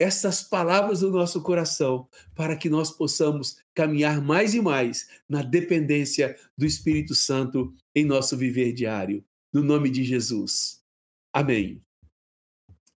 essas 0.01 0.41
palavras 0.41 1.01
do 1.01 1.11
nosso 1.11 1.43
coração, 1.43 2.09
para 2.33 2.55
que 2.55 2.67
nós 2.67 2.89
possamos 2.89 3.57
caminhar 3.75 4.19
mais 4.19 4.55
e 4.55 4.59
mais 4.59 5.07
na 5.29 5.43
dependência 5.43 6.35
do 6.57 6.65
Espírito 6.65 7.13
Santo 7.13 7.71
em 7.95 8.03
nosso 8.03 8.35
viver 8.35 8.73
diário. 8.73 9.23
No 9.53 9.61
nome 9.61 9.91
de 9.91 10.03
Jesus. 10.03 10.81
Amém. 11.31 11.83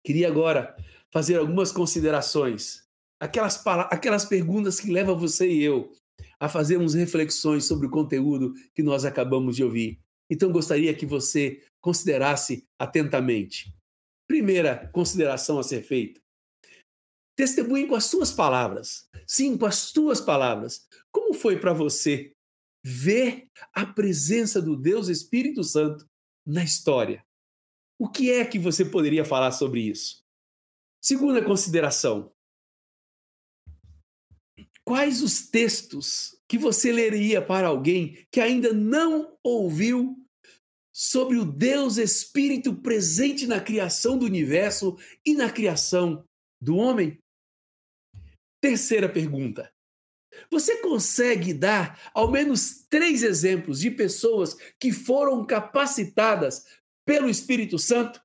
Queria 0.05 0.27
agora 0.27 0.75
fazer 1.11 1.37
algumas 1.37 1.71
considerações, 1.71 2.83
aquelas, 3.19 3.59
aquelas 3.89 4.25
perguntas 4.25 4.79
que 4.79 4.91
levam 4.91 5.17
você 5.17 5.49
e 5.49 5.63
eu 5.63 5.91
a 6.39 6.47
fazermos 6.47 6.93
reflexões 6.93 7.65
sobre 7.65 7.87
o 7.87 7.91
conteúdo 7.91 8.53
que 8.75 8.83
nós 8.83 9.05
acabamos 9.05 9.55
de 9.55 9.63
ouvir. 9.63 9.99
Então, 10.29 10.51
gostaria 10.51 10.93
que 10.93 11.05
você 11.05 11.63
considerasse 11.81 12.63
atentamente. 12.79 13.73
Primeira 14.27 14.87
consideração 14.93 15.57
a 15.57 15.63
ser 15.63 15.81
feita: 15.81 16.21
Testemunhe 17.35 17.87
com 17.87 17.95
as 17.95 18.05
suas 18.05 18.31
palavras. 18.31 19.09
Sim, 19.25 19.57
com 19.57 19.65
as 19.65 19.91
tuas 19.91 20.19
palavras. 20.19 20.87
Como 21.11 21.33
foi 21.33 21.59
para 21.59 21.73
você 21.73 22.33
ver 22.83 23.47
a 23.73 23.85
presença 23.85 24.61
do 24.61 24.75
Deus 24.75 25.07
Espírito 25.07 25.63
Santo 25.63 26.07
na 26.45 26.63
história? 26.63 27.25
O 27.99 28.09
que 28.09 28.31
é 28.31 28.43
que 28.43 28.57
você 28.57 28.83
poderia 28.83 29.23
falar 29.23 29.51
sobre 29.51 29.81
isso? 29.81 30.23
Segunda 31.01 31.43
consideração. 31.43 32.31
Quais 34.83 35.21
os 35.21 35.47
textos 35.47 36.35
que 36.47 36.57
você 36.57 36.91
leria 36.91 37.41
para 37.41 37.67
alguém 37.67 38.25
que 38.31 38.41
ainda 38.41 38.73
não 38.73 39.37
ouviu 39.43 40.17
sobre 40.91 41.37
o 41.37 41.45
Deus 41.45 41.97
Espírito 41.97 42.75
presente 42.75 43.47
na 43.47 43.61
criação 43.61 44.17
do 44.17 44.25
universo 44.25 44.97
e 45.25 45.33
na 45.33 45.49
criação 45.49 46.27
do 46.61 46.77
homem? 46.77 47.17
Terceira 48.61 49.09
pergunta. 49.09 49.73
Você 50.49 50.81
consegue 50.81 51.53
dar 51.53 51.99
ao 52.13 52.31
menos 52.31 52.85
três 52.89 53.23
exemplos 53.23 53.79
de 53.79 53.91
pessoas 53.91 54.53
que 54.79 54.91
foram 54.91 55.45
capacitadas 55.45 56.65
pelo 57.05 57.29
Espírito 57.29 57.77
Santo? 57.77 58.21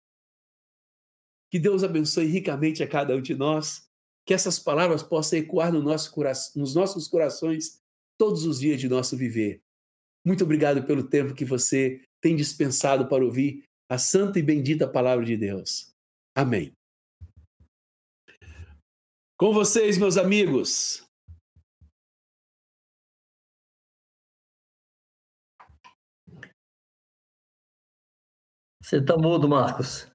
Que 1.50 1.58
Deus 1.58 1.82
abençoe 1.82 2.26
ricamente 2.26 2.82
a 2.82 2.88
cada 2.88 3.16
um 3.16 3.22
de 3.22 3.34
nós, 3.34 3.88
que 4.26 4.34
essas 4.34 4.58
palavras 4.58 5.02
possam 5.02 5.38
ecoar 5.38 5.72
no 5.72 5.82
nosso 5.82 6.12
nos 6.54 6.74
nossos 6.74 7.08
corações 7.08 7.80
todos 8.18 8.44
os 8.44 8.60
dias 8.60 8.80
de 8.80 8.88
nosso 8.88 9.16
viver. 9.16 9.62
Muito 10.24 10.44
obrigado 10.44 10.84
pelo 10.84 11.08
tempo 11.08 11.34
que 11.34 11.44
você 11.44 12.02
tem 12.20 12.34
dispensado 12.34 13.08
para 13.08 13.24
ouvir 13.24 13.64
a 13.88 13.98
santa 13.98 14.38
e 14.38 14.42
bendita 14.42 14.88
palavra 14.88 15.24
de 15.24 15.36
Deus. 15.36 15.92
Amém. 16.34 16.72
Com 19.38 19.52
vocês, 19.52 19.98
meus 19.98 20.16
amigos. 20.16 21.06
Você 28.82 28.96
está 28.96 29.14
mudo, 29.18 29.46
Marcos. 29.46 30.10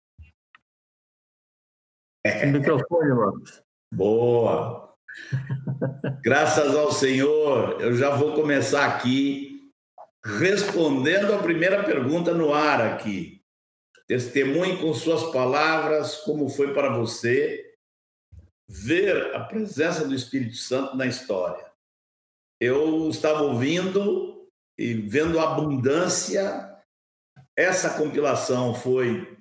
É. 2.25 2.47
microfone, 2.47 3.13
Marcos. 3.13 3.61
Boa. 3.93 4.97
Graças 6.23 6.75
ao 6.75 6.91
Senhor, 6.91 7.79
eu 7.79 7.93
já 7.93 8.15
vou 8.15 8.33
começar 8.33 8.87
aqui 8.87 9.71
respondendo 10.25 11.31
a 11.35 11.43
primeira 11.43 11.83
pergunta 11.83 12.33
no 12.33 12.55
ar 12.55 12.81
aqui. 12.81 13.43
Testemunhe 14.07 14.81
com 14.81 14.91
suas 14.95 15.31
palavras 15.31 16.15
como 16.21 16.49
foi 16.49 16.73
para 16.73 16.97
você 16.97 17.70
ver 18.71 19.35
a 19.35 19.43
presença 19.43 20.07
do 20.07 20.15
Espírito 20.15 20.55
Santo 20.55 20.95
na 20.95 21.05
história. 21.05 21.69
Eu 22.57 23.09
estava 23.09 23.41
ouvindo 23.41 24.47
e 24.79 24.93
vendo 24.93 25.39
a 25.39 25.51
abundância. 25.51 26.81
Essa 27.57 27.97
compilação 27.97 28.73
foi 28.73 29.37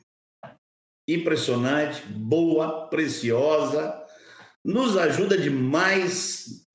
impressionante, 1.08 2.02
boa, 2.08 2.88
preciosa, 2.88 4.04
nos 4.64 4.96
ajuda 4.96 5.38
demais. 5.38 6.66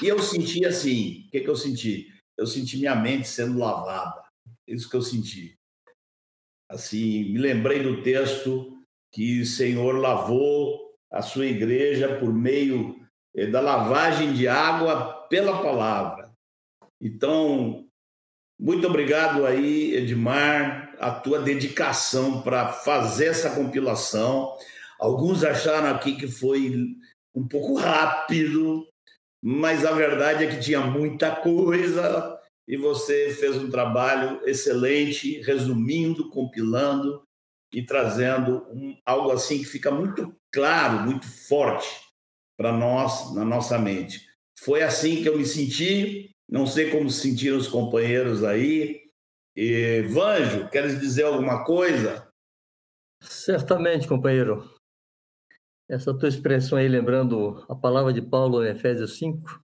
E 0.00 0.06
eu 0.06 0.20
senti 0.20 0.64
assim: 0.64 1.24
o 1.26 1.30
que, 1.32 1.40
que 1.40 1.50
eu 1.50 1.56
senti? 1.56 2.14
Eu 2.38 2.46
senti 2.46 2.76
minha 2.76 2.94
mente 2.94 3.26
sendo 3.26 3.58
lavada. 3.58 4.22
Isso 4.64 4.88
que 4.88 4.94
eu 4.94 5.02
senti. 5.02 5.58
Assim, 6.70 7.32
me 7.32 7.38
lembrei 7.38 7.82
do 7.82 8.00
texto 8.00 8.80
que 9.12 9.40
o 9.40 9.46
Senhor 9.46 9.98
lavou 9.98 10.89
a 11.10 11.22
sua 11.22 11.46
igreja 11.46 12.16
por 12.18 12.32
meio 12.32 12.96
eh, 13.34 13.46
da 13.46 13.60
lavagem 13.60 14.32
de 14.32 14.46
água 14.46 15.26
pela 15.28 15.62
palavra. 15.62 16.30
Então, 17.00 17.86
muito 18.58 18.86
obrigado 18.86 19.46
aí, 19.46 19.94
Edmar, 19.96 20.94
a 20.98 21.10
tua 21.10 21.40
dedicação 21.40 22.42
para 22.42 22.68
fazer 22.72 23.26
essa 23.26 23.50
compilação. 23.54 24.54
Alguns 24.98 25.42
acharam 25.42 25.88
aqui 25.88 26.14
que 26.14 26.28
foi 26.28 26.94
um 27.34 27.48
pouco 27.48 27.74
rápido, 27.74 28.86
mas 29.42 29.86
a 29.86 29.92
verdade 29.92 30.44
é 30.44 30.50
que 30.50 30.60
tinha 30.60 30.80
muita 30.80 31.34
coisa 31.34 32.38
e 32.68 32.76
você 32.76 33.30
fez 33.30 33.56
um 33.56 33.70
trabalho 33.70 34.40
excelente, 34.46 35.40
resumindo, 35.40 36.28
compilando 36.28 37.22
e 37.72 37.82
trazendo 37.82 38.66
um, 38.70 38.96
algo 39.06 39.30
assim 39.30 39.58
que 39.58 39.64
fica 39.64 39.90
muito 39.90 40.34
claro, 40.52 41.04
muito 41.04 41.26
forte 41.26 41.88
para 42.56 42.72
nós, 42.72 43.34
na 43.34 43.44
nossa 43.44 43.78
mente. 43.78 44.28
Foi 44.58 44.82
assim 44.82 45.22
que 45.22 45.28
eu 45.28 45.38
me 45.38 45.46
senti, 45.46 46.30
não 46.48 46.66
sei 46.66 46.90
como 46.90 47.08
se 47.08 47.22
sentiram 47.22 47.56
os 47.56 47.68
companheiros 47.68 48.44
aí. 48.44 49.00
E, 49.56 50.02
Vanjo, 50.02 50.68
queres 50.68 51.00
dizer 51.00 51.24
alguma 51.24 51.64
coisa? 51.64 52.28
Certamente, 53.22 54.06
companheiro. 54.06 54.74
Essa 55.88 56.16
tua 56.16 56.28
expressão 56.28 56.78
aí, 56.78 56.86
lembrando 56.86 57.64
a 57.68 57.74
palavra 57.74 58.12
de 58.12 58.22
Paulo 58.22 58.64
em 58.64 58.70
Efésios 58.70 59.18
5, 59.18 59.60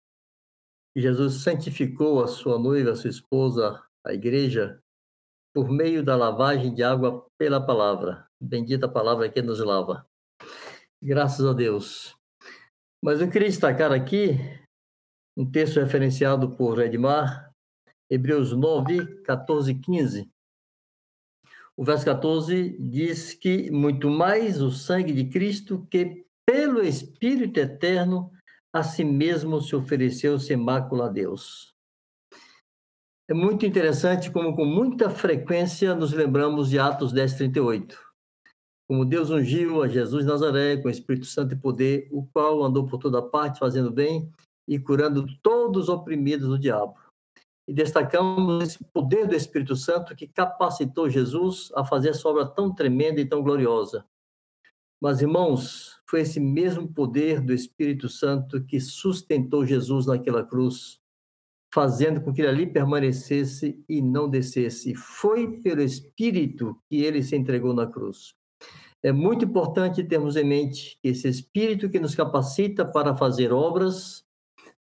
que 0.95 1.01
Jesus 1.01 1.43
santificou 1.43 2.22
a 2.22 2.26
sua 2.26 2.59
noiva, 2.59 2.93
a 2.93 2.97
sua 2.97 3.11
esposa, 3.11 3.80
a 4.05 4.12
igreja, 4.12 4.80
por 5.55 5.70
meio 5.70 6.03
da 6.03 6.16
lavagem 6.16 6.74
de 6.74 6.82
água 6.82 7.26
pela 7.39 7.64
palavra. 7.64 8.26
Bendita 8.41 8.89
palavra 8.89 9.28
que 9.30 9.41
nos 9.41 9.61
lava. 9.61 10.07
Graças 11.03 11.45
a 11.45 11.53
Deus. 11.53 12.17
Mas 13.03 13.21
eu 13.21 13.31
queria 13.31 13.49
destacar 13.49 13.93
aqui 13.93 14.39
um 15.37 15.49
texto 15.49 15.79
referenciado 15.79 16.57
por 16.57 16.81
Edmar, 16.81 17.53
Hebreus 18.11 18.53
9, 18.53 19.23
14 19.23 19.73
e 19.73 19.79
15. 19.79 20.31
O 21.77 21.85
verso 21.85 22.07
14 22.07 22.79
diz 22.81 23.35
que 23.35 23.71
muito 23.71 24.09
mais 24.09 24.63
o 24.63 24.71
sangue 24.71 25.13
de 25.13 25.29
Cristo, 25.29 25.87
que 25.91 26.25
pelo 26.47 26.83
Espírito 26.83 27.61
eterno 27.61 28.33
a 28.73 28.83
si 28.83 29.05
mesmo 29.05 29.61
se 29.61 29.77
ofereceu 29.77 30.39
sem 30.39 30.57
mácula 30.57 31.07
a 31.07 31.09
Deus. 31.09 31.75
É 33.29 33.35
muito 33.35 33.67
interessante 33.67 34.31
como 34.31 34.55
com 34.55 34.65
muita 34.65 35.11
frequência 35.11 35.95
nos 35.95 36.13
lembramos 36.13 36.71
de 36.71 36.79
Atos 36.79 37.13
10, 37.13 37.35
38. 37.35 38.06
Como 38.89 39.05
Deus 39.05 39.30
ungiu 39.30 39.82
a 39.82 39.89
Jesus 39.89 40.24
Nazaré 40.24 40.76
com 40.76 40.87
o 40.87 40.91
Espírito 40.91 41.26
Santo 41.26 41.55
e 41.55 41.59
poder, 41.59 42.09
o 42.12 42.24
qual 42.24 42.62
andou 42.62 42.87
por 42.87 42.99
toda 42.99 43.20
parte 43.20 43.59
fazendo 43.59 43.91
bem 43.91 44.30
e 44.66 44.78
curando 44.78 45.26
todos 45.43 45.84
os 45.84 45.89
oprimidos 45.89 46.49
do 46.49 46.59
diabo. 46.59 46.95
E 47.66 47.74
destacamos 47.74 48.62
esse 48.62 48.84
poder 48.93 49.26
do 49.26 49.34
Espírito 49.34 49.74
Santo 49.74 50.14
que 50.14 50.28
capacitou 50.28 51.11
Jesus 51.11 51.72
a 51.74 51.84
fazer 51.84 52.11
essa 52.11 52.28
obra 52.28 52.47
tão 52.47 52.72
tremenda 52.72 53.20
e 53.20 53.26
tão 53.26 53.43
gloriosa. 53.43 54.05
Mas, 55.01 55.20
irmãos, 55.20 56.01
foi 56.09 56.20
esse 56.20 56.39
mesmo 56.39 56.87
poder 56.87 57.41
do 57.41 57.53
Espírito 57.53 58.09
Santo 58.09 58.64
que 58.64 58.78
sustentou 58.78 59.66
Jesus 59.66 60.07
naquela 60.07 60.45
cruz, 60.45 61.01
fazendo 61.74 62.20
com 62.20 62.32
que 62.32 62.41
ele 62.41 62.49
ali 62.49 62.66
permanecesse 62.66 63.82
e 63.89 64.01
não 64.01 64.30
descesse. 64.30 64.95
Foi 64.95 65.61
pelo 65.61 65.82
Espírito 65.82 66.80
que 66.89 67.03
ele 67.03 67.20
se 67.20 67.34
entregou 67.34 67.74
na 67.74 67.87
cruz. 67.87 68.36
É 69.07 69.13
muito 69.13 69.45
importante 69.45 70.03
termos 70.03 70.35
em 70.35 70.43
mente 70.43 70.99
que 71.01 71.11
esse 71.11 71.29
Espírito 71.29 71.89
que 71.89 72.01
nos 72.01 72.13
capacita 72.13 72.85
para 72.85 73.15
fazer 73.15 73.53
obras, 73.53 74.25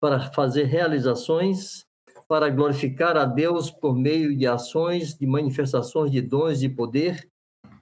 para 0.01 0.19
fazer 0.33 0.65
realizações, 0.65 1.85
para 2.27 2.49
glorificar 2.49 3.19
a 3.19 3.27
Deus 3.27 3.71
por 3.71 3.95
meio 3.95 4.35
de 4.35 4.47
ações, 4.47 5.15
de 5.15 5.27
manifestações 5.27 6.11
de 6.11 6.23
dons 6.23 6.59
de 6.59 6.71
poder, 6.71 7.31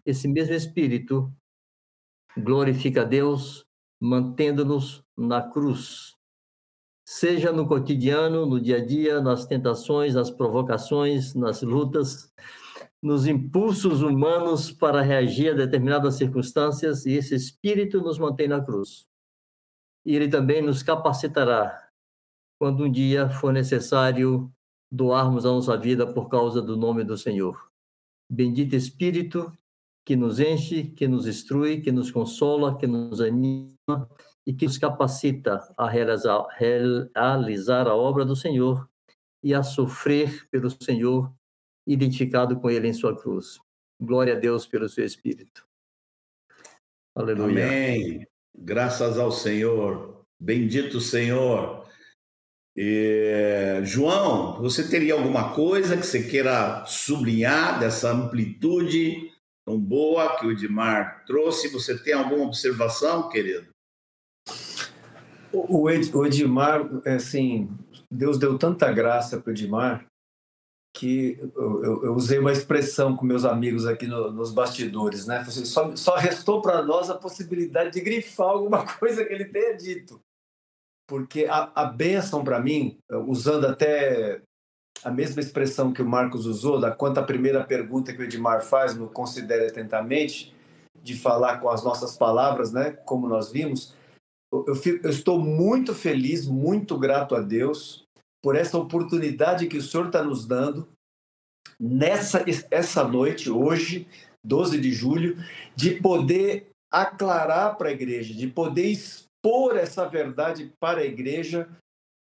esse 0.05 0.26
mesmo 0.26 0.53
Espírito 0.53 1.32
glorifica 2.36 3.03
a 3.03 3.05
Deus 3.05 3.64
mantendo-nos 4.01 5.05
na 5.16 5.49
cruz. 5.49 6.16
Seja 7.07 7.53
no 7.53 7.68
cotidiano, 7.68 8.47
no 8.47 8.61
dia 8.61 8.78
a 8.78 8.84
dia, 8.84 9.20
nas 9.20 9.47
tentações, 9.47 10.16
nas 10.16 10.28
provocações, 10.28 11.36
nas 11.36 11.62
lutas, 11.62 12.32
nos 13.03 13.26
impulsos 13.26 14.00
humanos 14.00 14.70
para 14.70 15.03
reagir 15.03 15.50
a 15.50 15.57
determinadas 15.57 16.14
circunstâncias, 16.14 17.05
e 17.05 17.12
esse 17.12 17.34
espírito 17.34 18.00
nos 18.00 18.18
mantém 18.18 18.46
na 18.46 18.62
cruz. 18.62 19.09
E 20.07 20.14
ele 20.14 20.28
também 20.28 20.62
nos 20.62 20.82
capacitará 20.82 21.88
quando 22.59 22.84
um 22.84 22.90
dia 22.90 23.28
for 23.28 23.53
necessário 23.53 24.53
doarmos 24.90 25.44
a 25.44 25.48
nossa 25.48 25.76
vida 25.76 26.07
por 26.07 26.28
causa 26.28 26.62
do 26.62 26.76
nome 26.76 27.03
do 27.03 27.18
Senhor. 27.18 27.72
Bendito 28.30 28.76
Espírito, 28.76 29.53
que 30.05 30.14
nos 30.14 30.38
enche, 30.38 30.84
que 30.84 31.09
nos 31.09 31.26
instrui, 31.26 31.80
que 31.80 31.90
nos 31.90 32.11
consola, 32.11 32.76
que 32.76 32.86
nos 32.86 33.20
anima 33.20 34.09
e 34.46 34.53
que 34.53 34.66
nos 34.66 34.78
capacita 34.78 35.61
a 35.76 35.88
realizar, 35.88 36.46
realizar 36.57 37.88
a 37.88 37.94
obra 37.94 38.24
do 38.24 38.36
Senhor 38.36 38.88
e 39.42 39.55
a 39.55 39.62
sofrer 39.62 40.48
pelo 40.50 40.70
Senhor, 40.70 41.32
identificado 41.87 42.59
com 42.61 42.70
Ele 42.70 42.89
em 42.89 42.93
sua 42.93 43.16
cruz. 43.16 43.59
Glória 44.01 44.35
a 44.35 44.39
Deus 44.39 44.66
pelo 44.66 44.89
seu 44.89 45.05
Espírito. 45.05 45.64
Aleluia. 47.14 47.66
Amém. 47.66 48.26
Graças 48.57 49.18
ao 49.18 49.30
Senhor. 49.30 50.24
Bendito 50.41 51.01
Senhor. 51.01 51.87
E, 52.76 53.80
João, 53.85 54.61
você 54.61 54.89
teria 54.89 55.14
alguma 55.14 55.55
coisa 55.55 55.97
que 55.97 56.07
você 56.07 56.22
queira 56.22 56.85
sublinhar 56.87 57.78
dessa 57.78 58.11
amplitude 58.11 59.30
tão 59.64 59.78
boa 59.78 60.37
que 60.39 60.47
o 60.47 60.51
Edmar 60.51 61.24
trouxe. 61.26 61.68
Você 61.68 61.99
tem 62.03 62.14
alguma 62.14 62.47
observação, 62.47 63.28
querido? 63.28 63.68
O, 65.53 65.91
Edmar, 65.91 66.89
assim, 67.07 67.68
Deus 68.11 68.39
deu 68.39 68.59
tanta 68.59 68.91
graça 68.91 69.39
para 69.39 69.51
o 69.51 69.53
Edmar 69.53 70.07
que 71.03 71.36
eu, 71.57 72.05
eu, 72.05 72.14
usei 72.14 72.38
uma 72.38 72.53
expressão 72.53 73.16
com 73.16 73.26
meus 73.26 73.44
amigos 73.44 73.88
aqui 73.88 74.07
no, 74.07 74.30
nos 74.30 74.53
bastidores, 74.53 75.26
né? 75.26 75.38
Assim, 75.38 75.64
só, 75.64 75.96
só 75.96 76.14
restou 76.14 76.62
para 76.62 76.80
nós 76.80 77.11
a 77.11 77.16
possibilidade 77.16 77.90
de 77.90 78.00
grifar 78.00 78.50
alguma 78.50 78.86
coisa 78.98 79.24
que 79.24 79.32
ele 79.32 79.46
tenha 79.46 79.76
dito. 79.76 80.20
Porque 81.09 81.46
a, 81.46 81.72
a 81.74 81.86
bênção 81.86 82.44
para 82.44 82.61
mim, 82.61 82.98
usando 83.26 83.66
até 83.66 84.42
a 85.03 85.11
mesma 85.11 85.40
expressão 85.40 85.92
que 85.92 86.00
o 86.00 86.07
Marcos 86.07 86.46
usou, 86.46 86.78
da 86.78 86.92
quanto 86.92 87.18
a 87.18 87.24
primeira 87.24 87.64
pergunta 87.64 88.12
que 88.12 88.22
o 88.22 88.24
Edmar 88.24 88.62
faz 88.62 88.94
no 88.94 89.09
Considere 89.09 89.66
Atentamente, 89.66 90.55
de 91.03 91.18
falar 91.18 91.59
com 91.59 91.68
as 91.68 91.82
nossas 91.82 92.16
palavras, 92.16 92.72
né, 92.72 92.92
como 92.92 93.26
nós 93.26 93.50
vimos, 93.50 93.92
eu, 94.53 94.76
fico, 94.76 95.05
eu 95.05 95.11
estou 95.11 95.40
muito 95.40 95.96
feliz, 95.96 96.46
muito 96.46 96.96
grato 96.96 97.34
a 97.34 97.40
Deus 97.40 98.07
por 98.43 98.57
essa 98.57 98.76
oportunidade 98.76 99.68
que 99.68 99.78
o 99.78 99.82
Senhor 99.82 100.07
está 100.07 100.22
nos 100.22 100.47
dando 100.47 100.88
nessa 101.78 102.45
essa 102.70 103.05
noite, 103.07 103.51
hoje, 103.51 104.07
12 104.45 104.80
de 104.80 104.93
julho, 104.93 105.36
de 105.76 105.93
poder 105.93 106.68
aclarar 106.93 107.76
para 107.76 107.88
a 107.88 107.93
igreja, 107.93 108.34
de 108.34 108.47
poder 108.47 108.86
expor 108.86 109.76
essa 109.76 110.07
verdade 110.07 110.72
para 110.80 111.01
a 111.01 111.07
igreja 111.07 111.68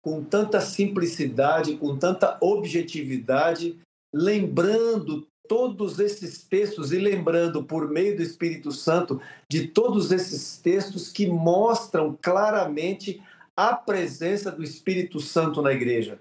com 0.02 0.24
tanta 0.24 0.60
simplicidade, 0.60 1.76
com 1.76 1.96
tanta 1.96 2.36
objetividade, 2.40 3.78
lembrando 4.12 5.26
todos 5.48 5.98
esses 5.98 6.42
textos 6.44 6.92
e 6.92 6.98
lembrando 6.98 7.62
por 7.64 7.88
meio 7.88 8.16
do 8.16 8.22
Espírito 8.22 8.72
Santo 8.72 9.20
de 9.50 9.68
todos 9.68 10.10
esses 10.10 10.56
textos 10.58 11.10
que 11.10 11.26
mostram 11.26 12.16
claramente 12.20 13.22
a 13.56 13.74
presença 13.74 14.50
do 14.50 14.62
Espírito 14.62 15.20
Santo 15.20 15.60
na 15.62 15.72
igreja. 15.72 16.20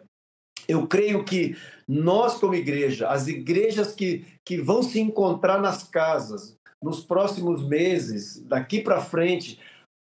Eu 0.67 0.87
creio 0.87 1.23
que 1.23 1.55
nós, 1.87 2.35
como 2.35 2.53
igreja, 2.53 3.09
as 3.09 3.27
igrejas 3.27 3.93
que, 3.93 4.25
que 4.45 4.61
vão 4.61 4.83
se 4.83 4.99
encontrar 4.99 5.59
nas 5.59 5.83
casas 5.83 6.55
nos 6.81 7.03
próximos 7.03 7.63
meses, 7.63 8.41
daqui 8.45 8.81
para 8.81 9.01
frente, 9.01 9.59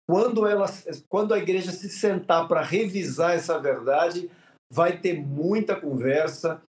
quando, 0.08 0.46
ela, 0.46 0.66
quando 1.08 1.34
a 1.34 1.38
igreja 1.38 1.70
se 1.70 1.88
sentar 1.88 2.48
para 2.48 2.62
revisar 2.62 3.34
essa 3.34 3.58
verdade, 3.58 4.30
vai 4.72 4.98
ter 4.98 5.20
muita 5.20 5.76
conversa. 5.76 6.62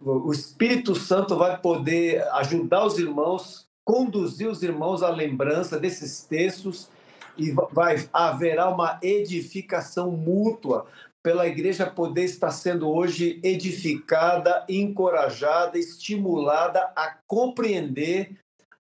O 0.00 0.32
Espírito 0.32 0.94
Santo 0.94 1.36
vai 1.36 1.58
poder 1.60 2.22
ajudar 2.34 2.84
os 2.84 2.98
irmãos, 2.98 3.66
conduzir 3.84 4.48
os 4.48 4.62
irmãos 4.62 5.02
à 5.02 5.10
lembrança 5.10 5.78
desses 5.78 6.24
textos 6.24 6.88
e 7.36 7.50
vai 7.72 8.08
haverá 8.12 8.68
uma 8.68 8.98
edificação 9.02 10.10
mútua 10.10 10.86
pela 11.22 11.46
igreja 11.46 11.86
poder 11.86 12.24
estar 12.24 12.52
sendo 12.52 12.88
hoje 12.88 13.40
edificada, 13.42 14.64
encorajada, 14.68 15.76
estimulada 15.76 16.92
a 16.94 17.16
compreender 17.26 18.36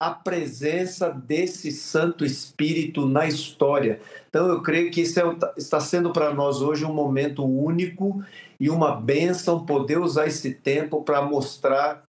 a 0.03 0.11
presença 0.11 1.11
desse 1.11 1.70
Santo 1.70 2.24
Espírito 2.24 3.07
na 3.07 3.28
história. 3.28 4.00
Então, 4.28 4.48
eu 4.48 4.61
creio 4.61 4.90
que 4.90 5.03
isso 5.03 5.20
é, 5.20 5.38
está 5.57 5.78
sendo 5.78 6.12
para 6.12 6.34
nós 6.34 6.61
hoje 6.61 6.84
um 6.84 6.92
momento 6.92 7.44
único 7.44 8.20
e 8.59 8.68
uma 8.68 8.96
bênção 8.96 9.64
poder 9.64 9.98
usar 9.98 10.26
esse 10.26 10.53
tempo 10.55 11.05
para 11.05 11.22
mostrar 11.22 12.03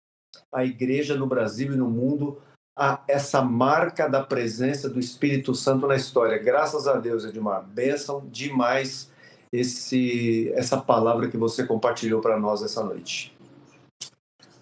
à 0.52 0.66
igreja 0.66 1.16
no 1.16 1.28
Brasil 1.28 1.72
e 1.72 1.78
no 1.78 1.88
mundo 1.88 2.42
a, 2.76 3.04
essa 3.08 3.42
marca 3.42 4.08
da 4.08 4.24
presença 4.24 4.90
do 4.90 5.00
Espírito 5.00 5.54
Santo 5.54 5.88
na 5.88 5.96
história. 5.96 6.38
Graças 6.38 6.88
a 6.88 6.98
Deus, 6.98 7.26
Edmar. 7.26 7.64
Bênção 7.64 8.26
demais 8.28 9.12
esse, 9.52 10.52
essa 10.56 10.82
palavra 10.82 11.30
que 11.30 11.38
você 11.38 11.66
compartilhou 11.66 12.22
para 12.22 12.40
nós 12.40 12.64
essa 12.64 12.84
noite. 12.84 13.36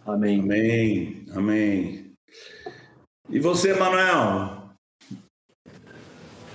Amém. 0.05 0.41
Amém. 0.41 1.25
Amém. 1.33 2.11
E 3.29 3.39
você, 3.39 3.73
Manuel? 3.73 4.69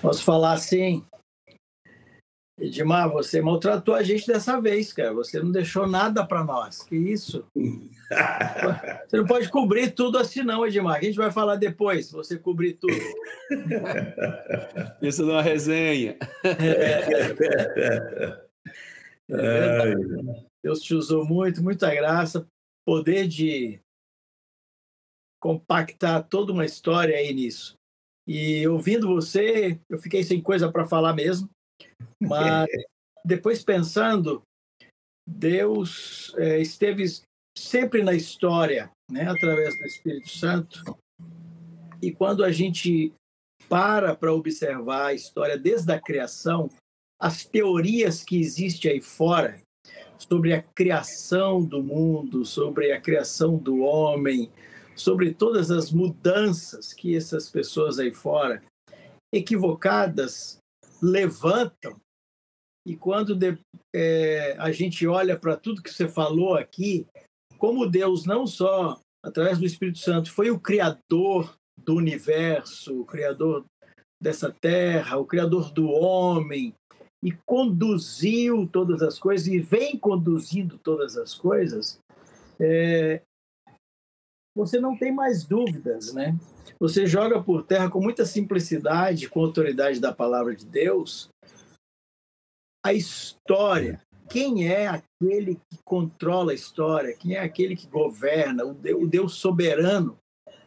Posso 0.03 0.23
falar 0.23 0.53
assim? 0.53 1.05
Edmar, 2.59 3.11
você 3.11 3.41
maltratou 3.41 3.95
a 3.95 4.03
gente 4.03 4.27
dessa 4.27 4.61
vez, 4.61 4.93
cara. 4.93 5.13
Você 5.15 5.41
não 5.41 5.51
deixou 5.51 5.87
nada 5.87 6.25
para 6.27 6.45
nós. 6.45 6.83
Que 6.83 6.97
isso? 6.97 7.45
você 8.09 9.17
não 9.17 9.27
pode 9.27 9.49
cobrir 9.49 9.91
tudo 9.91 10.19
assim, 10.19 10.43
não, 10.43 10.67
Edmar. 10.67 10.97
A 10.97 11.03
gente 11.03 11.17
vai 11.17 11.31
falar 11.31 11.57
depois, 11.57 12.11
você 12.11 12.39
cobrir 12.39 12.75
tudo. 12.75 12.95
Isso 15.03 15.25
não 15.25 15.39
é 15.39 15.43
resenha. 15.43 16.17
É. 19.29 19.97
Deus 20.63 20.81
te 20.81 20.95
usou 20.95 21.25
muito, 21.25 21.63
muita 21.63 21.93
graça. 21.95 22.47
Poder 22.87 23.27
de 23.27 23.81
compactar 25.43 26.27
toda 26.29 26.53
uma 26.53 26.65
história 26.65 27.17
aí 27.17 27.33
nisso. 27.33 27.75
E 28.27 28.67
ouvindo 28.67 29.07
você, 29.07 29.81
eu 29.89 29.99
fiquei 29.99 30.23
sem 30.23 30.41
coisa 30.41 30.71
para 30.71 30.87
falar 30.87 31.13
mesmo. 31.13 31.49
Mas 32.21 32.67
depois 33.25 33.65
pensando, 33.65 34.43
Deus 35.29 36.35
é, 36.37 36.61
esteve 36.61 37.05
sempre 37.57 38.03
na 38.03 38.15
história, 38.15 38.91
né, 39.11 39.29
através 39.29 39.77
do 39.79 39.87
Espírito 39.87 40.31
Santo. 40.31 40.99
E 42.03 42.13
quando 42.13 42.45
a 42.45 42.53
gente 42.53 43.13
para 43.69 44.15
para 44.15 44.33
observar 44.33 45.07
a 45.07 45.15
história 45.15 45.59
desde 45.59 45.93
a 45.93 46.01
criação, 46.01 46.69
as 47.21 47.45
teorias 47.45 48.23
que 48.23 48.39
existem 48.39 48.93
aí 48.93 49.01
fora 49.01 49.61
sobre 50.19 50.53
a 50.53 50.63
criação 50.63 51.65
do 51.65 51.83
mundo, 51.83 52.45
sobre 52.45 52.93
a 52.93 53.01
criação 53.01 53.57
do 53.57 53.81
homem, 53.81 54.51
sobre 54.95 55.35
todas 55.35 55.71
as 55.71 55.91
mudanças 55.91 56.93
que 56.93 57.17
essas 57.17 57.51
pessoas 57.51 57.99
aí 57.99 58.13
fora, 58.13 58.63
equivocadas, 59.33 60.59
levantam. 61.03 62.01
E 62.87 62.97
quando 62.97 63.35
de, 63.35 63.59
é, 63.95 64.55
a 64.59 64.71
gente 64.71 65.07
olha 65.07 65.39
para 65.39 65.57
tudo 65.57 65.83
que 65.83 65.93
você 65.93 66.09
falou 66.09 66.55
aqui, 66.55 67.07
como 67.59 67.89
Deus 67.89 68.25
não 68.25 68.47
só 68.47 69.01
através 69.23 69.59
do 69.59 69.67
Espírito 69.67 69.99
Santo 69.99 70.33
foi 70.33 70.51
o 70.51 70.61
criador 70.61 71.57
do 71.77 71.95
universo, 71.95 73.01
o 73.01 73.05
criador 73.05 73.65
dessa 74.21 74.51
terra, 74.51 75.19
o 75.19 75.27
criador 75.27 75.73
do 75.73 75.89
homem, 75.89 76.75
e 77.23 77.33
conduziu 77.45 78.69
todas 78.69 79.03
as 79.03 79.19
coisas 79.19 79.47
e 79.49 79.59
vem 79.59 79.99
conduzindo 79.99 80.79
todas 80.79 81.17
as 81.17 81.35
coisas, 81.35 81.99
é, 82.61 83.21
você 84.57 84.81
não 84.81 84.97
tem 84.97 85.13
mais 85.13 85.45
dúvidas, 85.45 86.15
né? 86.15 86.39
Você 86.79 87.07
joga 87.07 87.43
por 87.43 87.63
terra 87.63 87.91
com 87.91 88.01
muita 88.01 88.25
simplicidade, 88.25 89.29
com 89.29 89.41
autoridade 89.41 90.01
da 90.01 90.15
palavra 90.15 90.55
de 90.55 90.65
Deus, 90.65 91.29
a 92.85 92.93
história. 92.93 94.01
Quem 94.29 94.69
é 94.69 94.89
aquele 94.89 95.55
que 95.55 95.79
controla 95.85 96.53
a 96.53 96.55
história? 96.55 97.17
Quem 97.17 97.35
é 97.35 97.41
aquele 97.41 97.77
que 97.77 97.87
governa? 97.87 98.65
O 98.65 99.07
Deus, 99.07 99.35
soberano 99.35 100.17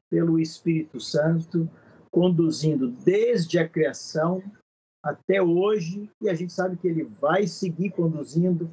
pelo 0.10 0.40
Espírito 0.40 1.00
Santo, 1.00 1.70
conduzindo 2.12 2.88
desde 2.88 3.60
a 3.60 3.68
criação 3.68 4.42
até 5.04 5.42
hoje, 5.42 6.10
e 6.22 6.30
a 6.30 6.34
gente 6.34 6.52
sabe 6.52 6.78
que 6.78 6.88
ele 6.88 7.04
vai 7.04 7.48
seguir 7.48 7.92
conduzindo. 7.92 8.70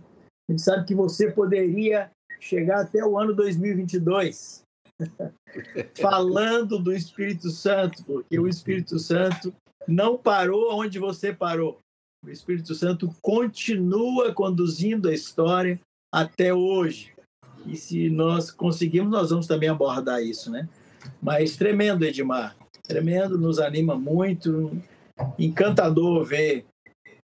A 0.49 0.53
gente 0.53 0.63
sabe 0.63 0.87
que 0.87 0.95
você 0.95 1.31
poderia 1.31 2.11
chegar 2.41 2.81
até 2.81 3.05
o 3.05 3.19
ano 3.19 3.35
2022 3.35 4.63
falando 6.01 6.79
do 6.79 6.93
Espírito 6.93 7.51
Santo, 7.51 8.05
porque 8.05 8.39
o 8.39 8.49
Espírito 8.49 8.99
Santo 8.99 9.55
não 9.87 10.17
parou 10.17 10.73
onde 10.73 10.99
você 10.99 11.33
parou. 11.33 11.79
O 12.25 12.31
Espírito 12.31 12.75
Santo 12.75 13.15
continua 13.23 14.33
conduzindo 14.33 15.09
a 15.09 15.15
história 15.15 15.81
até 16.13 16.53
hoje. 16.53 17.13
E 17.67 17.77
se 17.77 18.09
nós 18.11 18.51
conseguirmos, 18.51 19.13
nós 19.13 19.31
vamos 19.31 19.47
também 19.47 19.69
abordar 19.69 20.23
isso, 20.23 20.51
né? 20.51 20.69
Mas 21.23 21.57
tremendo, 21.57 22.05
Edmar. 22.05 22.57
Tremendo, 22.83 23.39
nos 23.39 23.59
anima 23.59 23.97
muito. 23.97 24.71
Encantador 25.39 26.25
ver 26.25 26.65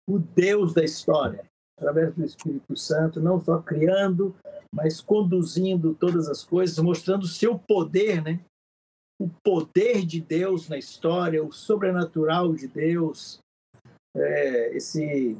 o 0.08 0.18
Deus 0.18 0.74
da 0.74 0.82
história, 0.82 1.44
através 1.78 2.14
do 2.14 2.24
Espírito 2.24 2.76
Santo, 2.76 3.20
não 3.20 3.40
só 3.40 3.58
criando, 3.58 4.34
mas 4.74 5.00
conduzindo 5.00 5.94
todas 5.94 6.28
as 6.28 6.42
coisas, 6.42 6.78
mostrando 6.78 7.24
o 7.24 7.28
seu 7.28 7.58
poder, 7.58 8.22
né? 8.22 8.40
O 9.20 9.28
poder 9.44 10.04
de 10.04 10.20
Deus 10.20 10.68
na 10.68 10.78
história, 10.78 11.44
o 11.44 11.52
sobrenatural 11.52 12.54
de 12.54 12.66
Deus. 12.66 13.38
É, 14.14 14.76
esse, 14.76 15.36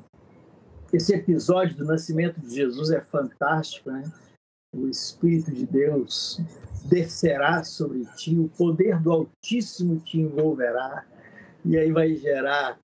esse 0.92 1.14
episódio 1.14 1.76
do 1.76 1.84
nascimento 1.84 2.40
de 2.40 2.54
Jesus 2.54 2.90
é 2.90 3.00
fantástico, 3.00 3.90
né? 3.90 4.02
O 4.74 4.88
Espírito 4.88 5.52
de 5.52 5.66
Deus 5.66 6.40
descerá 6.86 7.62
sobre 7.62 8.06
ti, 8.16 8.38
o 8.38 8.48
poder 8.48 8.98
do 9.00 9.12
Altíssimo 9.12 10.00
te 10.00 10.18
envolverá, 10.18 11.06
e 11.64 11.76
aí 11.76 11.92
vai 11.92 12.14
gerar 12.16 12.78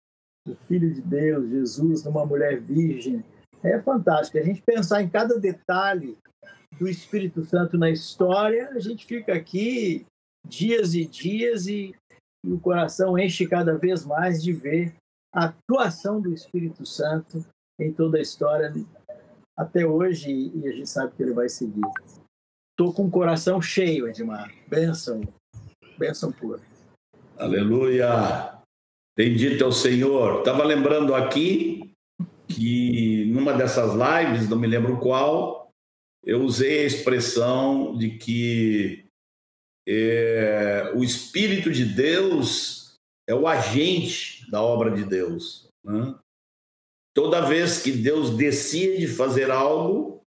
o 0.47 0.55
Filho 0.55 0.93
de 0.93 1.01
Deus, 1.01 1.49
Jesus, 1.49 2.05
numa 2.05 2.25
mulher 2.25 2.61
virgem. 2.61 3.25
É 3.63 3.79
fantástico. 3.81 4.39
A 4.39 4.43
gente 4.43 4.63
pensar 4.63 5.03
em 5.03 5.09
cada 5.09 5.39
detalhe 5.39 6.17
do 6.79 6.89
Espírito 6.89 7.45
Santo 7.45 7.77
na 7.77 7.91
história, 7.91 8.69
a 8.71 8.79
gente 8.79 9.05
fica 9.05 9.35
aqui 9.35 10.07
dias 10.47 10.95
e 10.95 11.05
dias 11.05 11.67
e, 11.67 11.95
e 12.45 12.53
o 12.53 12.61
coração 12.61 13.19
enche 13.19 13.47
cada 13.47 13.77
vez 13.77 14.05
mais 14.05 14.43
de 14.43 14.53
ver 14.53 14.95
a 15.33 15.47
atuação 15.47 16.21
do 16.21 16.33
Espírito 16.33 16.85
Santo 16.87 17.45
em 17.79 17.93
toda 17.93 18.19
a 18.19 18.23
história 18.23 18.73
até 19.57 19.87
hoje 19.87 20.53
e 20.55 20.69
a 20.69 20.73
gente 20.73 20.89
sabe 20.89 21.15
que 21.17 21.23
ele 21.23 21.33
vai 21.33 21.49
seguir. 21.49 21.83
Estou 22.71 22.93
com 22.93 23.07
o 23.07 23.11
coração 23.11 23.61
cheio, 23.61 24.09
Edmar. 24.09 24.53
Benção. 24.69 25.21
Benção 25.99 26.31
pura. 26.31 26.61
Aleluia. 27.37 28.59
Bendito 29.17 29.65
é 29.65 29.67
o 29.67 29.73
Senhor. 29.73 30.39
Estava 30.39 30.63
lembrando 30.65 31.15
aqui 31.15 31.93
que 32.47 33.27
numa 33.33 33.53
dessas 33.53 33.93
lives, 33.93 34.49
não 34.49 34.59
me 34.59 34.67
lembro 34.67 34.99
qual, 34.99 35.71
eu 36.25 36.43
usei 36.43 36.81
a 36.81 36.87
expressão 36.87 37.97
de 37.97 38.17
que 38.17 39.07
é, 39.87 40.93
o 40.95 41.03
Espírito 41.03 41.73
de 41.73 41.85
Deus 41.85 42.88
é 43.29 43.35
o 43.35 43.47
agente 43.47 44.51
da 44.51 44.63
obra 44.63 44.91
de 44.91 45.05
Deus. 45.05 45.69
Né? 45.85 46.19
Toda 47.15 47.47
vez 47.47 47.83
que 47.83 47.93
Deus 47.93 48.31
decide 48.37 49.07
fazer 49.07 49.51
algo, 49.51 50.23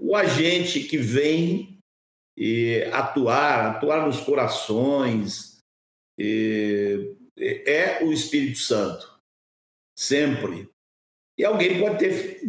o 0.00 0.16
agente 0.16 0.82
que 0.84 0.96
vem 0.96 1.78
atuar, 2.92 3.76
atuar 3.76 4.06
nos 4.06 4.20
corações, 4.20 5.60
é 6.18 8.02
o 8.02 8.12
Espírito 8.12 8.58
Santo, 8.58 9.20
sempre. 9.94 10.68
E 11.36 11.44
alguém 11.44 11.78
pode 11.78 11.98
ter 11.98 12.40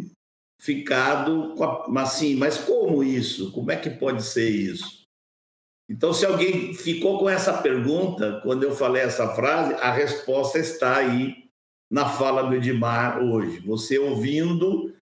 ficado 0.60 1.56
assim, 1.98 2.36
mas 2.36 2.58
como 2.58 3.04
isso? 3.04 3.52
Como 3.52 3.72
é 3.72 3.76
que 3.76 3.90
pode 3.90 4.24
ser 4.24 4.50
isso? 4.50 5.01
Então, 5.92 6.14
se 6.14 6.26
alguém 6.26 6.74
ficou 6.74 7.20
com 7.20 7.30
essa 7.30 7.62
pergunta, 7.62 8.40
quando 8.44 8.64
eu 8.64 8.74
falei 8.74 9.02
essa 9.02 9.36
frase, 9.36 9.74
a 9.74 9.92
resposta 9.92 10.58
está 10.58 10.96
aí 10.96 11.50
na 11.92 12.08
fala 12.08 12.44
do 12.44 12.56
Edmar 12.56 13.22
hoje. 13.22 13.60
Você 13.60 14.00
ouvindo 14.00 14.96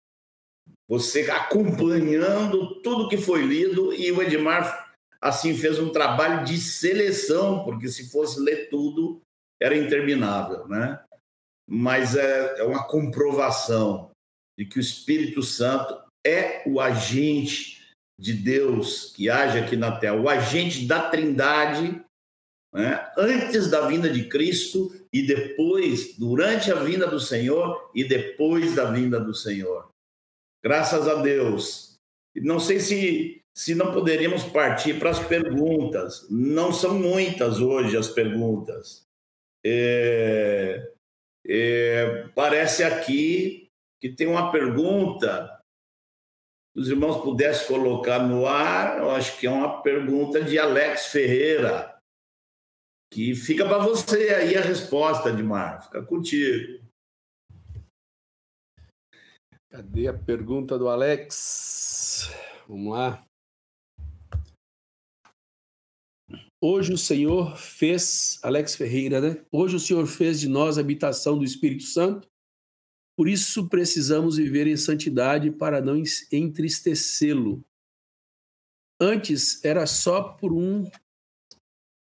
você 0.89 1.31
acompanhando 1.31 2.81
tudo 2.81 3.11
que 3.11 3.19
foi 3.19 3.43
lido 3.43 3.93
e 3.93 4.11
o 4.11 4.23
Edmar 4.23 4.91
assim 5.21 5.55
fez 5.55 5.79
um 5.79 5.91
trabalho 5.91 6.47
de 6.47 6.57
seleção, 6.57 7.63
porque 7.65 7.89
se 7.89 8.11
fosse 8.11 8.41
ler 8.41 8.71
tudo 8.71 9.21
era 9.61 9.77
interminável, 9.77 10.67
né? 10.67 10.99
Mas 11.69 12.17
é, 12.17 12.61
é 12.61 12.63
uma 12.63 12.87
comprovação 12.87 14.11
de 14.59 14.65
que 14.65 14.79
o 14.79 14.81
Espírito 14.81 15.43
Santo 15.43 16.01
é 16.27 16.63
o 16.67 16.81
agente 16.81 17.78
de 18.19 18.33
Deus 18.33 19.13
que 19.15 19.31
age 19.31 19.59
aqui 19.59 19.77
na 19.77 19.97
Terra, 19.97 20.17
o 20.17 20.29
agente 20.29 20.87
da 20.87 21.09
Trindade, 21.09 22.03
né? 22.75 23.11
antes 23.17 23.71
da 23.71 23.87
vinda 23.87 24.11
de 24.11 24.29
Cristo 24.29 24.93
e 25.13 25.23
depois, 25.23 26.17
durante 26.19 26.71
a 26.73 26.77
vinda 26.77 27.07
do 27.07 27.21
Senhor 27.21 27.91
e 27.95 28.05
depois 28.05 28.75
da 28.75 28.91
vinda 28.91 29.21
do 29.21 29.35
Senhor. 29.35 29.89
Graças 30.63 31.07
a 31.07 31.15
Deus. 31.23 31.95
Não 32.37 32.59
sei 32.59 32.81
se, 32.81 33.43
se 33.55 33.75
não 33.75 33.93
poderíamos 33.93 34.45
partir 34.45 34.99
para 34.99 35.11
as 35.11 35.21
perguntas. 35.21 36.27
Não 36.29 36.73
são 36.73 36.99
muitas 36.99 37.61
hoje 37.61 37.97
as 37.97 38.09
perguntas. 38.09 39.07
É, 39.65 40.93
é, 41.47 42.29
parece 42.35 42.83
aqui 42.85 43.71
que 44.01 44.09
tem 44.09 44.27
uma 44.27 44.51
pergunta. 44.51 45.58
Os 46.79 46.89
irmãos 46.89 47.21
pudessem 47.25 47.67
colocar 47.67 48.21
no 48.21 48.47
ar, 48.47 48.99
eu 48.99 49.11
acho 49.11 49.37
que 49.37 49.49
é 49.49 49.51
uma 49.51 49.83
pergunta 49.83 50.41
de 50.41 50.61
Alex 50.61 51.07
Ferreira, 51.07 52.01
que 53.13 53.35
fica 53.35 53.67
para 53.67 53.79
você 53.79 54.29
aí 54.29 54.57
a 54.57 54.61
resposta, 54.61 55.31
Edmar. 55.31 55.83
Fica 55.83 56.05
contigo. 56.05 56.81
Cadê 59.69 60.07
a 60.07 60.15
pergunta 60.15 60.79
do 60.79 60.89
Alex? 60.89 62.31
Vamos 62.69 62.93
lá. 62.93 63.27
Hoje 66.63 66.93
o 66.93 66.99
Senhor 66.99 67.57
fez, 67.57 68.39
Alex 68.45 68.77
Ferreira, 68.77 69.21
né? 69.21 69.45
Hoje 69.51 69.75
o 69.75 69.81
Senhor 69.81 70.07
fez 70.07 70.39
de 70.39 70.49
nós 70.49 70.79
a 70.79 70.81
habitação 70.81 71.37
do 71.37 71.45
Espírito 71.45 71.83
Santo. 71.83 72.29
Por 73.19 73.29
isso 73.29 73.69
precisamos 73.69 74.37
viver 74.37 74.69
em 74.69 74.77
santidade 74.77 75.51
para 75.51 75.81
não 75.81 76.01
entristecê-lo. 76.31 77.65
Antes 79.01 79.65
era 79.65 79.89
só 79.89 80.23
por 80.23 80.53
um 80.53 80.89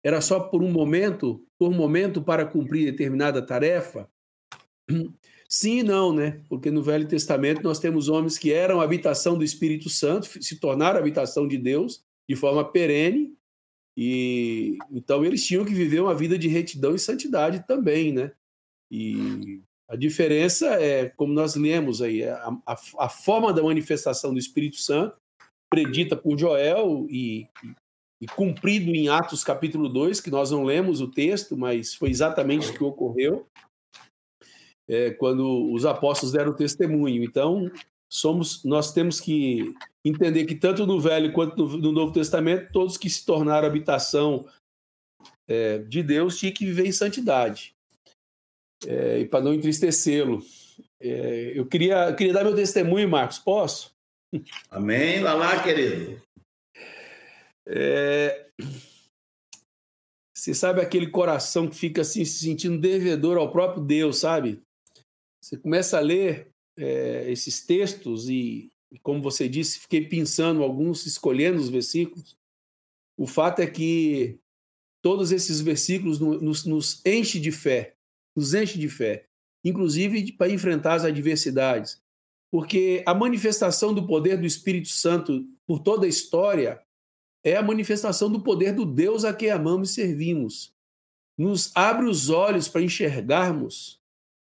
era 0.02 0.22
só 0.22 0.40
por 0.40 0.64
um 0.64 0.72
momento, 0.72 1.46
por 1.60 1.70
momento 1.70 2.22
para 2.22 2.46
cumprir 2.46 2.90
determinada 2.90 3.46
tarefa? 3.46 4.10
Sim 5.50 5.80
e 5.80 5.84
não, 5.84 6.16
né? 6.16 6.46
Porque 6.48 6.72
no 6.72 6.82
Velho 6.82 7.06
Testamento 7.06 7.62
nós 7.62 7.78
temos 7.78 8.08
homens 8.08 8.38
que 8.38 8.54
eram 8.54 8.80
habitação 8.80 9.38
do 9.38 9.44
Espírito 9.44 9.90
Santo, 9.90 10.42
se 10.42 10.62
tornaram 10.62 10.98
habitação 10.98 11.46
de 11.46 11.58
Deus 11.58 12.06
de 12.26 12.38
forma 12.38 12.64
perene, 12.72 13.36
e 13.98 14.78
então 14.90 15.26
eles 15.26 15.46
tinham 15.46 15.66
que 15.66 15.74
viver 15.74 16.00
uma 16.00 16.16
vida 16.16 16.40
de 16.40 16.48
retidão 16.48 16.96
e 16.96 17.00
santidade 17.00 17.68
também, 17.68 18.14
né? 18.14 18.32
E 18.90 19.62
a 19.92 19.98
diferença 19.98 20.68
é, 20.82 21.10
como 21.10 21.34
nós 21.34 21.56
lemos 21.56 22.02
aí, 22.02 22.24
a, 22.24 22.58
a, 22.66 22.76
a 23.00 23.10
forma 23.10 23.52
da 23.52 23.62
manifestação 23.62 24.32
do 24.32 24.40
Espírito 24.40 24.78
Santo, 24.78 25.18
predita 25.70 26.16
por 26.16 26.40
Joel 26.40 27.06
e, 27.10 27.42
e, 27.62 27.76
e 28.22 28.28
cumprido 28.28 28.90
em 28.92 29.10
Atos 29.10 29.44
capítulo 29.44 29.90
2, 29.90 30.22
que 30.22 30.32
nós 30.32 30.50
não 30.50 30.64
lemos 30.64 31.02
o 31.02 31.12
texto, 31.12 31.58
mas 31.58 31.94
foi 31.94 32.10
exatamente 32.10 32.70
o 32.70 32.74
que 32.74 32.84
ocorreu 32.86 33.46
é, 34.90 35.12
quando 35.12 35.70
os 35.74 35.86
apóstolos 35.86 36.32
deram 36.32 36.56
testemunho. 36.56 37.22
Então, 37.22 37.70
somos, 38.10 38.64
nós 38.64 38.94
temos 38.94 39.20
que 39.20 39.74
entender 40.06 40.46
que 40.46 40.56
tanto 40.56 40.88
no 40.88 41.02
Velho 41.02 41.34
quanto 41.34 41.58
no, 41.58 41.78
no 41.78 41.92
Novo 41.92 42.14
Testamento, 42.14 42.72
todos 42.72 42.98
que 42.98 43.10
se 43.10 43.26
tornaram 43.26 43.68
habitação 43.68 44.48
é, 45.50 45.80
de 45.80 46.02
Deus 46.02 46.38
tinham 46.38 46.54
que 46.54 46.66
viver 46.66 46.86
em 46.86 46.94
santidade. 46.94 47.76
É, 48.88 49.20
e 49.20 49.26
para 49.26 49.44
não 49.44 49.54
entristecê-lo. 49.54 50.44
É, 51.00 51.54
eu 51.56 51.66
queria, 51.66 52.10
eu 52.10 52.16
queria 52.16 52.34
dar 52.34 52.44
meu 52.44 52.56
testemunho, 52.56 53.10
Marcos, 53.10 53.40
posso? 53.40 53.96
Amém, 54.70 55.22
vai 55.22 55.38
lá, 55.38 55.62
querido. 55.62 56.22
É, 57.68 58.48
você 60.34 60.54
sabe 60.54 60.82
aquele 60.82 61.08
coração 61.08 61.68
que 61.68 61.76
fica 61.76 62.02
assim 62.02 62.26
se 62.26 62.40
sentindo 62.40 62.80
devedor 62.80 63.38
ao 63.38 63.52
próprio 63.52 63.84
Deus, 63.84 64.18
sabe? 64.18 64.60
Você 65.40 65.58
começa 65.58 65.98
a 65.98 66.02
ler 66.02 66.52
é, 66.78 67.32
esses 67.32 67.64
textos 67.66 68.30
e, 68.30 68.72
como 69.04 69.22
você 69.22 69.48
disse, 69.48 69.80
fiquei 69.80 70.08
pensando 70.08 70.64
alguns, 70.64 71.06
escolhendo 71.06 71.60
os 71.60 71.70
versículos. 71.70 72.36
O 73.18 73.28
fato 73.28 73.60
é 73.60 73.68
que 73.68 74.40
todos 75.02 75.32
esses 75.32 75.62
versículos 75.62 76.20
nos, 76.20 76.66
nos 76.66 77.06
enche 77.06 77.40
de 77.40 77.52
fé, 77.52 77.96
nos 78.36 78.54
enche 78.54 78.78
de 78.78 78.90
fé, 78.90 79.26
inclusive 79.64 80.32
para 80.34 80.50
enfrentar 80.50 80.96
as 80.96 81.06
adversidades, 81.06 82.02
porque 82.52 83.04
a 83.06 83.14
manifestação 83.14 83.94
do 83.94 84.06
poder 84.06 84.38
do 84.38 84.46
Espírito 84.46 84.90
Santo 84.90 85.48
por 85.66 85.80
toda 85.80 86.06
a 86.06 86.10
história 86.10 86.82
é 87.44 87.56
a 87.56 87.64
manifestação 87.64 88.30
do 88.30 88.42
poder 88.42 88.74
do 88.74 88.86
Deus 88.86 89.24
a 89.24 89.34
quem 89.34 89.50
amamos 89.50 89.92
e 89.92 89.94
servimos. 89.94 90.74
Nos 91.38 91.72
abre 91.76 92.06
os 92.08 92.30
olhos 92.30 92.68
para 92.68 92.82
enxergarmos 92.82 94.00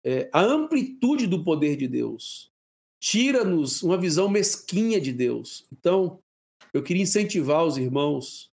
é, 0.03 0.29
a 0.33 0.41
amplitude 0.41 1.27
do 1.27 1.43
poder 1.43 1.77
de 1.77 1.87
Deus. 1.87 2.51
Tira-nos 2.99 3.81
uma 3.81 3.97
visão 3.97 4.27
mesquinha 4.27 4.99
de 4.99 5.13
Deus. 5.13 5.65
Então, 5.71 6.19
eu 6.73 6.83
queria 6.83 7.03
incentivar 7.03 7.63
os 7.65 7.77
irmãos 7.77 8.51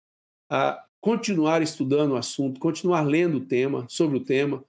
a 0.49 0.83
continuar 1.01 1.61
estudando 1.61 2.11
o 2.11 2.15
assunto, 2.15 2.59
continuar 2.59 3.01
lendo 3.01 3.37
o 3.37 3.45
tema, 3.45 3.85
sobre 3.89 4.17
o 4.17 4.23
tema. 4.23 4.63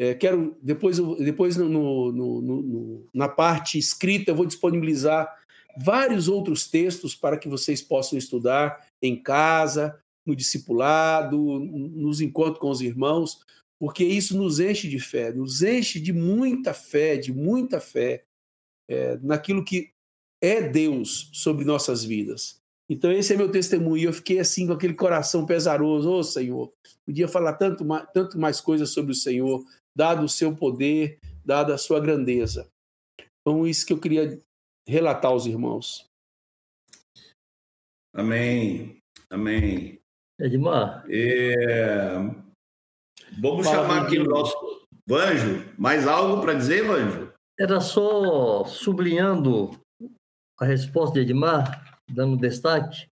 É, 0.00 0.14
quero, 0.14 0.56
depois, 0.62 0.98
depois 1.18 1.58
no, 1.58 1.68
no, 1.68 2.40
no, 2.40 3.08
na 3.12 3.28
parte 3.28 3.76
escrita, 3.76 4.30
eu 4.30 4.34
vou 4.34 4.46
disponibilizar 4.46 5.30
vários 5.76 6.26
outros 6.26 6.66
textos 6.66 7.14
para 7.14 7.36
que 7.36 7.50
vocês 7.50 7.82
possam 7.82 8.18
estudar 8.18 8.88
em 9.02 9.22
casa, 9.22 10.00
no 10.24 10.34
discipulado, 10.34 11.36
nos 11.38 12.22
encontros 12.22 12.58
com 12.58 12.70
os 12.70 12.80
irmãos, 12.80 13.44
porque 13.78 14.02
isso 14.02 14.38
nos 14.38 14.58
enche 14.58 14.88
de 14.88 14.98
fé, 14.98 15.34
nos 15.34 15.62
enche 15.62 16.00
de 16.00 16.14
muita 16.14 16.72
fé, 16.72 17.18
de 17.18 17.30
muita 17.30 17.78
fé 17.78 18.24
é, 18.88 19.18
naquilo 19.22 19.62
que 19.62 19.90
é 20.40 20.62
Deus 20.62 21.28
sobre 21.34 21.66
nossas 21.66 22.02
vidas. 22.02 22.58
Então, 22.88 23.12
esse 23.12 23.32
é 23.32 23.36
meu 23.36 23.48
testemunho. 23.48 24.08
Eu 24.08 24.12
fiquei 24.12 24.40
assim 24.40 24.66
com 24.66 24.72
aquele 24.72 24.94
coração 24.94 25.46
pesaroso. 25.46 26.10
Ô 26.10 26.18
oh, 26.18 26.24
Senhor, 26.24 26.72
podia 27.06 27.28
falar 27.28 27.52
tanto 27.52 27.84
mais, 27.84 28.04
tanto 28.12 28.36
mais 28.36 28.60
coisas 28.60 28.90
sobre 28.90 29.12
o 29.12 29.14
Senhor, 29.14 29.64
dado 29.96 30.24
o 30.24 30.28
seu 30.28 30.54
poder, 30.54 31.18
dada 31.44 31.74
a 31.74 31.78
sua 31.78 32.00
grandeza. 32.00 32.68
Então, 33.40 33.66
isso 33.66 33.86
que 33.86 33.92
eu 33.92 34.00
queria 34.00 34.40
relatar 34.86 35.30
aos 35.30 35.46
irmãos. 35.46 36.06
Amém. 38.14 39.00
Amém. 39.30 40.00
Edmar. 40.38 41.04
É... 41.08 42.16
Vamos 43.40 43.66
Fala 43.66 43.88
chamar 43.88 44.06
aqui 44.06 44.18
o 44.18 44.24
nosso 44.24 44.86
Vanjo. 45.06 45.72
Mais 45.78 46.06
algo 46.06 46.40
para 46.40 46.54
dizer, 46.54 46.84
Vanjo? 46.84 47.32
Era 47.58 47.80
só 47.80 48.64
sublinhando 48.64 49.78
a 50.58 50.64
resposta 50.64 51.14
de 51.14 51.20
Edmar, 51.20 52.00
dando 52.10 52.36
destaque, 52.36 53.06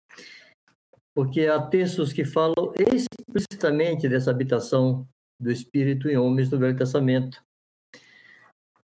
porque 1.14 1.46
há 1.46 1.60
textos 1.60 2.12
que 2.12 2.24
falam 2.24 2.72
explicitamente 2.78 4.08
dessa 4.08 4.30
habitação 4.30 5.06
do 5.40 5.50
Espírito 5.50 6.08
em 6.08 6.16
homens 6.16 6.48
do 6.48 6.58
Velho 6.58 6.76
Testamento. 6.76 7.44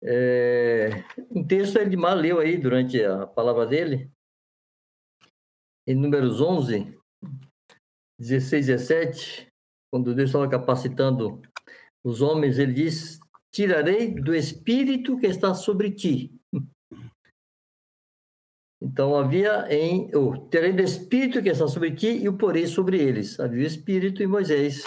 É, 0.04 1.04
um 1.30 1.46
texto 1.46 1.78
Edmar 1.78 2.16
leu 2.16 2.40
aí 2.40 2.56
durante 2.56 3.02
a 3.04 3.26
palavra 3.26 3.66
dele, 3.66 4.10
em 5.86 5.94
Números 5.94 6.40
11, 6.40 6.98
16 8.18 8.68
e 8.68 8.72
17, 8.72 9.48
quando 9.92 10.14
Deus 10.14 10.30
estava 10.30 10.48
capacitando 10.48 11.40
os 12.04 12.20
homens, 12.20 12.58
ele 12.58 12.72
diz: 12.72 13.20
Tirarei 13.54 14.12
do 14.12 14.34
espírito 14.34 15.18
que 15.18 15.26
está 15.26 15.54
sobre 15.54 15.90
ti. 15.90 16.34
Então 18.84 19.14
havia 19.14 19.72
em. 19.72 20.10
Oh, 20.12 20.36
terei 20.48 20.72
do 20.72 20.82
espírito 20.82 21.40
que 21.40 21.48
está 21.48 21.68
sobre 21.68 21.92
ti 21.92 22.08
e 22.08 22.28
o 22.28 22.36
porei 22.36 22.66
sobre 22.66 23.00
eles. 23.00 23.38
Havia 23.38 23.62
o 23.62 23.66
espírito 23.66 24.24
em 24.24 24.26
Moisés. 24.26 24.82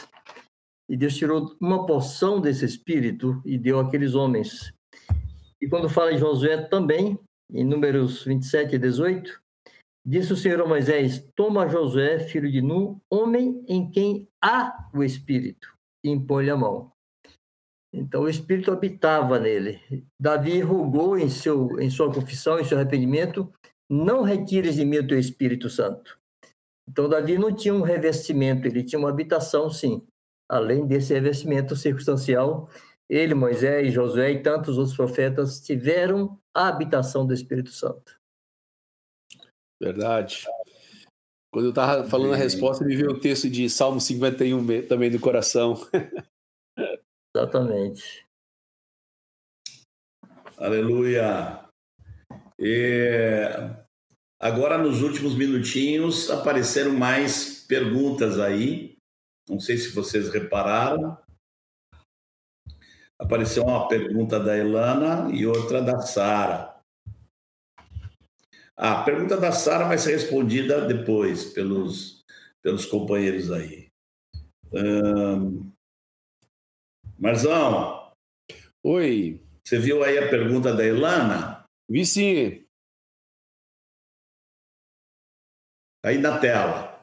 E 0.90 0.96
Deus 0.96 1.16
tirou 1.16 1.56
uma 1.60 1.86
porção 1.86 2.40
desse 2.40 2.66
espírito 2.66 3.42
e 3.46 3.58
deu 3.58 3.80
àqueles 3.80 4.14
homens. 4.14 4.74
E 5.62 5.68
quando 5.68 5.90
fala 5.90 6.14
em 6.14 6.18
Josué 6.18 6.58
também, 6.58 7.20
em 7.52 7.64
Números 7.64 8.24
27 8.24 8.76
e 8.76 8.80
18, 8.80 9.42
Disse 10.08 10.34
o 10.34 10.38
Senhor 10.38 10.62
a 10.62 10.68
Moisés: 10.68 11.28
Toma 11.36 11.68
Josué, 11.68 12.20
filho 12.20 12.52
de 12.52 12.62
Nun, 12.62 13.00
homem 13.12 13.66
em 13.68 13.90
quem 13.90 14.28
há 14.40 14.88
o 14.94 15.04
Espírito, 15.04 15.74
e 16.04 16.12
impõe-lhe 16.12 16.52
a 16.52 16.56
mão. 16.56 16.92
Então 17.92 18.22
o 18.22 18.30
Espírito 18.30 18.72
habitava 18.72 19.40
nele. 19.40 19.82
Davi 20.22 20.62
rogou 20.62 21.18
em, 21.18 21.28
seu, 21.28 21.80
em 21.80 21.90
sua 21.90 22.14
confissão, 22.14 22.60
em 22.60 22.64
seu 22.64 22.78
arrependimento: 22.78 23.52
Não 23.90 24.22
retires 24.22 24.76
de 24.76 24.86
mim 24.86 25.00
o 25.00 25.08
teu 25.08 25.18
Espírito 25.18 25.72
Santo. 25.72 26.20
Então 26.88 27.10
Davi 27.10 27.40
não 27.40 27.52
tinha 27.52 27.74
um 27.74 27.82
revestimento, 27.82 28.68
ele 28.68 28.84
tinha 28.84 29.00
uma 29.00 29.10
habitação, 29.10 29.72
sim. 29.72 30.06
Além 30.50 30.86
desse 30.86 31.14
revestimento 31.14 31.76
circunstancial, 31.76 32.70
ele, 33.10 33.34
Moisés, 33.34 33.94
Josué 33.94 34.32
e 34.32 34.44
tantos 34.44 34.78
outros 34.78 34.96
profetas 34.96 35.60
tiveram 35.60 36.40
a 36.54 36.68
habitação 36.68 37.26
do 37.26 37.34
Espírito 37.34 37.72
Santo. 37.72 38.20
Verdade. 39.82 40.48
Quando 41.52 41.66
eu 41.66 41.70
estava 41.70 42.04
falando 42.10 42.34
a 42.34 42.38
resposta, 42.38 42.84
me 42.84 42.96
veio 42.96 43.12
o 43.12 43.20
texto 43.20 43.50
de 43.50 43.70
Salmo 43.70 44.02
51 44.02 44.88
também 44.88 45.10
do 45.10 45.20
coração. 45.20 45.76
Exatamente. 47.36 48.26
Aleluia. 50.58 51.66
E 52.58 53.42
agora, 54.40 54.78
nos 54.78 55.02
últimos 55.02 55.36
minutinhos, 55.36 56.30
apareceram 56.32 56.94
mais 56.94 57.66
perguntas 57.68 58.40
aí. 58.40 58.95
Não 59.48 59.60
sei 59.60 59.78
se 59.78 59.90
vocês 59.92 60.30
repararam. 60.30 61.18
Apareceu 63.18 63.64
uma 63.64 63.88
pergunta 63.88 64.40
da 64.40 64.58
Elana 64.58 65.34
e 65.34 65.46
outra 65.46 65.82
da 65.82 66.02
Sara. 66.02 66.76
A 68.76 69.04
pergunta 69.04 69.38
da 69.38 69.52
Sara 69.52 69.86
vai 69.86 69.98
ser 69.98 70.12
respondida 70.12 70.86
depois 70.86 71.46
pelos, 71.46 72.26
pelos 72.62 72.86
companheiros 72.86 73.52
aí. 73.52 73.90
Um... 74.74 75.72
Marzão. 77.18 78.12
Oi. 78.84 79.42
Você 79.64 79.80
viu 79.80 80.04
aí 80.04 80.18
a 80.18 80.30
pergunta 80.30 80.76
da 80.76 80.86
Elana? 80.86 81.66
Vi 81.90 82.06
sim. 82.06 82.66
Aí 86.04 86.18
na 86.18 86.38
tela. 86.40 86.95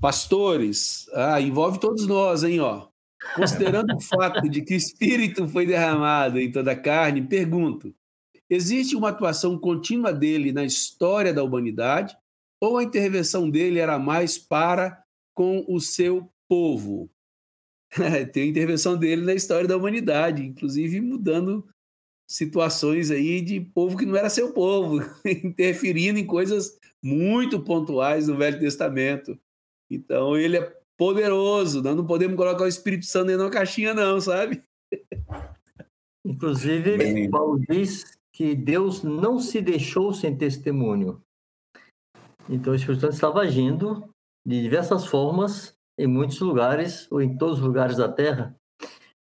Pastores, 0.00 1.08
ah, 1.14 1.40
envolve 1.40 1.80
todos 1.80 2.06
nós, 2.06 2.44
hein, 2.44 2.60
ó. 2.60 2.88
Considerando 3.34 3.96
o 3.96 4.00
fato 4.00 4.48
de 4.48 4.62
que 4.62 4.74
o 4.74 4.76
Espírito 4.76 5.48
foi 5.48 5.66
derramado 5.66 6.38
em 6.38 6.52
toda 6.52 6.72
a 6.72 6.76
carne, 6.76 7.26
pergunto: 7.26 7.94
Existe 8.48 8.94
uma 8.94 9.08
atuação 9.08 9.58
contínua 9.58 10.12
dele 10.12 10.52
na 10.52 10.64
história 10.64 11.34
da 11.34 11.42
humanidade 11.42 12.16
ou 12.60 12.78
a 12.78 12.84
intervenção 12.84 13.50
dele 13.50 13.80
era 13.80 13.98
mais 13.98 14.38
para 14.38 15.02
com 15.34 15.64
o 15.68 15.80
seu 15.80 16.30
povo? 16.48 17.10
Tem 18.32 18.44
a 18.44 18.46
intervenção 18.46 18.96
dele 18.96 19.22
na 19.22 19.34
história 19.34 19.66
da 19.66 19.76
humanidade, 19.76 20.44
inclusive 20.44 21.00
mudando 21.00 21.66
situações 22.28 23.10
aí 23.10 23.40
de 23.40 23.60
povo 23.60 23.96
que 23.96 24.06
não 24.06 24.16
era 24.16 24.28
seu 24.28 24.52
povo, 24.52 25.00
interferindo 25.26 26.18
em 26.18 26.26
coisas 26.26 26.78
muito 27.02 27.62
pontuais 27.62 28.26
do 28.26 28.36
Velho 28.36 28.58
Testamento. 28.58 29.38
Então 29.90 30.36
ele 30.36 30.58
é 30.58 30.76
poderoso, 30.96 31.82
nós 31.82 31.94
não 31.94 32.06
podemos 32.06 32.36
colocar 32.36 32.64
o 32.64 32.68
Espírito 32.68 33.06
Santo 33.06 33.26
dentro 33.26 33.44
da 33.44 33.50
caixinha 33.50 33.92
não, 33.92 34.20
sabe? 34.20 34.62
Inclusive, 36.24 36.96
Bem... 36.96 37.30
Paulo 37.30 37.60
diz 37.68 38.18
que 38.32 38.54
Deus 38.54 39.02
não 39.02 39.38
se 39.38 39.60
deixou 39.60 40.12
sem 40.12 40.36
testemunho. 40.36 41.22
Então 42.48 42.72
o 42.72 42.76
Espírito 42.76 43.02
Santo 43.02 43.14
estava 43.14 43.40
agindo 43.40 44.08
de 44.46 44.60
diversas 44.62 45.06
formas 45.06 45.76
em 45.98 46.06
muitos 46.06 46.40
lugares 46.40 47.10
ou 47.10 47.20
em 47.20 47.36
todos 47.36 47.58
os 47.58 47.64
lugares 47.64 47.96
da 47.96 48.08
Terra 48.08 48.56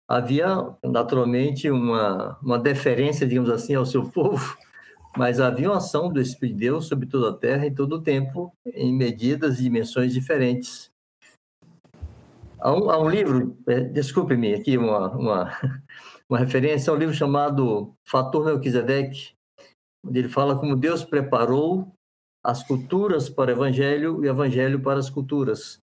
havia 0.08 0.76
naturalmente 0.84 1.70
uma, 1.70 2.38
uma 2.42 2.60
deferência, 2.60 3.28
digamos 3.28 3.50
assim, 3.50 3.76
ao 3.76 3.86
seu 3.86 4.08
povo, 4.12 4.58
mas 5.18 5.40
havia 5.40 5.70
uma 5.70 5.78
ação 5.78 6.12
do 6.12 6.20
Espírito 6.20 6.56
de 6.56 6.66
Deus 6.66 6.88
sobre 6.88 7.08
toda 7.08 7.30
a 7.30 7.38
terra 7.38 7.66
em 7.66 7.74
todo 7.74 7.98
o 7.98 8.02
tempo, 8.02 8.52
em 8.66 8.94
medidas 8.94 9.60
e 9.60 9.64
dimensões 9.64 10.14
diferentes. 10.14 10.92
Há 12.60 12.74
um, 12.74 12.90
há 12.90 13.00
um 13.00 13.10
livro, 13.10 13.58
é, 13.68 13.82
desculpe-me 13.82 14.54
aqui 14.54 14.78
uma, 14.78 15.10
uma, 15.12 15.52
uma 16.30 16.40
referência, 16.40 16.90
é 16.90 16.94
um 16.94 16.98
livro 16.98 17.14
chamado 17.14 17.94
Fator 18.04 18.46
Melquisedeque, 18.46 19.34
onde 20.06 20.20
ele 20.20 20.30
fala 20.30 20.58
como 20.58 20.76
Deus 20.76 21.04
preparou 21.04 21.92
as 22.44 22.64
culturas 22.64 23.30
para 23.30 23.52
o 23.52 23.54
Evangelho 23.54 24.24
e 24.24 24.28
o 24.28 24.32
Evangelho 24.32 24.82
para 24.82 25.00
as 25.00 25.10
culturas 25.10 25.82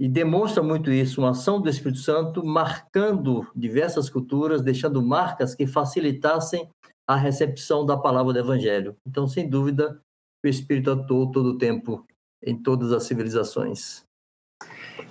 e 0.00 0.08
demonstra 0.08 0.62
muito 0.62 0.90
isso, 0.90 1.20
uma 1.20 1.32
ação 1.32 1.60
do 1.60 1.68
Espírito 1.68 2.00
Santo 2.00 2.42
marcando 2.42 3.46
diversas 3.54 4.08
culturas, 4.08 4.62
deixando 4.62 5.02
marcas 5.02 5.54
que 5.54 5.66
facilitassem 5.66 6.70
a 7.10 7.16
recepção 7.16 7.84
da 7.84 7.96
palavra 7.96 8.32
do 8.32 8.38
Evangelho. 8.38 8.96
Então, 9.04 9.26
sem 9.26 9.48
dúvida, 9.48 10.00
o 10.44 10.48
Espírito 10.48 10.92
atuou 10.92 11.32
todo 11.32 11.46
o 11.46 11.58
tempo 11.58 12.06
em 12.40 12.56
todas 12.56 12.92
as 12.92 13.02
civilizações. 13.02 14.04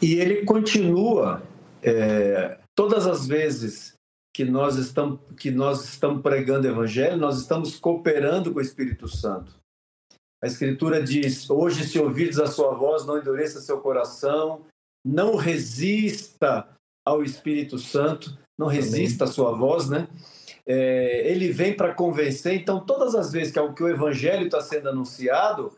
E 0.02 0.14
ele 0.14 0.46
continua 0.46 1.44
é, 1.84 2.58
todas 2.74 3.06
as 3.06 3.28
vezes 3.28 3.96
que 4.34 4.46
nós 4.46 4.78
estamos 4.78 5.20
que 5.38 5.52
nós 5.52 5.84
estamos 5.84 6.22
pregando 6.22 6.68
o 6.68 6.72
Evangelho, 6.72 7.18
nós 7.18 7.38
estamos 7.38 7.78
cooperando 7.78 8.54
com 8.54 8.60
o 8.60 8.62
Espírito 8.62 9.10
Santo. 9.10 9.60
A 10.42 10.48
Escritura 10.48 11.04
diz: 11.04 11.50
Hoje, 11.50 11.86
se 11.86 12.00
ouvides 12.00 12.40
a 12.40 12.48
sua 12.48 12.74
voz, 12.76 13.06
não 13.06 13.18
endureça 13.18 13.60
seu 13.60 13.82
coração, 13.82 14.66
não 15.06 15.36
resista 15.36 16.66
ao 17.06 17.24
Espírito 17.24 17.78
Santo, 17.78 18.38
não 18.58 18.68
resista 18.68 19.26
à 19.26 19.28
sua 19.28 19.52
voz, 19.52 19.90
né? 19.90 20.08
É, 20.72 21.24
ele 21.28 21.52
vem 21.52 21.76
para 21.76 21.96
convencer. 21.96 22.54
Então, 22.54 22.80
todas 22.80 23.16
as 23.16 23.32
vezes 23.32 23.52
que, 23.52 23.74
que 23.74 23.84
o 23.84 23.90
Evangelho 23.90 24.46
está 24.46 24.62
sendo 24.62 24.90
anunciado, 24.90 25.74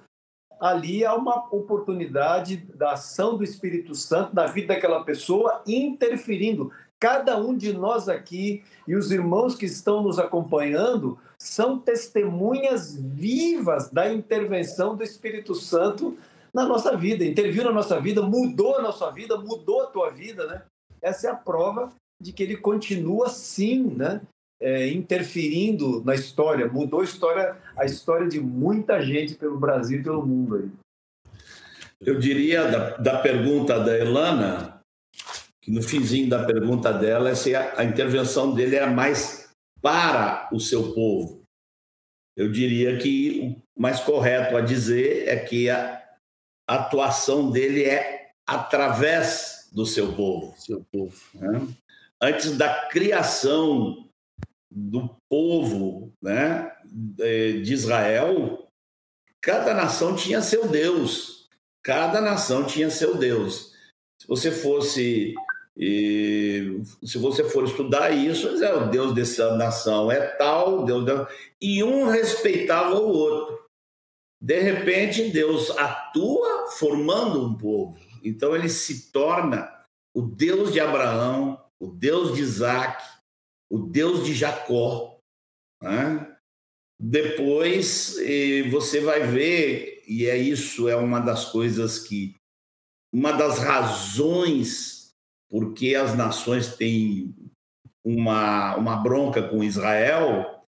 ali 0.60 1.06
há 1.06 1.16
uma 1.16 1.48
oportunidade 1.56 2.58
da 2.76 2.92
ação 2.92 3.38
do 3.38 3.44
Espírito 3.44 3.96
Santo 3.96 4.36
na 4.36 4.48
vida 4.48 4.74
daquela 4.74 5.04
pessoa 5.04 5.64
interferindo. 5.66 6.72
Cada 7.00 7.36
um 7.36 7.58
de 7.58 7.74
nós 7.74 8.08
aqui 8.08 8.64
e 8.88 8.96
os 8.96 9.12
irmãos 9.12 9.56
que 9.56 9.66
estão 9.66 10.04
nos 10.04 10.20
acompanhando 10.20 11.18
são 11.40 11.80
testemunhas 11.80 12.96
vivas 12.96 13.90
da 13.90 14.14
intervenção 14.14 14.96
do 14.96 15.04
Espírito 15.04 15.56
Santo 15.56 16.16
na 16.54 16.66
nossa 16.68 16.96
vida, 16.96 17.26
interviu 17.26 17.64
na 17.64 17.72
nossa 17.72 18.00
vida, 18.00 18.22
mudou 18.22 18.76
a 18.76 18.82
nossa 18.82 19.10
vida, 19.10 19.38
mudou 19.38 19.82
a 19.82 19.88
tua 19.88 20.12
vida, 20.12 20.46
né? 20.46 20.62
Essa 21.02 21.28
é 21.28 21.32
a 21.32 21.36
prova 21.36 21.92
de 22.22 22.32
que 22.32 22.44
ele 22.44 22.58
continua 22.58 23.30
sim, 23.30 23.84
né? 23.84 24.22
É, 24.64 24.88
interferindo 24.90 26.04
na 26.06 26.14
história, 26.14 26.68
mudou 26.68 27.02
a 27.02 27.04
história, 27.04 27.58
a 27.76 27.84
história 27.84 28.28
de 28.28 28.40
muita 28.40 29.02
gente 29.02 29.34
pelo 29.34 29.60
Brasil 29.60 30.00
e 30.00 30.04
pelo 30.04 30.24
mundo 30.24 30.56
aí. 30.58 30.70
Eu 32.00 32.20
diria 32.20 32.66
da, 32.66 32.98
da 32.98 33.20
pergunta 33.20 33.80
da 33.80 33.98
Elana, 33.98 34.82
que 35.62 35.72
no 35.72 35.82
finzinho 35.82 36.30
da 36.30 36.46
pergunta 36.46 36.94
dela 36.94 37.30
é 37.30 37.36
se 37.36 37.56
a, 37.56 37.80
a 37.80 37.84
intervenção 37.84 38.54
dele 38.54 38.76
era 38.76 38.90
mais 38.90 39.50
para 39.82 40.48
o 40.52 40.60
seu 40.60 40.94
povo. 40.94 41.42
Eu 42.36 42.52
diria 42.52 42.98
que 42.98 43.58
o 43.76 43.82
mais 43.82 44.00
correto 44.00 44.56
a 44.56 44.62
dizer 44.62 45.28
é 45.28 45.38
que 45.38 45.70
a, 45.70 46.02
a 46.68 46.76
atuação 46.76 47.52
dele 47.52 47.84
é 47.84 48.32
através 48.48 49.70
do 49.72 49.86
seu 49.86 50.14
povo. 50.14 50.54
Seu 50.58 50.84
povo 50.92 51.16
né? 51.36 51.68
Antes 52.22 52.58
da 52.58 52.88
criação 52.88 54.10
do 54.72 55.16
povo 55.30 56.14
né, 56.22 56.72
de 56.86 57.74
Israel, 57.74 58.68
cada 59.42 59.74
nação 59.74 60.16
tinha 60.16 60.42
seu 60.42 60.68
Deus. 60.68 61.50
Cada 61.84 62.22
nação 62.22 62.64
tinha 62.64 62.90
seu 62.90 63.16
Deus. 63.16 63.74
Se 64.20 64.28
você 64.28 64.52
fosse 64.52 65.36
e 65.76 66.82
se 67.04 67.18
você 67.18 67.44
for 67.46 67.64
estudar 67.64 68.12
isso, 68.12 68.48
é 68.64 68.74
o 68.74 68.90
Deus 68.90 69.16
dessa 69.16 69.56
nação 69.56 70.12
é 70.12 70.20
tal, 70.20 70.86
Deus 70.86 71.28
e 71.62 71.84
um 71.84 72.08
respeitava 72.08 73.00
o 73.00 73.08
outro. 73.08 73.62
De 74.40 74.60
repente, 74.60 75.30
Deus 75.30 75.70
atua 75.78 76.68
formando 76.72 77.46
um 77.46 77.56
povo. 77.56 77.98
Então, 78.24 78.56
ele 78.56 78.70
se 78.70 79.12
torna 79.12 79.72
o 80.14 80.22
Deus 80.22 80.74
de 80.74 80.80
Abraão, 80.80 81.64
o 81.80 81.88
Deus 81.88 82.36
de 82.36 82.42
Isaac, 82.42 83.04
o 83.72 83.80
Deus 83.80 84.26
de 84.26 84.34
Jacó. 84.34 85.18
Né? 85.82 86.36
Depois, 87.00 88.18
você 88.70 89.00
vai 89.00 89.26
ver, 89.26 90.04
e 90.08 90.26
é 90.26 90.38
isso, 90.38 90.90
é 90.90 90.96
uma 90.96 91.20
das 91.20 91.46
coisas 91.46 91.98
que. 91.98 92.36
Uma 93.14 93.32
das 93.32 93.60
razões 93.60 95.02
porque 95.50 95.96
as 95.96 96.16
nações 96.16 96.76
têm 96.78 97.36
uma, 98.06 98.78
uma 98.78 98.96
bronca 98.96 99.44
com 99.44 99.62
Israel 99.62 100.62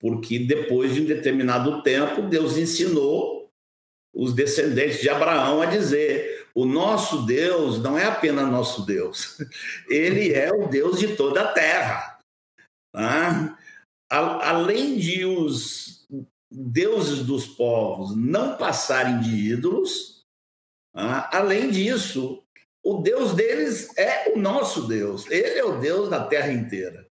porque 0.00 0.38
depois 0.38 0.94
de 0.94 1.02
um 1.02 1.04
determinado 1.04 1.82
tempo, 1.82 2.22
Deus 2.22 2.56
ensinou 2.56 3.50
os 4.14 4.32
descendentes 4.32 5.00
de 5.00 5.10
Abraão 5.10 5.60
a 5.60 5.66
dizer: 5.66 6.48
o 6.54 6.64
nosso 6.64 7.26
Deus 7.26 7.78
não 7.78 7.98
é 7.98 8.06
apenas 8.06 8.50
nosso 8.50 8.86
Deus, 8.86 9.38
ele 9.88 10.32
é 10.32 10.50
o 10.50 10.68
Deus 10.68 10.98
de 10.98 11.14
toda 11.14 11.42
a 11.42 11.52
terra. 11.52 12.19
Tá? 12.92 13.58
Além 14.08 14.96
de 14.98 15.24
os 15.24 16.06
deuses 16.50 17.24
dos 17.24 17.46
povos 17.46 18.16
não 18.16 18.56
passarem 18.56 19.20
de 19.20 19.52
ídolos, 19.52 20.26
tá? 20.92 21.30
além 21.32 21.70
disso, 21.70 22.42
o 22.82 23.02
Deus 23.02 23.34
deles 23.34 23.96
é 23.96 24.32
o 24.32 24.38
nosso 24.38 24.88
Deus, 24.88 25.30
ele 25.30 25.58
é 25.58 25.64
o 25.64 25.78
Deus 25.78 26.08
da 26.08 26.24
terra 26.26 26.52
inteira. 26.52 27.08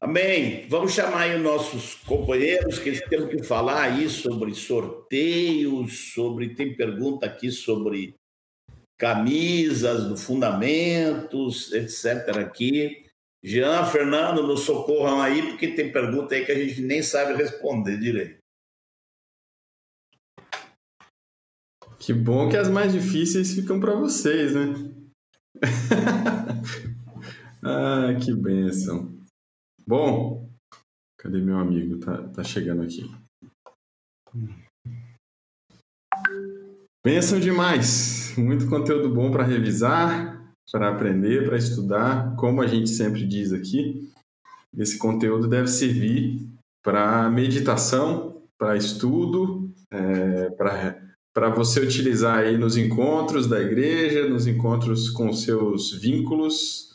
Amém. 0.00 0.68
Vamos 0.68 0.92
chamar 0.92 1.22
aí 1.22 1.36
os 1.36 1.42
nossos 1.42 1.94
companheiros 1.94 2.78
que 2.78 2.90
eles 2.90 3.00
têm 3.08 3.26
que 3.26 3.42
falar 3.42 3.84
aí 3.84 4.10
sobre 4.10 4.54
sorteios, 4.54 6.12
sobre 6.12 6.54
tem 6.54 6.76
pergunta 6.76 7.24
aqui 7.24 7.50
sobre 7.50 8.14
camisas 8.98 10.08
do 10.08 10.16
fundamentos, 10.16 11.72
etc. 11.72 12.38
Aqui. 12.38 13.04
Jean, 13.42 13.84
Fernando, 13.84 14.42
nos 14.42 14.60
socorram 14.60 15.20
aí, 15.20 15.50
porque 15.50 15.68
tem 15.68 15.92
pergunta 15.92 16.34
aí 16.34 16.46
que 16.46 16.52
a 16.52 16.54
gente 16.54 16.80
nem 16.80 17.02
sabe 17.02 17.34
responder 17.34 17.98
direito. 17.98 18.42
Que 21.98 22.12
bom 22.12 22.48
que 22.48 22.56
as 22.56 22.68
mais 22.68 22.92
difíceis 22.92 23.54
ficam 23.54 23.80
para 23.80 23.94
vocês, 23.94 24.54
né? 24.54 24.74
ah, 27.62 28.14
que 28.22 28.34
bênção. 28.34 29.18
Bom, 29.86 30.50
cadê 31.18 31.38
meu 31.38 31.58
amigo? 31.58 31.98
Tá, 32.00 32.28
tá 32.28 32.44
chegando 32.44 32.82
aqui. 32.82 33.10
Pensam 37.04 37.38
demais. 37.38 38.34
Muito 38.38 38.66
conteúdo 38.66 39.10
bom 39.10 39.30
para 39.30 39.44
revisar, 39.44 40.42
para 40.72 40.88
aprender, 40.88 41.44
para 41.44 41.58
estudar. 41.58 42.34
Como 42.36 42.62
a 42.62 42.66
gente 42.66 42.88
sempre 42.88 43.26
diz 43.26 43.52
aqui, 43.52 44.10
esse 44.76 44.96
conteúdo 44.96 45.46
deve 45.46 45.68
servir 45.68 46.48
para 46.82 47.30
meditação, 47.30 48.42
para 48.58 48.76
estudo, 48.76 49.70
é, 49.92 50.48
para 50.50 51.50
você 51.50 51.80
utilizar 51.80 52.38
aí 52.38 52.56
nos 52.56 52.76
encontros 52.76 53.46
da 53.46 53.60
igreja, 53.60 54.26
nos 54.26 54.46
encontros 54.46 55.10
com 55.10 55.30
seus 55.32 55.92
vínculos 55.92 56.94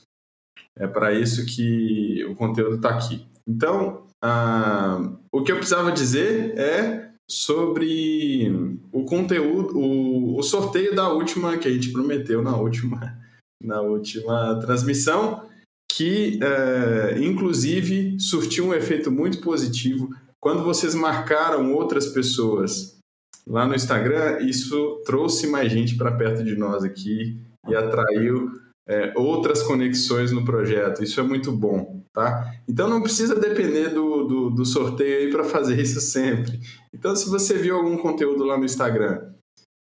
é 0.79 0.87
para 0.87 1.13
isso 1.13 1.45
que 1.45 2.23
o 2.25 2.35
conteúdo 2.35 2.77
está 2.77 2.89
aqui. 2.89 3.27
Então, 3.45 4.07
ah, 4.23 5.11
o 5.31 5.43
que 5.43 5.51
eu 5.51 5.57
precisava 5.57 5.91
dizer 5.91 6.57
é 6.57 7.08
sobre 7.29 8.51
o 8.91 9.05
conteúdo, 9.05 9.77
o, 9.77 10.37
o 10.37 10.43
sorteio 10.43 10.95
da 10.95 11.09
última 11.13 11.57
que 11.57 11.67
a 11.67 11.71
gente 11.71 11.91
prometeu 11.91 12.41
na 12.41 12.57
última, 12.57 13.19
na 13.61 13.81
última 13.81 14.59
transmissão, 14.59 15.47
que 15.91 16.39
é, 16.41 17.19
inclusive 17.19 18.19
surtiu 18.19 18.65
um 18.65 18.73
efeito 18.73 19.11
muito 19.11 19.39
positivo. 19.41 20.09
Quando 20.41 20.63
vocês 20.63 20.95
marcaram 20.95 21.73
outras 21.73 22.07
pessoas 22.07 22.97
lá 23.45 23.67
no 23.67 23.75
Instagram, 23.75 24.39
isso 24.41 25.01
trouxe 25.05 25.47
mais 25.47 25.71
gente 25.71 25.95
para 25.95 26.15
perto 26.15 26.43
de 26.43 26.55
nós 26.55 26.83
aqui 26.83 27.37
e 27.67 27.75
atraiu 27.75 28.51
é, 28.87 29.13
outras 29.15 29.61
conexões 29.61 30.31
no 30.31 30.43
projeto. 30.45 31.03
Isso 31.03 31.19
é 31.19 31.23
muito 31.23 31.51
bom, 31.51 31.98
tá? 32.13 32.53
Então 32.67 32.89
não 32.89 33.01
precisa 33.01 33.35
depender 33.35 33.89
do, 33.89 34.23
do, 34.25 34.49
do 34.49 34.65
sorteio 34.65 35.19
aí 35.19 35.31
para 35.31 35.43
fazer 35.43 35.79
isso 35.81 36.01
sempre. 36.01 36.59
Então, 36.93 37.15
se 37.15 37.29
você 37.29 37.57
viu 37.57 37.75
algum 37.75 37.97
conteúdo 37.97 38.43
lá 38.43 38.57
no 38.57 38.65
Instagram 38.65 39.33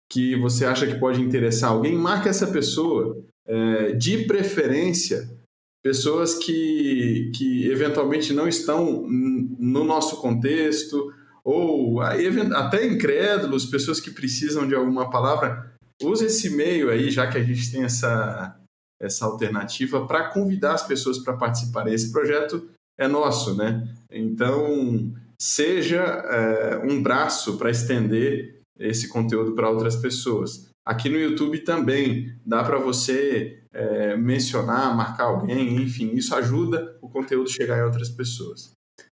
que 0.10 0.36
você 0.36 0.66
acha 0.66 0.86
que 0.86 1.00
pode 1.00 1.22
interessar 1.22 1.72
alguém, 1.72 1.96
marque 1.96 2.28
essa 2.28 2.48
pessoa. 2.48 3.18
É, 3.48 3.94
de 3.94 4.26
preferência, 4.26 5.30
pessoas 5.84 6.36
que, 6.36 7.32
que 7.36 7.70
eventualmente 7.70 8.34
não 8.34 8.48
estão 8.48 9.06
no 9.08 9.84
nosso 9.84 10.22
contexto, 10.22 11.12
ou 11.44 12.02
até 12.02 12.86
incrédulos, 12.86 13.66
pessoas 13.66 14.00
que 14.00 14.12
precisam 14.12 14.68
de 14.68 14.76
alguma 14.76 15.10
palavra. 15.10 15.72
Use 16.02 16.26
esse 16.26 16.50
meio 16.52 16.90
aí, 16.90 17.10
já 17.10 17.28
que 17.28 17.38
a 17.38 17.44
gente 17.44 17.72
tem 17.72 17.84
essa, 17.84 18.56
essa 19.02 19.26
alternativa 19.26 20.06
para 20.06 20.30
convidar 20.30 20.74
as 20.74 20.88
pessoas 20.88 21.18
para 21.18 21.34
participar. 21.34 21.88
Esse 21.88 22.12
projeto 22.12 22.70
é 22.98 23.08
nosso, 23.08 23.56
né? 23.56 23.88
Então, 24.12 25.12
seja 25.40 26.02
é, 26.02 26.78
um 26.86 27.02
braço 27.02 27.58
para 27.58 27.72
estender 27.72 28.62
esse 28.80 29.08
conteúdo 29.10 29.54
para 29.54 29.70
outras 29.70 29.96
pessoas. 29.96 30.70
Aqui 30.86 31.10
no 31.10 31.18
YouTube 31.18 31.60
também 31.60 32.34
dá 32.46 32.64
para 32.64 32.78
você 32.78 33.60
é, 33.74 34.16
mencionar, 34.16 34.96
marcar 34.96 35.26
alguém, 35.26 35.76
enfim, 35.82 36.12
isso 36.14 36.36
ajuda 36.36 36.98
o 37.02 37.10
conteúdo 37.10 37.50
chegar 37.50 37.80
em 37.80 37.84
outras 37.84 38.10
pessoas. 38.10 38.72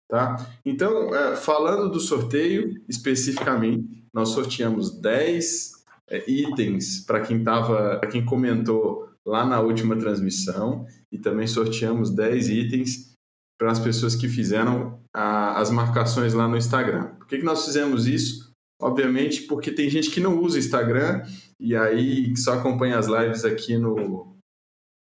Tá? 0.08 0.36
Então, 0.64 1.14
é, 1.14 1.36
falando 1.36 1.90
do 1.90 2.00
sorteio 2.00 2.80
especificamente, 2.88 4.04
nós 4.14 4.30
sorteamos 4.30 4.90
10 5.00 5.72
é, 6.08 6.30
itens 6.30 7.04
para 7.04 7.20
quem 7.20 7.42
tava, 7.42 8.00
quem 8.10 8.24
comentou 8.24 9.05
lá 9.26 9.44
na 9.44 9.60
última 9.60 9.96
transmissão 9.96 10.86
e 11.10 11.18
também 11.18 11.46
sorteamos 11.46 12.10
10 12.10 12.48
itens 12.48 13.12
para 13.58 13.72
as 13.72 13.80
pessoas 13.80 14.14
que 14.14 14.28
fizeram 14.28 15.00
a, 15.14 15.58
as 15.60 15.70
marcações 15.70 16.32
lá 16.32 16.46
no 16.46 16.56
Instagram. 16.56 17.14
Por 17.16 17.26
que, 17.26 17.38
que 17.38 17.44
nós 17.44 17.64
fizemos 17.64 18.06
isso? 18.06 18.52
Obviamente 18.80 19.42
porque 19.42 19.72
tem 19.72 19.88
gente 19.90 20.10
que 20.10 20.20
não 20.20 20.40
usa 20.40 20.58
Instagram 20.58 21.22
e 21.58 21.74
aí 21.74 22.36
só 22.36 22.54
acompanha 22.54 22.98
as 22.98 23.06
lives 23.06 23.44
aqui 23.44 23.76
no, 23.76 24.36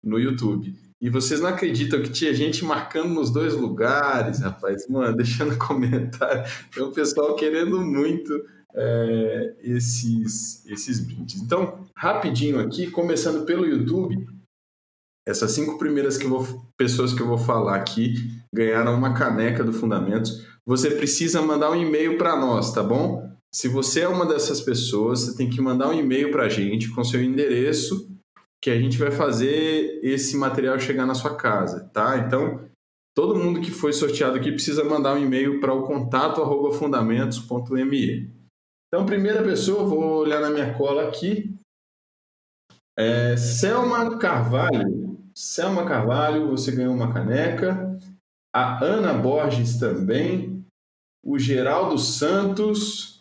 no 0.04 0.20
YouTube. 0.20 0.74
E 1.02 1.10
vocês 1.10 1.42
não 1.42 1.50
acreditam 1.50 2.02
que 2.02 2.10
tinha 2.10 2.34
gente 2.34 2.64
marcando 2.64 3.10
nos 3.10 3.32
dois 3.32 3.54
lugares, 3.54 4.40
rapaz, 4.40 4.88
mano, 4.88 5.16
deixando 5.18 5.58
comentário. 5.58 6.44
Tem 6.74 6.84
o 6.84 6.92
pessoal 6.92 7.36
querendo 7.36 7.82
muito 7.82 8.32
é, 8.76 9.56
esses, 9.62 10.66
esses 10.66 11.00
brindes. 11.00 11.42
Então, 11.42 11.86
rapidinho 11.96 12.60
aqui, 12.60 12.92
começando 12.92 13.46
pelo 13.46 13.66
YouTube, 13.66 14.28
essas 15.28 15.52
cinco 15.52 15.78
primeiras 15.78 16.18
que 16.18 16.28
vou, 16.28 16.46
pessoas 16.78 17.14
que 17.14 17.22
eu 17.22 17.28
vou 17.28 17.38
falar 17.38 17.76
aqui 17.76 18.16
ganharam 18.54 18.96
uma 18.96 19.14
caneca 19.14 19.64
do 19.64 19.74
Fundamentos. 19.74 20.46
Você 20.66 20.92
precisa 20.92 21.42
mandar 21.42 21.72
um 21.72 21.76
e-mail 21.76 22.18
para 22.18 22.36
nós, 22.36 22.72
tá 22.74 22.84
bom? 22.84 23.30
Se 23.54 23.68
você 23.68 24.02
é 24.02 24.08
uma 24.08 24.26
dessas 24.26 24.62
pessoas, 24.62 25.22
você 25.22 25.38
tem 25.38 25.50
que 25.50 25.62
mandar 25.62 25.90
um 25.90 25.98
e-mail 25.98 26.32
para 26.32 26.44
a 26.44 26.50
gente 26.50 26.90
com 26.90 27.04
seu 27.04 27.24
endereço, 27.24 28.12
que 28.62 28.70
a 28.70 28.80
gente 28.80 28.98
vai 28.98 29.12
fazer 29.12 30.00
esse 30.04 30.36
material 30.36 30.78
chegar 30.80 31.06
na 31.06 31.14
sua 31.14 31.36
casa, 31.36 31.90
tá? 31.94 32.18
Então, 32.18 32.60
todo 33.16 33.36
mundo 33.36 33.62
que 33.62 33.72
foi 33.72 33.94
sorteado 33.94 34.38
aqui 34.38 34.52
precisa 34.52 34.84
mandar 34.84 35.16
um 35.16 35.24
e-mail 35.24 35.60
para 35.60 35.74
o 35.74 35.84
contato 35.84 36.42
fundamentos.me. 36.74 38.35
Então, 38.96 39.06
primeira 39.06 39.44
pessoa, 39.44 39.84
vou 39.84 40.20
olhar 40.20 40.40
na 40.40 40.50
minha 40.50 40.74
cola 40.78 41.10
aqui. 41.10 41.54
É 42.98 43.36
Selma 43.36 44.18
Carvalho. 44.18 45.20
Selma 45.36 45.86
Carvalho, 45.86 46.48
você 46.48 46.72
ganhou 46.72 46.94
uma 46.94 47.14
caneca. 47.14 48.00
A 48.56 48.82
Ana 48.82 49.14
Borges 49.14 49.78
também. 49.78 50.66
O 51.22 51.38
Geraldo 51.38 51.98
Santos. 52.00 53.20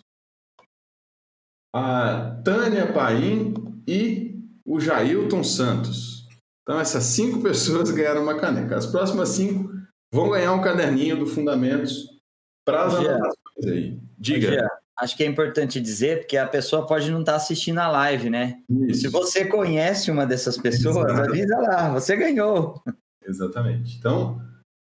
A 1.74 2.40
Tânia 2.44 2.92
Paim 2.92 3.82
e 3.84 4.40
o 4.64 4.78
Jailton 4.78 5.42
Santos. 5.42 6.28
Então, 6.62 6.78
essas 6.78 7.02
cinco 7.02 7.42
pessoas 7.42 7.90
ganharam 7.90 8.22
uma 8.22 8.38
caneca. 8.38 8.76
As 8.76 8.86
próximas 8.86 9.30
cinco 9.30 9.72
vão 10.14 10.30
ganhar 10.30 10.52
um 10.52 10.62
caderninho 10.62 11.18
do 11.18 11.26
Fundamentos 11.26 12.16
para 12.64 12.84
as 12.84 12.94
anotações 12.94 13.66
aí. 13.66 14.01
Diga 14.16 14.68
acho 14.98 15.16
que 15.16 15.24
é 15.24 15.26
importante 15.26 15.80
dizer, 15.80 16.20
porque 16.20 16.36
a 16.36 16.46
pessoa 16.46 16.86
pode 16.86 17.10
não 17.10 17.20
estar 17.20 17.32
tá 17.32 17.36
assistindo 17.36 17.78
a 17.78 17.88
live, 17.88 18.30
né? 18.30 18.62
Isso. 18.88 19.02
Se 19.02 19.08
você 19.08 19.44
conhece 19.46 20.10
uma 20.10 20.26
dessas 20.26 20.56
pessoas, 20.56 21.10
Exato. 21.10 21.30
avisa 21.30 21.58
lá, 21.58 21.92
você 21.92 22.16
ganhou. 22.16 22.82
Exatamente. 23.26 23.96
Então, 23.96 24.40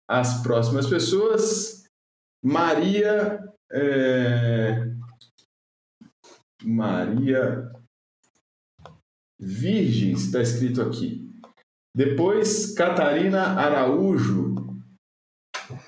as 0.08 0.42
próximas 0.42 0.86
pessoas, 0.86 1.84
Maria. 2.44 3.48
É... 3.70 4.90
Maria 6.64 7.72
Virgens, 9.40 10.26
está 10.26 10.40
escrito 10.40 10.80
aqui. 10.80 11.28
Depois, 11.94 12.72
Catarina 12.74 13.58
Araújo, 13.58 14.54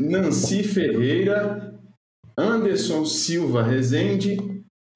Nancy 0.01 0.65
Ferreira 0.65 1.74
Anderson 2.37 3.05
Silva 3.05 3.63
Rezende 3.63 4.37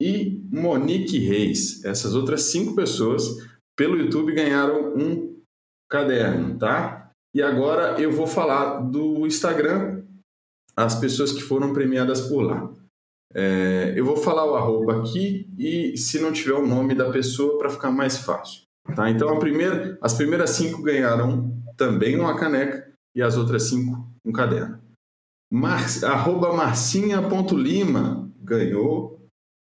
e 0.01 0.41
Monique 0.51 1.17
Reis. 1.19 1.83
Essas 1.83 2.15
outras 2.15 2.43
cinco 2.43 2.75
pessoas 2.75 3.23
pelo 3.77 3.97
YouTube 3.97 4.33
ganharam 4.33 4.93
um 4.95 5.39
caderno, 5.89 6.57
tá? 6.57 7.11
E 7.33 7.41
agora 7.41 8.01
eu 8.01 8.11
vou 8.11 8.27
falar 8.27 8.79
do 8.81 9.25
Instagram, 9.25 10.03
as 10.75 10.95
pessoas 10.99 11.31
que 11.31 11.41
foram 11.41 11.73
premiadas 11.73 12.21
por 12.21 12.41
lá. 12.41 12.73
É, 13.33 13.93
eu 13.95 14.03
vou 14.03 14.17
falar 14.17 14.45
o 14.45 14.55
arroba 14.55 14.99
aqui 14.99 15.47
e 15.57 15.95
se 15.95 16.19
não 16.19 16.31
tiver 16.31 16.53
o 16.53 16.65
nome 16.65 16.95
da 16.95 17.11
pessoa 17.11 17.59
para 17.59 17.69
ficar 17.69 17.91
mais 17.91 18.17
fácil. 18.17 18.63
Tá? 18.95 19.09
Então 19.09 19.37
primeira, 19.37 19.97
as 20.01 20.15
primeiras 20.15 20.51
cinco 20.51 20.81
ganharam 20.81 21.55
também 21.77 22.19
uma 22.19 22.35
caneca 22.35 22.91
e 23.15 23.21
as 23.21 23.37
outras 23.37 23.63
cinco 23.63 24.09
um 24.25 24.31
caderno. 24.31 24.79
Mar, 25.51 25.83
arroba 26.03 26.55
marcinha.lima 26.55 28.31
ganhou, 28.39 29.27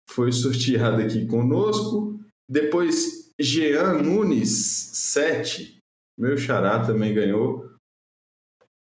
foi 0.09 0.31
sorteado 0.31 1.01
aqui 1.01 1.27
conosco. 1.27 2.19
Depois, 2.49 3.31
Jean 3.39 4.01
Nunes, 4.01 4.49
7, 4.93 5.77
meu 6.17 6.37
xará 6.37 6.83
também 6.83 7.13
ganhou 7.13 7.71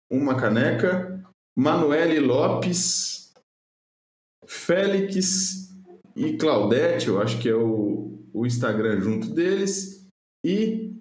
uma 0.09 0.35
caneca. 0.35 1.23
Manuele 1.55 2.19
Lopes, 2.19 3.33
Félix 4.47 5.69
e 6.15 6.37
Claudete, 6.37 7.09
eu 7.09 7.21
acho 7.21 7.39
que 7.39 7.49
é 7.49 7.55
o, 7.55 8.17
o 8.33 8.45
Instagram 8.45 9.01
junto 9.01 9.29
deles. 9.29 10.07
E 10.43 10.95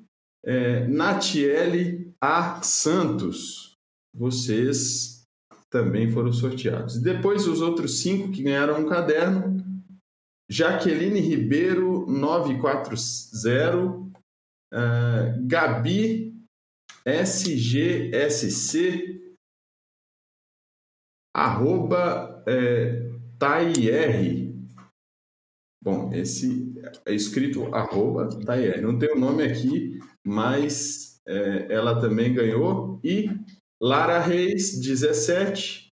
é, 0.44 0.86
Natiele 0.86 2.12
A. 2.20 2.60
Santos. 2.62 3.76
Vocês 4.12 5.17
também 5.70 6.10
foram 6.10 6.32
sorteados. 6.32 6.98
Depois, 7.00 7.46
os 7.46 7.60
outros 7.60 8.00
cinco 8.00 8.30
que 8.30 8.42
ganharam 8.42 8.80
um 8.80 8.88
caderno: 8.88 9.56
Jaqueline 10.48 11.20
Ribeiro, 11.20 12.06
940, 12.06 12.94
uh, 14.72 15.46
Gabi 15.46 16.28
SGSC, 17.08 18.58
arroba 21.34 22.44
é, 22.46 23.08
Taier. 23.38 24.48
Bom, 25.82 26.12
esse 26.12 26.74
é 27.06 27.14
escrito 27.14 27.74
arroba 27.74 28.28
Taier. 28.44 28.82
Não 28.82 28.98
tem 28.98 29.10
o 29.12 29.18
nome 29.18 29.44
aqui, 29.44 29.98
mas 30.26 31.22
é, 31.26 31.72
ela 31.72 32.00
também 32.00 32.34
ganhou. 32.34 33.00
E 33.02 33.30
Lara 33.80 34.18
Reis, 34.18 34.80
17. 34.80 35.88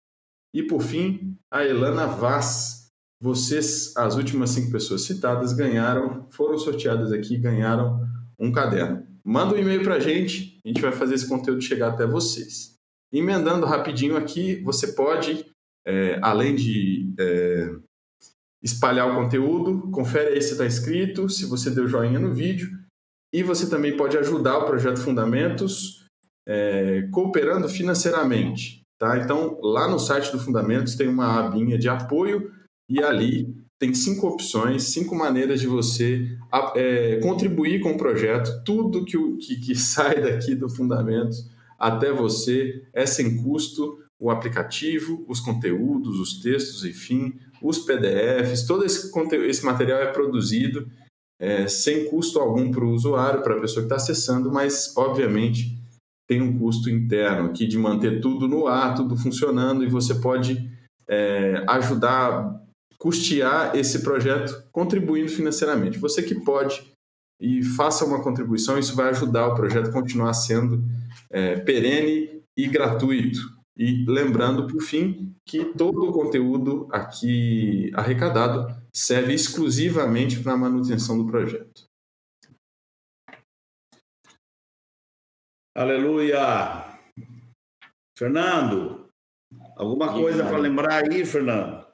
E, 0.55 0.63
por 0.63 0.83
fim, 0.83 1.37
a 1.51 1.65
Elana 1.65 2.07
Vaz. 2.07 2.83
Vocês, 3.21 3.97
as 3.97 4.17
últimas 4.17 4.51
cinco 4.51 4.73
pessoas 4.73 5.03
citadas, 5.03 5.53
ganharam, 5.53 6.27
foram 6.31 6.59
sorteadas 6.59 7.13
aqui, 7.13 7.37
ganharam 7.37 8.05
um 8.39 8.51
caderno. 8.51 9.07
Manda 9.25 9.55
um 9.55 9.59
e-mail 9.59 9.85
para 9.85 9.95
a 9.95 10.01
gente, 10.01 10.59
a 10.65 10.69
gente 10.69 10.81
vai 10.81 10.91
fazer 10.91 11.15
esse 11.15 11.29
conteúdo 11.29 11.63
chegar 11.63 11.91
até 11.91 12.05
vocês. 12.05 12.75
Emendando 13.13 13.65
rapidinho 13.65 14.17
aqui, 14.17 14.57
você 14.63 14.89
pode, 14.89 15.47
é, 15.87 16.19
além 16.21 16.57
de 16.57 17.15
é, 17.17 17.71
espalhar 18.61 19.09
o 19.09 19.15
conteúdo, 19.15 19.91
confere 19.93 20.35
aí 20.35 20.43
se 20.43 20.53
está 20.53 20.67
inscrito, 20.67 21.29
se 21.29 21.47
você 21.47 21.71
deu 21.71 21.87
joinha 21.87 22.19
no 22.19 22.35
vídeo, 22.35 22.71
e 23.33 23.43
você 23.43 23.71
também 23.71 23.97
pode 23.97 24.19
ajudar 24.19 24.59
o 24.59 24.67
Projeto 24.67 25.01
Fundamentos 25.01 26.02
é, 26.47 27.09
cooperando 27.11 27.69
financeiramente. 27.69 28.83
Tá? 28.99 29.19
Então, 29.19 29.59
lá 29.61 29.89
no 29.91 29.99
site 29.99 30.31
do 30.31 30.39
Fundamentos 30.39 30.95
tem 30.95 31.09
uma 31.09 31.41
abinha 31.41 31.79
de 31.79 31.89
apoio 31.89 32.51
e 32.89 33.03
ali 33.03 33.55
tem 33.79 33.93
cinco 33.95 34.29
opções, 34.29 34.85
cinco 34.85 35.15
maneiras 35.15 35.61
de 35.61 35.67
você 35.67 36.39
é, 36.77 37.19
contribuir 37.21 37.81
com 37.81 37.93
o 37.93 37.97
projeto. 37.97 38.63
Tudo 38.65 39.05
que, 39.05 39.19
que, 39.39 39.57
que 39.57 39.75
sai 39.77 40.21
daqui 40.21 40.55
do 40.55 40.69
Fundamentos 40.69 41.51
até 41.79 42.13
você 42.13 42.85
é 42.93 43.05
sem 43.07 43.43
custo. 43.43 43.99
O 44.21 44.31
aplicativo, 44.31 45.25
os 45.27 45.41
conteúdos, 45.41 46.21
os 46.21 46.41
textos, 46.41 46.85
enfim, 46.85 47.35
os 47.61 47.81
PDFs, 47.81 48.65
todo 48.69 48.85
esse, 48.85 49.11
esse 49.49 49.65
material 49.65 50.01
é 50.01 50.13
produzido 50.13 50.89
é, 51.41 51.67
sem 51.67 52.09
custo 52.09 52.39
algum 52.39 52.71
para 52.71 52.85
o 52.85 52.93
usuário, 52.93 53.43
para 53.43 53.57
a 53.57 53.61
pessoa 53.61 53.83
que 53.83 53.93
está 53.93 53.97
acessando, 53.97 54.53
mas 54.53 54.97
obviamente 54.97 55.82
tem 56.29 56.41
um 56.41 56.59
custo 56.59 56.89
interno 56.89 57.49
aqui 57.49 57.67
de 57.67 57.79
manter 57.79 58.21
tudo 58.21 58.49
no 58.49 58.67
ar, 58.67 58.95
tudo 58.95 59.17
funcionando, 59.17 59.85
e 59.85 59.89
você 59.89 60.15
pode 60.15 60.71
é, 61.09 61.65
ajudar, 61.69 62.63
custear 62.99 63.77
esse 63.77 64.03
projeto 64.03 64.65
contribuindo 64.73 65.31
financeiramente. 65.31 65.99
Você 65.99 66.23
que 66.23 66.35
pode 66.35 66.93
e 67.41 67.63
faça 67.65 68.05
uma 68.05 68.23
contribuição, 68.23 68.79
isso 68.79 68.95
vai 68.95 69.09
ajudar 69.09 69.49
o 69.49 69.55
projeto 69.55 69.89
a 69.89 69.93
continuar 69.93 70.33
sendo 70.33 70.83
é, 71.29 71.57
perene 71.57 72.41
e 72.57 72.69
gratuito. 72.69 73.41
E 73.77 74.05
lembrando, 74.07 74.67
por 74.67 74.81
fim, 74.81 75.35
que 75.45 75.65
todo 75.65 76.05
o 76.05 76.13
conteúdo 76.13 76.87
aqui 76.91 77.91
arrecadado 77.95 78.73
serve 78.95 79.35
exclusivamente 79.35 80.39
para 80.41 80.53
a 80.53 80.57
manutenção 80.57 81.19
do 81.19 81.27
projeto. 81.27 81.92
Aleluia! 85.75 86.85
Fernando, 88.19 89.09
alguma 89.75 90.13
coisa 90.13 90.45
para 90.45 90.59
lembrar 90.59 91.05
aí, 91.05 91.25
Fernando? 91.25 91.87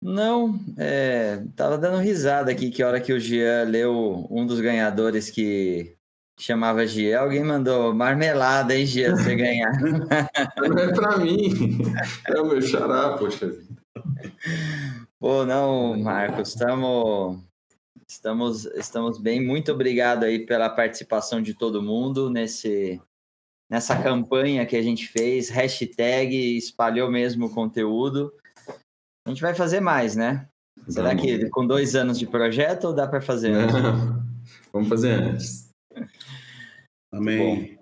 Não, 0.00 0.60
é, 0.78 1.42
tava 1.56 1.76
dando 1.76 1.98
risada 1.98 2.52
aqui 2.52 2.70
que 2.70 2.84
a 2.84 2.86
hora 2.86 3.00
que 3.00 3.12
o 3.12 3.18
Jean 3.18 3.64
leu 3.64 4.28
um 4.30 4.46
dos 4.46 4.60
ganhadores 4.60 5.28
que 5.28 5.96
chamava 6.38 6.86
Gia, 6.86 7.18
alguém 7.18 7.42
mandou 7.42 7.92
marmelada, 7.92 8.76
hein, 8.76 8.86
Gia, 8.86 9.10
você 9.10 9.34
ganhar. 9.34 9.72
Não 10.56 10.78
é 10.78 10.94
para 10.94 11.18
mim, 11.18 11.82
é 12.28 12.40
o 12.40 12.46
meu 12.46 12.62
xará, 12.62 13.18
poxa 13.18 13.48
vida. 13.48 13.74
Pô, 15.18 15.44
não, 15.44 15.98
Marcos, 15.98 16.50
estamos 16.50 17.42
estamos 18.08 18.64
estamos 18.66 19.18
bem. 19.18 19.44
Muito 19.44 19.72
obrigado 19.72 20.24
aí 20.24 20.46
pela 20.46 20.70
participação 20.70 21.42
de 21.42 21.54
todo 21.54 21.82
mundo 21.82 22.30
nesse 22.30 23.00
nessa 23.68 24.00
campanha 24.00 24.64
que 24.64 24.76
a 24.76 24.82
gente 24.82 25.08
fez, 25.08 25.48
hashtag 25.48 26.56
espalhou 26.56 27.10
mesmo 27.10 27.46
o 27.46 27.54
conteúdo. 27.54 28.32
A 29.26 29.30
gente 29.30 29.42
vai 29.42 29.54
fazer 29.54 29.80
mais, 29.80 30.14
né? 30.14 30.48
Será 30.88 31.08
Vamos. 31.08 31.22
que 31.22 31.50
com 31.50 31.66
dois 31.66 31.96
anos 31.96 32.18
de 32.18 32.26
projeto 32.26 32.84
ou 32.84 32.94
dá 32.94 33.08
para 33.08 33.20
fazer 33.20 33.50
antes? 33.52 33.74
Vamos 34.72 34.88
fazer 34.88 35.10
antes. 35.10 35.70
Amém. 37.12 37.76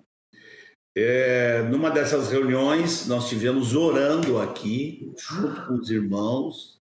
É, 0.97 1.61
numa 1.63 1.91
dessas 1.91 2.31
reuniões, 2.31 3.05
nós 3.05 3.27
tivemos 3.27 3.75
orando 3.75 4.39
aqui, 4.39 5.13
junto 5.17 5.67
com 5.67 5.73
os 5.73 5.89
irmãos, 5.91 6.79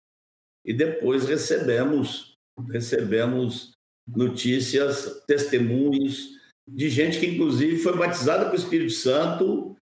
e 0.64 0.74
depois 0.74 1.26
recebemos, 1.26 2.29
recebemos 2.70 3.72
notícias, 4.06 5.22
testemunhos 5.26 6.40
de 6.68 6.88
gente 6.88 7.18
que, 7.18 7.26
inclusive, 7.26 7.78
foi 7.78 7.96
batizada 7.96 8.46
com 8.46 8.52
o 8.52 8.58
Espírito 8.58 8.92
Santo, 8.92 9.76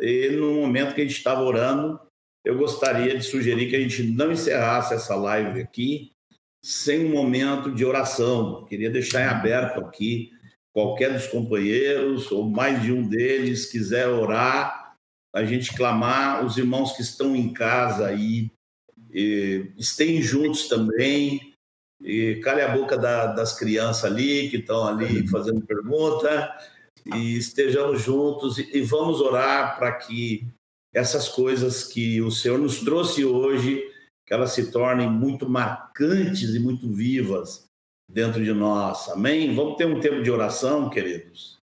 e 0.00 0.28
no 0.30 0.54
momento 0.54 0.94
que 0.94 1.00
a 1.00 1.04
gente 1.04 1.16
estava 1.16 1.42
orando, 1.42 2.00
eu 2.44 2.56
gostaria 2.56 3.16
de 3.16 3.24
sugerir 3.24 3.68
que 3.68 3.76
a 3.76 3.80
gente 3.80 4.02
não 4.04 4.32
encerrasse 4.32 4.94
essa 4.94 5.16
live 5.16 5.60
aqui 5.60 6.12
sem 6.64 7.06
um 7.06 7.10
momento 7.10 7.72
de 7.74 7.84
oração. 7.84 8.64
Queria 8.66 8.90
deixar 8.90 9.22
em 9.22 9.28
aberto 9.28 9.80
aqui 9.80 10.32
qualquer 10.72 11.12
dos 11.12 11.26
companheiros 11.26 12.30
ou 12.30 12.48
mais 12.48 12.80
de 12.82 12.92
um 12.92 13.06
deles 13.08 13.66
quiser 13.66 14.08
orar, 14.08 14.94
a 15.34 15.44
gente 15.44 15.74
clamar, 15.74 16.44
os 16.44 16.56
irmãos 16.56 16.92
que 16.92 17.02
estão 17.02 17.34
em 17.34 17.52
casa 17.52 18.06
aí, 18.06 18.50
estejam 19.76 20.22
juntos 20.22 20.68
também, 20.68 21.47
e 22.08 22.36
cale 22.36 22.62
a 22.62 22.74
boca 22.74 22.96
da, 22.96 23.26
das 23.26 23.52
crianças 23.52 24.06
ali, 24.06 24.48
que 24.48 24.56
estão 24.56 24.86
ali 24.86 25.28
fazendo 25.28 25.60
pergunta, 25.60 26.50
e 27.14 27.36
estejamos 27.36 28.00
juntos 28.02 28.56
e, 28.56 28.78
e 28.78 28.80
vamos 28.80 29.20
orar 29.20 29.78
para 29.78 29.92
que 29.92 30.48
essas 30.94 31.28
coisas 31.28 31.84
que 31.84 32.22
o 32.22 32.30
Senhor 32.30 32.58
nos 32.58 32.80
trouxe 32.80 33.26
hoje, 33.26 33.84
que 34.26 34.32
elas 34.32 34.52
se 34.52 34.70
tornem 34.70 35.08
muito 35.10 35.46
marcantes 35.48 36.54
e 36.54 36.58
muito 36.58 36.90
vivas 36.90 37.68
dentro 38.10 38.42
de 38.42 38.54
nós. 38.54 39.10
Amém? 39.10 39.54
Vamos 39.54 39.76
ter 39.76 39.86
um 39.86 40.00
tempo 40.00 40.22
de 40.22 40.30
oração, 40.30 40.88
queridos. 40.88 41.58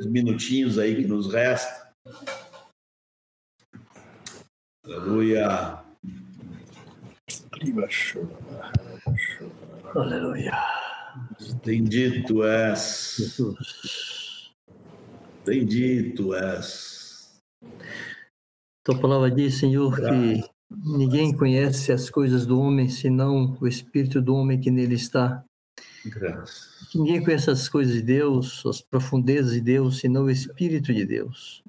Os 0.00 0.06
minutinhos 0.06 0.76
aí 0.76 0.96
que 0.96 1.06
nos 1.06 1.32
resta. 1.32 1.92
Aleluia. 4.84 5.78
Aleluia. 7.52 7.88
Bendito 11.64 12.42
és. 12.42 13.38
Bendito 15.46 16.34
és. 16.34 17.40
Tua 18.84 19.00
palavra 19.00 19.30
diz, 19.30 19.58
Senhor, 19.58 19.96
que 19.96 20.44
ninguém 20.98 21.34
conhece 21.36 21.92
as 21.92 22.10
coisas 22.10 22.44
do 22.44 22.58
homem 22.58 22.88
senão 22.88 23.56
o 23.60 23.66
espírito 23.68 24.20
do 24.20 24.34
homem 24.34 24.60
que 24.60 24.70
nele 24.70 24.94
está. 24.94 25.44
Graças. 26.06 26.74
Ninguém 26.94 27.22
conhece 27.22 27.50
as 27.50 27.68
coisas 27.68 27.94
de 27.94 28.02
Deus, 28.02 28.64
as 28.66 28.80
profundezas 28.80 29.52
de 29.52 29.60
Deus, 29.60 30.00
senão 30.00 30.24
o 30.24 30.30
Espírito 30.30 30.92
de 30.92 31.04
Deus. 31.04 31.62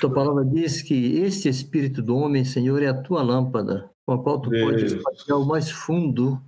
Tua 0.00 0.12
palavra 0.12 0.44
diz 0.44 0.82
que 0.82 1.18
este 1.18 1.48
Espírito 1.48 2.02
do 2.02 2.16
homem, 2.16 2.44
Senhor, 2.44 2.82
é 2.82 2.88
a 2.88 3.02
tua 3.02 3.22
lâmpada, 3.22 3.90
com 4.04 4.14
a 4.14 4.22
qual 4.22 4.40
tu 4.40 4.50
Deus. 4.50 4.64
podes 4.64 4.92
espalhar 4.92 5.38
o 5.38 5.46
mais 5.46 5.70
fundo 5.70 6.42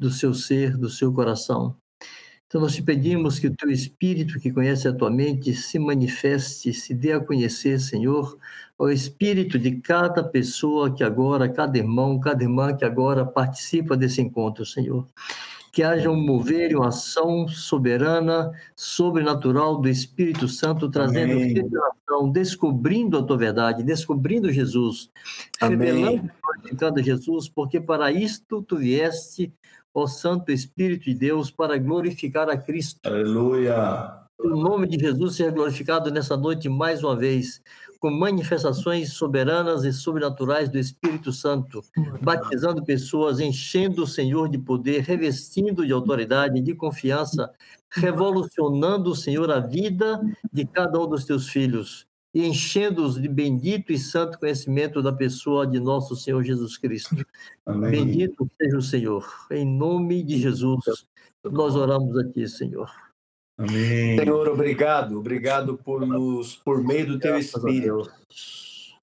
do 0.00 0.10
seu 0.10 0.32
ser, 0.32 0.78
do 0.78 0.88
seu 0.88 1.12
coração. 1.12 1.76
Então, 2.46 2.60
nós 2.60 2.74
te 2.74 2.82
pedimos 2.82 3.38
que 3.38 3.46
o 3.46 3.54
teu 3.54 3.70
Espírito, 3.70 4.40
que 4.40 4.50
conhece 4.50 4.88
a 4.88 4.92
tua 4.92 5.10
mente, 5.10 5.54
se 5.54 5.78
manifeste, 5.78 6.72
se 6.72 6.94
dê 6.94 7.12
a 7.12 7.20
conhecer, 7.20 7.78
Senhor, 7.78 8.36
ao 8.78 8.90
Espírito 8.90 9.58
de 9.58 9.76
cada 9.76 10.24
pessoa 10.24 10.92
que 10.92 11.04
agora, 11.04 11.48
cada 11.48 11.78
irmão, 11.78 12.18
cada 12.18 12.42
irmã 12.42 12.74
que 12.74 12.84
agora 12.84 13.24
participa 13.24 13.96
desse 13.96 14.20
encontro, 14.20 14.64
Senhor 14.64 15.06
que 15.72 15.82
haja 15.82 16.10
um 16.10 16.20
mover 16.20 16.72
e 16.72 16.74
uma 16.74 16.88
ação 16.88 17.46
soberana, 17.46 18.50
sobrenatural 18.74 19.80
do 19.80 19.88
Espírito 19.88 20.48
Santo, 20.48 20.90
trazendo 20.90 21.34
Amém. 21.34 21.54
revelação, 21.54 22.30
descobrindo 22.32 23.16
a 23.18 23.22
tua 23.22 23.36
verdade, 23.36 23.84
descobrindo 23.84 24.52
Jesus, 24.52 25.10
Amém. 25.60 25.78
revelando 25.78 26.30
glorificando 26.42 27.02
Jesus, 27.02 27.48
porque 27.48 27.80
para 27.80 28.10
isto 28.10 28.62
tu 28.62 28.76
vieste, 28.76 29.52
ó 29.94 30.06
Santo 30.06 30.52
Espírito 30.52 31.04
de 31.04 31.14
Deus, 31.14 31.50
para 31.50 31.78
glorificar 31.78 32.48
a 32.48 32.56
Cristo. 32.56 33.00
Aleluia. 33.04 34.20
O 34.38 34.56
nome 34.56 34.86
de 34.86 34.98
Jesus 34.98 35.36
seja 35.36 35.50
glorificado 35.50 36.10
nessa 36.10 36.36
noite 36.36 36.68
mais 36.68 37.04
uma 37.04 37.14
vez 37.14 37.60
com 38.00 38.10
manifestações 38.10 39.12
soberanas 39.12 39.84
e 39.84 39.92
sobrenaturais 39.92 40.70
do 40.70 40.78
Espírito 40.78 41.30
Santo, 41.30 41.84
batizando 42.22 42.82
pessoas, 42.82 43.40
enchendo 43.40 44.04
o 44.04 44.06
Senhor 44.06 44.48
de 44.48 44.56
poder, 44.56 45.02
revestindo 45.02 45.86
de 45.86 45.92
autoridade, 45.92 46.62
de 46.62 46.74
confiança, 46.74 47.52
revolucionando, 47.90 49.14
Senhor, 49.14 49.50
a 49.50 49.60
vida 49.60 50.18
de 50.50 50.64
cada 50.64 50.98
um 50.98 51.06
dos 51.06 51.26
teus 51.26 51.48
filhos 51.48 52.09
e 52.34 52.46
enchendo-os 52.46 53.20
de 53.20 53.28
bendito 53.28 53.92
e 53.92 53.98
santo 53.98 54.38
conhecimento 54.38 55.02
da 55.02 55.12
pessoa 55.12 55.66
de 55.66 55.80
nosso 55.80 56.14
Senhor 56.14 56.42
Jesus 56.42 56.76
Cristo. 56.76 57.24
Amém. 57.66 57.90
Bendito 57.90 58.48
seja 58.60 58.76
o 58.76 58.82
Senhor. 58.82 59.46
Em 59.50 59.66
nome 59.66 60.22
de 60.22 60.38
Jesus, 60.38 61.04
nós 61.44 61.74
oramos 61.74 62.16
a 62.16 62.24
Ti, 62.32 62.48
Senhor. 62.48 62.90
Amém. 63.58 64.18
Senhor, 64.18 64.48
obrigado, 64.48 65.18
obrigado 65.18 65.76
por 65.76 66.06
nos, 66.06 66.56
por 66.56 66.82
meio 66.82 67.06
do 67.06 67.18
Teu 67.18 67.38
Espírito, 67.38 68.10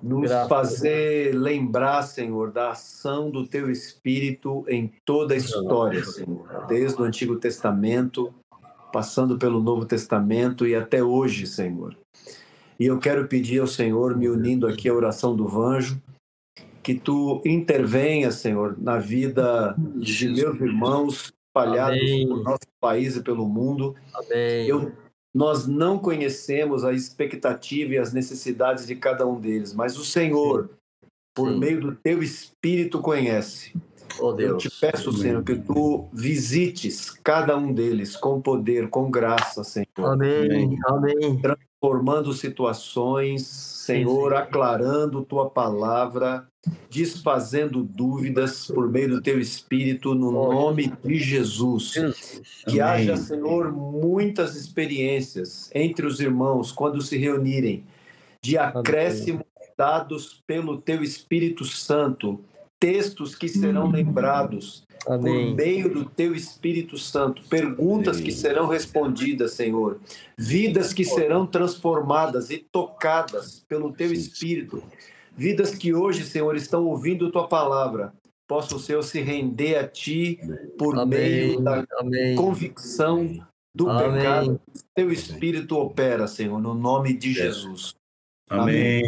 nos 0.01 0.29
Graças 0.29 0.47
fazer 0.47 1.35
lembrar, 1.35 2.03
Senhor, 2.03 2.51
da 2.51 2.71
ação 2.71 3.29
do 3.29 3.45
Teu 3.45 3.69
Espírito 3.69 4.65
em 4.67 4.91
toda 5.03 5.33
a 5.33 5.37
história, 5.37 6.03
Senhor, 6.03 6.65
desde 6.67 6.99
o 7.01 7.05
Antigo 7.05 7.35
Testamento, 7.35 8.33
passando 8.91 9.37
pelo 9.37 9.61
Novo 9.61 9.85
Testamento 9.85 10.65
e 10.65 10.73
até 10.73 11.03
hoje, 11.03 11.45
Senhor. 11.45 11.95
E 12.79 12.85
eu 12.85 12.99
quero 12.99 13.27
pedir 13.27 13.59
ao 13.59 13.67
Senhor, 13.67 14.15
me 14.15 14.29
unindo 14.29 14.67
aqui 14.67 14.87
à 14.87 14.93
oração 14.93 15.35
do 15.35 15.47
Vanjo, 15.47 16.01
que 16.83 16.95
tu 16.95 17.41
intervenha, 17.45 18.31
Senhor, 18.31 18.77
na 18.79 18.97
vida 18.97 19.75
de 19.95 20.29
meus 20.29 20.61
irmãos 20.61 21.33
espalhados 21.47 21.99
Amém. 21.99 22.27
por 22.27 22.43
nosso 22.43 22.67
país 22.79 23.15
e 23.15 23.23
pelo 23.23 23.47
mundo. 23.47 23.95
Amém. 24.13 24.67
Eu, 24.67 24.91
nós 25.33 25.67
não 25.67 25.99
conhecemos 25.99 26.83
a 26.85 26.93
expectativa 26.93 27.93
e 27.93 27.97
as 27.97 28.13
necessidades 28.13 28.85
de 28.87 28.95
cada 28.95 29.27
um 29.27 29.39
deles, 29.39 29.73
mas 29.73 29.97
o 29.97 30.05
Senhor, 30.05 30.69
por 31.35 31.49
Sim. 31.49 31.59
meio 31.59 31.81
do 31.81 31.95
teu 31.95 32.21
Espírito, 32.23 33.01
conhece. 33.01 33.73
Oh, 34.19 34.35
Eu 34.39 34.57
te 34.57 34.69
peço, 34.69 35.11
Senhor, 35.11 35.43
que 35.43 35.55
tu 35.55 36.07
visites 36.11 37.11
cada 37.11 37.55
um 37.57 37.73
deles 37.73 38.15
com 38.15 38.41
poder, 38.41 38.89
com 38.89 39.11
graça, 39.11 39.63
Senhor, 39.63 39.85
Amém. 39.97 40.77
Amém. 40.87 41.39
Formando 41.79 42.33
situações, 42.33 43.45
Senhor, 43.45 44.33
aclarando 44.33 45.23
tua 45.23 45.49
palavra, 45.49 46.47
desfazendo 46.89 47.83
dúvidas 47.83 48.67
por 48.67 48.89
meio 48.89 49.09
do 49.09 49.21
teu 49.21 49.39
Espírito, 49.39 50.15
no 50.15 50.31
nome 50.31 50.91
de 51.03 51.19
Jesus. 51.19 51.93
Que 52.67 52.81
haja, 52.81 53.15
Senhor, 53.15 53.71
muitas 53.71 54.55
experiências 54.55 55.69
entre 55.73 56.05
os 56.05 56.19
irmãos 56.19 56.71
quando 56.71 57.01
se 57.01 57.17
reunirem, 57.17 57.83
de 58.41 58.57
acréscimo 58.57 59.45
dados 59.77 60.41
pelo 60.47 60.81
teu 60.81 61.03
Espírito 61.03 61.63
Santo, 61.63 62.43
textos 62.79 63.35
que 63.35 63.47
serão 63.47 63.91
lembrados 63.91 64.86
por 65.05 65.13
Amém. 65.13 65.55
meio 65.55 65.93
do 65.93 66.05
teu 66.05 66.33
Espírito 66.35 66.97
Santo, 66.97 67.41
perguntas 67.49 68.19
que 68.19 68.31
serão 68.31 68.67
respondidas, 68.67 69.53
Senhor, 69.53 69.99
vidas 70.37 70.93
que 70.93 71.03
serão 71.05 71.45
transformadas 71.45 72.49
e 72.49 72.57
tocadas 72.57 73.63
pelo 73.67 73.91
teu 73.93 74.11
Espírito, 74.11 74.83
vidas 75.35 75.75
que 75.75 75.93
hoje, 75.93 76.23
Senhor, 76.25 76.55
estão 76.55 76.85
ouvindo 76.85 77.31
tua 77.31 77.47
palavra, 77.47 78.13
possam, 78.47 78.79
Senhor, 78.79 79.03
se 79.03 79.21
render 79.21 79.75
a 79.75 79.87
ti 79.87 80.39
por 80.77 81.05
meio 81.05 81.59
Amém. 81.59 81.63
da 81.63 81.85
Amém. 81.99 82.35
convicção 82.35 83.45
do 83.75 83.89
Amém. 83.89 84.13
pecado. 84.13 84.61
Teu 84.95 85.11
Espírito 85.11 85.77
opera, 85.77 86.27
Senhor, 86.27 86.59
no 86.59 86.73
nome 86.73 87.13
de 87.13 87.33
Jesus. 87.33 87.95
Amém. 88.49 89.03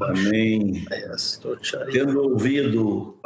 Amém. 0.00 0.84
Tendo 1.92 2.22
ouvido, 2.22 3.18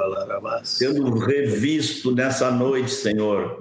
tendo 0.78 1.14
revisto 1.18 2.12
nessa 2.12 2.50
noite, 2.50 2.90
Senhor, 2.90 3.56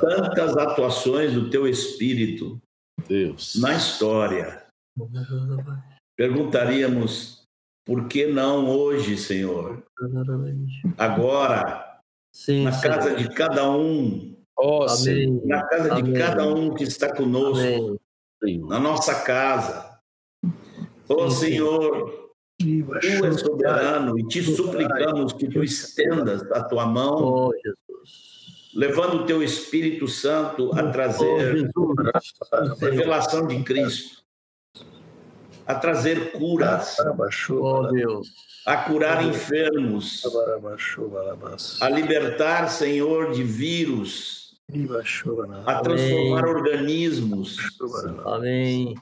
tantas 0.00 0.56
atuações 0.56 1.32
do 1.32 1.50
teu 1.50 1.66
Espírito 1.66 2.60
Deus. 3.08 3.56
na 3.60 3.74
história, 3.74 4.62
perguntaríamos 6.16 7.42
por 7.84 8.06
que 8.06 8.26
não 8.26 8.68
hoje, 8.70 9.16
Senhor? 9.16 9.82
Agora, 10.96 12.00
Sim, 12.32 12.64
na 12.64 12.72
Senhor. 12.72 12.94
casa 12.94 13.16
de 13.16 13.28
cada 13.30 13.68
um, 13.70 14.36
Senhor. 14.88 15.32
Amém. 15.34 15.42
na 15.44 15.66
casa 15.66 15.94
de 15.96 16.00
Amém. 16.02 16.12
cada 16.14 16.46
um 16.46 16.72
que 16.74 16.84
está 16.84 17.12
conosco, 17.12 17.98
Amém. 18.42 18.58
na 18.60 18.78
nossa 18.78 19.22
casa. 19.24 19.95
Ó 21.08 21.30
sim. 21.30 21.46
Senhor, 21.46 22.26
Tu 22.58 23.26
és 23.26 23.40
soberano 23.40 24.18
e 24.18 24.26
te 24.26 24.42
suplicamos 24.42 25.32
que 25.34 25.46
tu 25.46 25.62
estendas 25.62 26.42
a 26.52 26.64
tua 26.64 26.86
mão, 26.86 27.22
Oh, 27.22 27.52
Jesus. 27.52 28.70
levando 28.74 29.22
o 29.22 29.26
teu 29.26 29.42
Espírito 29.42 30.08
Santo 30.08 30.72
a 30.74 30.82
Oh, 30.82 30.90
trazer 30.92 31.52
Jesus. 31.56 31.72
revelação 32.80 33.46
de 33.46 33.62
Cristo, 33.62 34.22
a 35.66 35.74
trazer 35.74 36.32
curas, 36.32 36.96
Oh, 37.50 37.88
Deus. 37.92 38.28
a 38.66 38.76
curar 38.78 39.22
enfermos, 39.22 40.22
a 41.82 41.88
libertar, 41.90 42.68
Senhor, 42.70 43.32
de 43.32 43.42
vírus, 43.42 44.56
a 45.66 45.80
transformar 45.80 46.46
organismos, 46.48 47.58
Amém. 48.24 48.94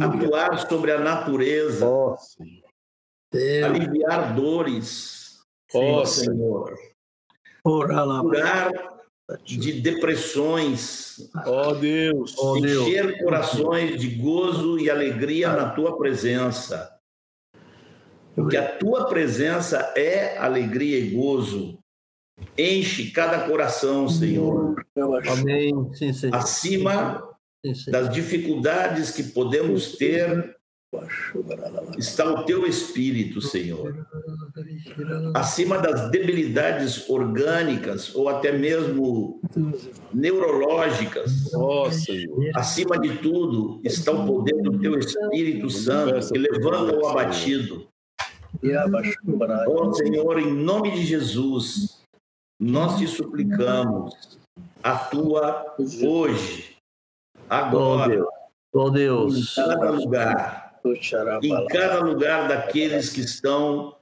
Atuar 0.00 0.68
sobre 0.68 0.92
a 0.92 0.98
natureza, 0.98 1.86
Ó, 1.86 2.16
Senhor. 2.16 3.64
aliviar 3.64 4.34
dores, 4.34 5.40
Ó, 5.74 6.00
ó 6.00 6.04
Senhor. 6.04 6.78
Curar 7.62 8.70
de 9.44 9.80
depressões, 9.80 11.30
Ó, 11.46 11.74
Deus. 11.74 12.34
Oh, 12.38 12.60
Deus. 12.60 12.86
encher 12.88 13.22
corações 13.22 14.00
de 14.00 14.08
gozo 14.16 14.78
e 14.78 14.90
alegria 14.90 15.52
na 15.52 15.70
tua 15.70 15.96
presença. 15.96 16.92
Porque 18.34 18.56
a 18.56 18.76
tua 18.78 19.06
presença 19.06 19.92
é 19.96 20.38
alegria 20.38 20.98
e 20.98 21.10
gozo. 21.10 21.78
Enche 22.58 23.10
cada 23.10 23.46
coração, 23.46 24.08
Senhor, 24.08 24.74
Amém. 25.30 25.72
Sim, 25.94 26.10
acima 26.32 26.42
Sim, 26.42 27.18
Senhor. 27.18 27.31
Das 27.88 28.10
dificuldades 28.12 29.10
que 29.10 29.22
podemos 29.22 29.96
ter, 29.96 30.56
está 31.96 32.30
o 32.30 32.44
teu 32.44 32.66
espírito, 32.66 33.40
Senhor. 33.40 34.06
Acima 35.32 35.78
das 35.78 36.10
debilidades 36.10 37.08
orgânicas 37.08 38.14
ou 38.14 38.28
até 38.28 38.52
mesmo 38.52 39.40
neurológicas, 40.12 41.50
acima 42.54 42.98
de 42.98 43.16
tudo 43.18 43.80
está 43.84 44.12
o 44.12 44.26
poder 44.26 44.60
do 44.62 44.78
teu 44.78 44.98
Espírito 44.98 45.70
Santo 45.70 46.30
que 46.30 46.38
levanta 46.38 46.94
o 46.94 47.06
abatido. 47.06 47.88
Ó 49.68 49.92
Senhor, 49.94 50.38
em 50.38 50.52
nome 50.52 50.90
de 50.90 51.06
Jesus, 51.06 52.02
nós 52.60 52.98
te 52.98 53.06
suplicamos, 53.06 54.38
atua 54.82 55.74
hoje, 56.04 56.71
Oh, 57.52 57.54
agora, 57.54 58.08
Deus. 58.08 58.28
Oh, 58.72 58.88
em 58.88 58.92
Deus. 58.92 59.54
cada 59.54 59.90
lugar, 59.90 60.80
em 61.42 61.66
cada 61.66 62.00
lugar 62.00 62.48
daqueles 62.48 63.10
que 63.10 63.20
estão 63.20 63.94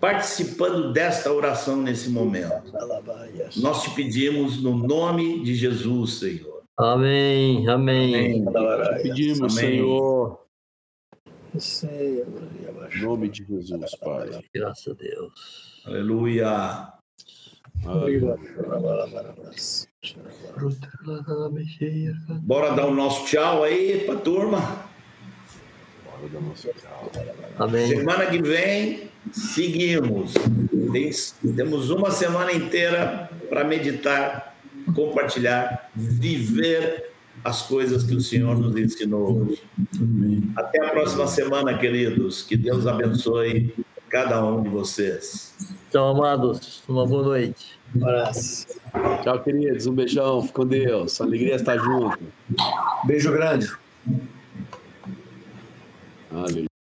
participando 0.00 0.92
desta 0.92 1.32
oração 1.32 1.76
nesse 1.82 2.08
momento. 2.08 2.72
Nós 3.56 3.82
te 3.82 3.90
pedimos 3.90 4.62
no 4.62 4.76
nome 4.76 5.42
de 5.42 5.56
Jesus, 5.56 6.20
Senhor. 6.20 6.62
Amém. 6.76 7.68
Amém. 7.68 8.44
Pedimos, 9.02 9.58
Amém. 9.58 9.78
Senhor. 9.78 10.46
Em 12.94 13.02
nome 13.02 13.28
de 13.30 13.44
Jesus, 13.44 13.96
Pai. 13.96 14.30
Graças 14.54 14.86
a 14.86 14.94
Deus. 14.94 15.82
Aleluia. 15.84 16.92
Aleluia. 17.84 18.38
Bora 22.42 22.72
dar 22.74 22.86
o 22.86 22.94
nosso 22.94 23.26
tchau 23.26 23.62
aí 23.64 24.00
pra 24.04 24.16
turma. 24.16 24.58
Bora 26.04 26.28
dar 26.32 26.40
nosso 26.40 26.68
tchau. 26.68 27.10
Amém. 27.58 27.86
Semana 27.88 28.26
que 28.26 28.42
vem, 28.42 29.10
seguimos. 29.32 30.34
Tem- 30.92 31.10
temos 31.54 31.90
uma 31.90 32.10
semana 32.10 32.52
inteira 32.52 33.30
para 33.48 33.64
meditar, 33.64 34.56
compartilhar, 34.94 35.90
viver 35.94 37.10
as 37.44 37.62
coisas 37.62 38.02
que 38.02 38.14
o 38.14 38.20
Senhor 38.20 38.58
nos 38.58 38.76
ensinou 38.76 39.42
hoje. 39.46 39.62
Até 40.56 40.84
a 40.84 40.90
próxima 40.90 41.26
semana, 41.26 41.78
queridos. 41.78 42.42
Que 42.42 42.56
Deus 42.56 42.86
abençoe 42.86 43.74
cada 44.08 44.44
um 44.44 44.62
de 44.62 44.68
vocês. 44.68 45.54
Tchau, 45.90 46.08
amados. 46.16 46.82
Uma 46.88 47.06
boa 47.06 47.22
noite. 47.22 47.77
Tchau, 49.22 49.42
queridos. 49.42 49.86
Um 49.86 49.94
beijão. 49.94 50.42
Fique 50.42 50.54
com 50.54 50.66
Deus. 50.66 51.20
Alegria 51.20 51.56
está 51.56 51.76
junto. 51.76 52.18
Beijo 53.04 53.32
grande. 53.32 53.70
Aleluia. 56.30 56.67